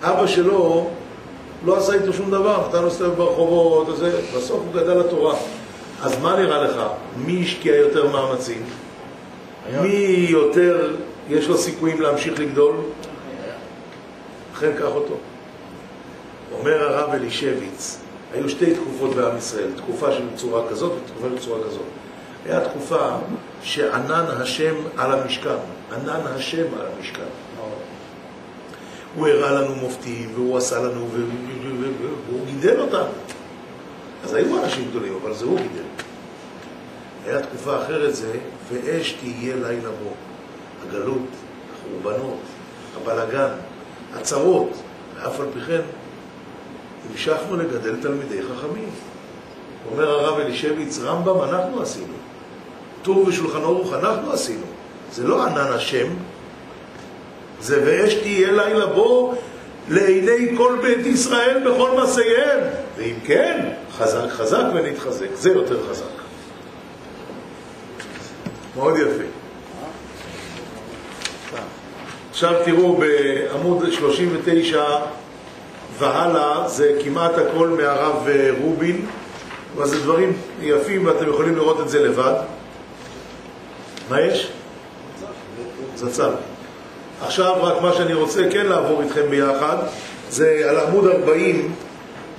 [0.02, 0.90] אבא שלו
[1.64, 5.34] לא עשה איתו שום דבר, נתן לו להסתובב ברחובות, וזה, בסוף הוא גדל לתורה.
[6.02, 6.82] אז מה נראה לך?
[7.16, 8.62] מי השקיע יותר מאמצים?
[9.82, 10.96] מי יותר
[11.28, 12.76] יש לו סיכויים להמשיך לגדול?
[14.54, 15.14] אכן קח אותו.
[16.52, 17.98] אומר הרב אלישביץ,
[18.32, 21.82] היו שתי תקופות בעם ישראל, תקופה של צורה כזאת ותקופה של צורה כזאת.
[22.46, 23.16] היה תקופה
[23.62, 25.56] שענן השם על המשכן,
[25.92, 27.22] ענן השם על המשכן.
[29.14, 31.08] הוא הראה לנו מופתים, והוא עשה לנו,
[32.28, 33.12] והוא גידל אותנו.
[34.24, 35.88] אז היו אנשים גדולים, אבל זה הוא גידל.
[37.26, 38.32] היה תקופה אחרת זה,
[38.68, 40.27] ואש תהיה לילה בו.
[40.86, 41.26] הגלות,
[41.72, 42.38] החורבנות,
[42.96, 43.50] הבלגן,
[44.14, 44.70] הצרות,
[45.14, 45.80] ואף על פי כן
[47.10, 48.90] המשכנו לגדל תלמידי חכמים.
[49.90, 52.14] אומר הרב אלישביץ, רמב"ם אנחנו עשינו.
[53.02, 54.66] טור ושולחן ערוך אנחנו עשינו.
[55.12, 56.06] זה לא ענן השם,
[57.60, 59.34] זה ואש תהיה לילה בו
[59.88, 62.60] לעיני כל בית ישראל בכל מעשיהם.
[62.96, 63.68] ואם כן,
[63.98, 65.26] חזק חזק ונתחזק.
[65.34, 66.04] זה יותר חזק.
[68.76, 69.27] מאוד יפה.
[72.38, 74.84] עכשיו תראו בעמוד 39
[75.98, 79.06] והלאה, זה כמעט הכל מהרב אה, רובין,
[79.76, 80.32] אבל זה דברים
[80.62, 82.34] יפים ואתם יכולים לראות את זה לבד.
[84.10, 84.50] מה יש?
[85.96, 86.30] זצ"ל.
[87.22, 89.76] עכשיו רק מה שאני רוצה כן לעבור איתכם ביחד,
[90.30, 91.74] זה על עמוד 40,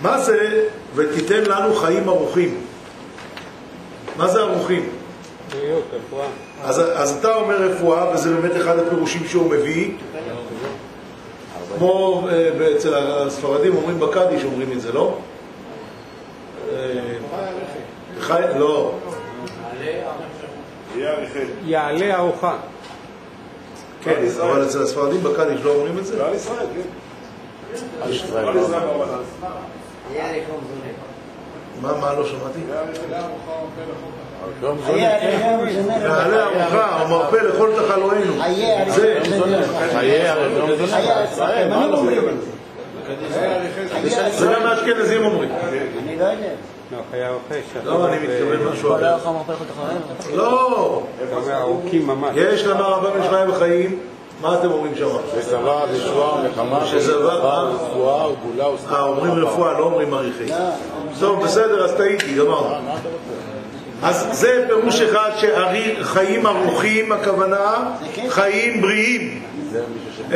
[0.01, 0.65] מה זה
[0.95, 2.61] ותיתן לנו חיים ארוכים?
[4.17, 4.89] מה זה ארוכים?
[5.93, 6.27] רפואה.
[6.63, 9.91] אז, אז אתה אומר רפואה, וזה באמת אחד הפירושים שהוא מביא,
[11.77, 15.17] כמו אה, אצל הספרדים אומרים בקדיש, אומרים את זה, לא?
[16.73, 17.15] אה,
[18.19, 18.41] חי...
[18.59, 18.93] לא.
[21.65, 22.57] יעלה ארוחה.
[24.01, 26.17] כן, אבל אצל הספרדים בקדיש לא אומרים את זה?
[31.81, 32.59] מה, מה לא שמעתי?
[36.03, 38.33] נעלה ארוחה, המרפא לכל תחלואינו.
[38.87, 39.19] זה,
[44.31, 45.49] זה גם האשכנזים אומרים.
[46.91, 46.97] לא.
[47.85, 49.17] לא, אני מתכוון משהו אחר.
[50.35, 51.01] לא.
[52.35, 53.99] יש למה רבה בן שמעיה בחיים,
[54.41, 55.07] מה אתם אומרים שם?
[55.37, 57.33] ושבע וישועה ונחמה שזבה-
[57.71, 60.51] ורפואה וגאולה אה, אומרים רפואה, לא אומרים אריכי.
[61.19, 62.75] טוב, בסדר, אז טעיתי, גמרנו.
[64.03, 67.95] אז זה פירוש אחד שחיים ארוכים, הכוונה
[68.29, 69.43] חיים בריאים.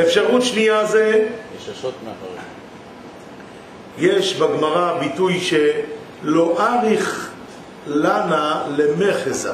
[0.02, 1.28] אפשרות שנייה זה.
[3.98, 7.30] יש בגמרא ביטוי שלא אריך
[7.86, 9.52] לנה למחזה.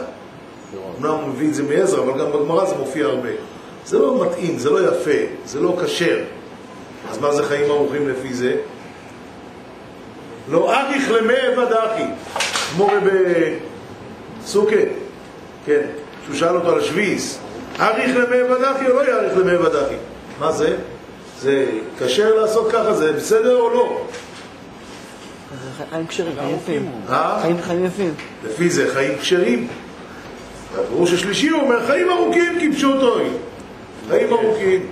[0.98, 3.28] אמנם הוא מביא את זה מעזרא, אבל גם בגמרא זה מופיע הרבה.
[3.86, 6.18] זה לא מתאים, זה לא יפה, זה לא כשר.
[7.10, 8.56] אז מה זה חיים ארוכים לפי זה?
[10.48, 12.04] לא אריך למי ודחי,
[12.72, 12.88] כמו
[14.50, 14.76] בסוכה,
[15.66, 15.80] כן,
[16.24, 17.38] שהוא שאל אותו על שביס,
[17.80, 19.94] אריך למי ודחי או לא יאריך למי ודחי?
[20.40, 20.76] מה זה?
[21.40, 21.66] זה
[21.98, 24.06] כשר לעשות ככה, זה בסדר או לא?
[25.90, 26.90] חיים כשרים, חיים יפים.
[27.08, 27.38] אה?
[27.42, 28.14] חיים חיים יפים.
[28.44, 29.68] לפי זה חיים כשרים.
[30.74, 33.24] והפירוש השלישי הוא אומר חיים ארוכים כפשוטוי.
[34.08, 34.86] חיים ארוכים.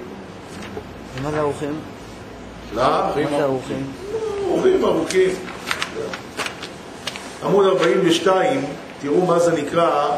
[1.21, 1.75] ומה זה ארוכים?
[2.75, 2.83] לא?
[2.83, 3.87] מה זה ארוכים?
[4.49, 5.31] ארוכים ארוכים.
[7.43, 8.65] עמוד 42,
[9.03, 10.09] תראו מה זה נקרא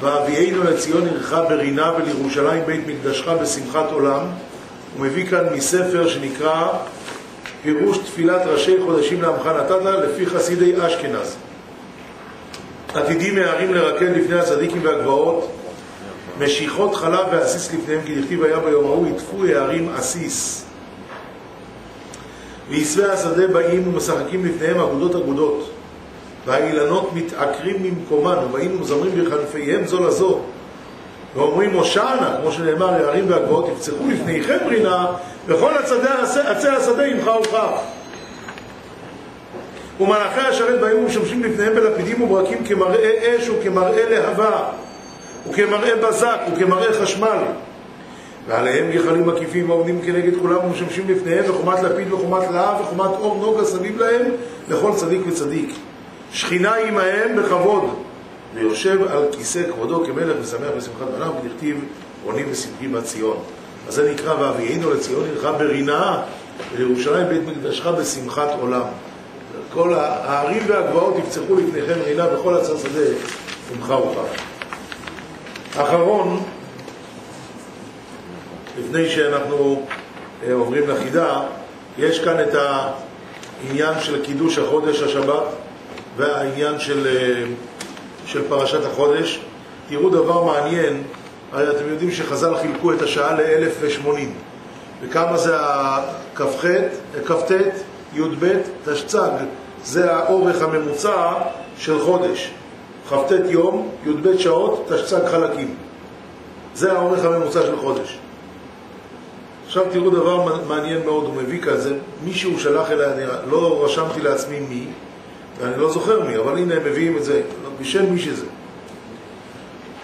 [0.00, 4.20] והביאנו לציון עירך ברינה ולירושלים בית מקדשך בשמחת עולם
[4.96, 6.68] הוא מביא כאן מספר שנקרא
[7.62, 11.36] פירוש תפילת ראשי חודשים לעמך נתת לפי חסידי אשכנז
[12.94, 15.50] עתידים מהרים לרקד לפני הצדיקים והגבעות
[16.38, 20.64] משיכות חלב ועסיס לפניהם, כי דכתיב היה ביום ההוא, יטפו הערים עסיס.
[22.70, 25.73] ועשבי השדה באים ומשחקים לפניהם אגודות אגודות.
[26.46, 30.40] והאילנות מתעקרים ממקומן, ובאים ומזמרים בחלפיהם זו לזו.
[31.34, 35.06] ואומרים הושענא, כמו שנאמר, הערים והגבעות יפצחו לפניכם רינה,
[35.46, 35.70] וכל
[36.46, 37.80] עצי השדה ימחה וכך.
[40.00, 44.62] ומלאכי השרת באים ומשמשים לפניהם בלפידים וברקים כמראה אש וכמראה להבה,
[45.50, 47.38] וכמראה בזק וכמראה חשמל.
[48.48, 53.64] ועליהם גחלים מקיפים העומדים כנגד כולם ומשמשים לפניהם, וחומת לפיד וחומת להב וחומת אור נוגה
[53.64, 54.22] סביב להם
[54.68, 55.74] לכל צדיק וצדיק.
[56.34, 57.84] שכינה עמהם בכבוד,
[58.54, 61.84] ויושב על כיסא כבודו כמלך ושמח בשמחת בניו, ודכתיב
[62.24, 63.36] עונים ושמחים בציון.
[63.88, 66.22] אז זה נקרא ואבינו לציון עירך ברינה,
[66.72, 68.82] ולירושלים בית מקדשך בשמחת עולם.
[69.72, 73.00] כל הערים והגבעות יפצחו לפניכם רינה בכל עצר שדה
[73.68, 74.42] שמחה וכך.
[75.76, 76.42] אחרון,
[78.78, 79.86] לפני שאנחנו
[80.46, 81.42] אה, עוברים לחידה,
[81.98, 85.42] יש כאן את העניין של קידוש החודש השבת
[86.16, 87.44] והעניין של, אה,
[88.26, 89.40] של פרשת החודש.
[89.88, 91.02] תראו דבר מעניין,
[91.52, 94.08] הרי אתם יודעים שחז"ל חילקו את השעה ל-1080
[95.02, 96.64] וכמה זה הכ"ח,
[97.26, 97.52] כ"ט,
[98.14, 99.30] י"ב, תשצ"ג,
[99.84, 101.32] זה האורך הממוצע
[101.78, 102.50] של חודש.
[103.08, 105.74] כ"ט יום, י"ב שעות, תשצ"ג חלקים.
[106.74, 108.18] זה האורך הממוצע של חודש.
[109.66, 114.60] עכשיו תראו דבר מעניין מאוד, הוא מביא כזה, מישהו שלח אליי, אני לא רשמתי לעצמי
[114.60, 114.86] מי,
[115.58, 117.42] ואני לא זוכר מי, אבל הנה הם מביאים את זה,
[117.80, 118.46] בשם מי שזה.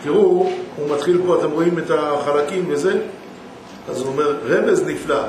[0.03, 2.99] תראו, הוא מתחיל פה, אתם רואים את החלקים וזה,
[3.89, 5.23] אז הוא אומר, רמז נפלא,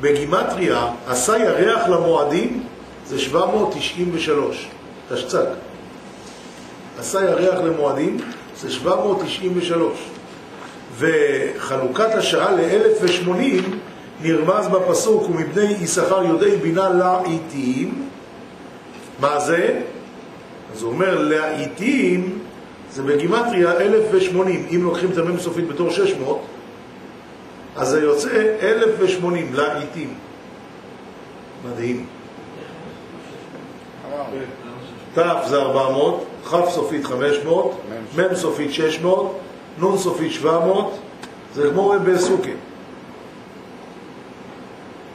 [0.00, 2.62] בגימטריה, עשה ירח למועדים,
[3.06, 4.68] זה 793,
[5.08, 5.44] תשצ"ג.
[6.98, 8.16] עשה ירח למועדים,
[8.56, 9.98] זה 793.
[10.98, 13.62] וחלוקת השעה ל-1080
[14.22, 18.08] נרמז בפסוק, ומבני יששכר יודעי בינה לעיתים.
[19.20, 19.80] מה זה?
[20.72, 22.38] אז הוא אומר, לעיתים
[22.92, 24.66] זה בגימטריה 1080.
[24.74, 26.40] אם לוקחים את המ"ם סופית בתור 600,
[27.76, 30.14] אז זה יוצא 1080 לעיתים.
[31.64, 32.06] מדהים.
[35.14, 37.80] ת' זה 400, כ' סופית 500,
[38.16, 39.38] מ' סופית 600,
[39.82, 40.98] נ' סופית 700,
[41.54, 42.50] זה כמו בסוכה.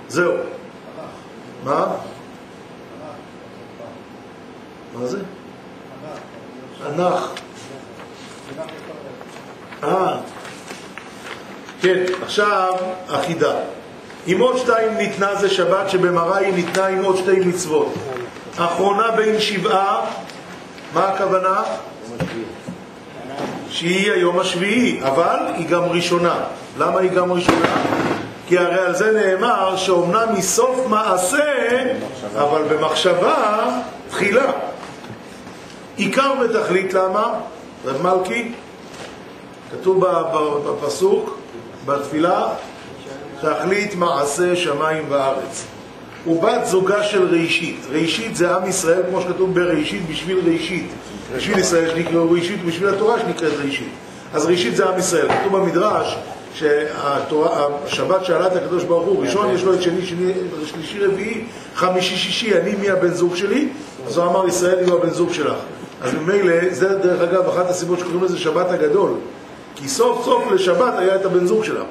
[0.08, 0.34] זהו.
[1.64, 1.96] מה?
[4.94, 5.18] מה זה?
[6.88, 7.30] ענך.
[9.84, 10.18] אה,
[11.82, 12.74] כן, עכשיו
[13.10, 13.54] החידה.
[14.28, 17.94] אם עוד שתיים ניתנה זה שבת שבמראה היא ניתנה עם עוד שתי מצוות.
[18.58, 20.06] אחרונה בין שבעה,
[20.94, 21.64] מה הכוונה?
[23.70, 26.36] שהיא היום השביעי, אבל היא גם ראשונה.
[26.78, 27.76] למה היא גם ראשונה?
[28.48, 31.84] כי הרי על זה נאמר שאומנם מסוף מעשה,
[32.38, 33.66] אבל במחשבה
[34.10, 34.52] תחילה.
[35.98, 37.34] עיקר ותכלית למה?
[37.86, 38.52] רב מלכי,
[39.72, 40.06] כתוב
[40.66, 41.38] בפסוק,
[41.86, 42.48] בתפילה,
[43.42, 45.66] תכלית מעשה שמיים וארץ.
[46.28, 47.80] ובת זוגה של ראשית.
[47.92, 50.88] ראשית זה עם ישראל, כמו שכתוב בראשית, בשביל ראשית.
[51.36, 53.90] בשביל ישראל שנקראו ראשית, ובשביל התורה שנקראת ראשית.
[54.34, 55.28] אז ראשית זה עם ישראל.
[55.28, 56.18] כתוב במדרש
[56.56, 60.34] שהשבת שאלה את הקדוש ברוך הוא, ראשון יש לו את שני, שני,
[60.66, 61.44] שלישי, רביעי,
[61.76, 63.70] חמישי, שישי, אני מי הבן זוג שלי?
[64.08, 65.56] אז הוא אמר, ישראל יהיו הבן זוג שלך.
[66.04, 69.12] אז ממילא, זה דרך אגב אחת הסיבות שקוראים לזה שבת הגדול.
[69.76, 71.84] כי סוף סוף לשבת היה את הבן זוג שלה.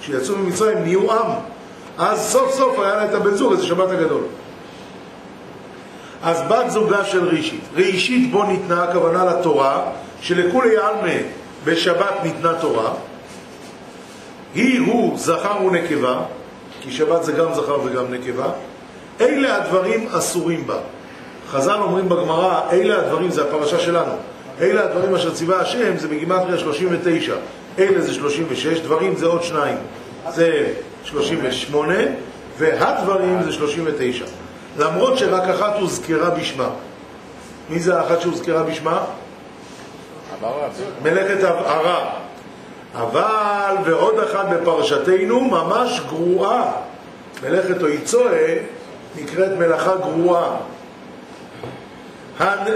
[0.00, 1.30] כשיצאו ממצרים נהיו עם.
[1.98, 4.22] אז סוף סוף היה לה את הבן זוג, אז זה שבת הגדול.
[6.22, 7.64] אז בת זוגה של ראשית.
[7.76, 9.82] ראשית בו ניתנה הכוונה לתורה,
[10.20, 11.16] שלכולי עלמא
[11.64, 12.92] בשבת ניתנה תורה.
[14.54, 16.20] היא הוא זכר ונקבה,
[16.80, 18.50] כי שבת זה גם זכר וגם נקבה.
[19.20, 20.78] אלה הדברים אסורים בה.
[21.52, 24.12] חז"ל אומרים בגמרא, אלה הדברים, זה הפרשה שלנו.
[24.60, 27.34] אלה הדברים אשר ציווה השם, זה בגימטריה 39.
[27.78, 29.76] אלה זה 36, דברים זה עוד שניים.
[30.28, 30.66] זה
[31.04, 31.94] 38,
[32.58, 34.24] והדברים זה 39.
[34.78, 36.68] למרות שרק אחת הוזכרה בשמה.
[37.70, 39.04] מי זה האחת שהוזכרה בשמה?
[41.02, 42.10] מלאכת הבערה.
[42.94, 46.72] אבל ועוד אחת בפרשתנו ממש גרועה.
[47.42, 48.56] מלאכת אויצואה
[49.16, 50.56] נקראת מלאכה גרועה.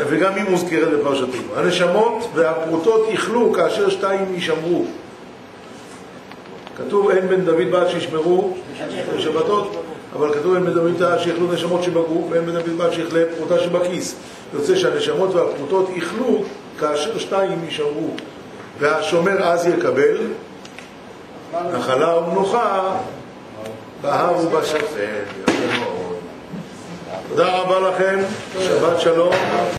[0.08, 1.42] וגם היא מוזכרת בפרשתנו.
[1.56, 4.84] הנשמות והפרוטות יכלו כאשר שתיים יישמרו.
[6.76, 8.54] כתוב אין בן דוד בעד שישמרו
[9.18, 9.82] שבתות,
[10.16, 13.58] אבל כתוב אין בן דוד בעד שיאכלו נשמות שבגוף, ואין בן דוד בעד שיאכלה פרוטה
[13.58, 14.16] שבכיס.
[14.54, 16.42] יוצא שהנשמות והפרוטות יכלו
[16.80, 18.10] כאשר שתיים יישמרו.
[18.78, 20.16] והשומר אז יקבל
[21.72, 22.96] נחלה ומנוחה
[24.02, 25.46] בהר ובשפל.
[27.28, 28.18] תודה רבה לכם,
[28.60, 29.32] שבת שלום.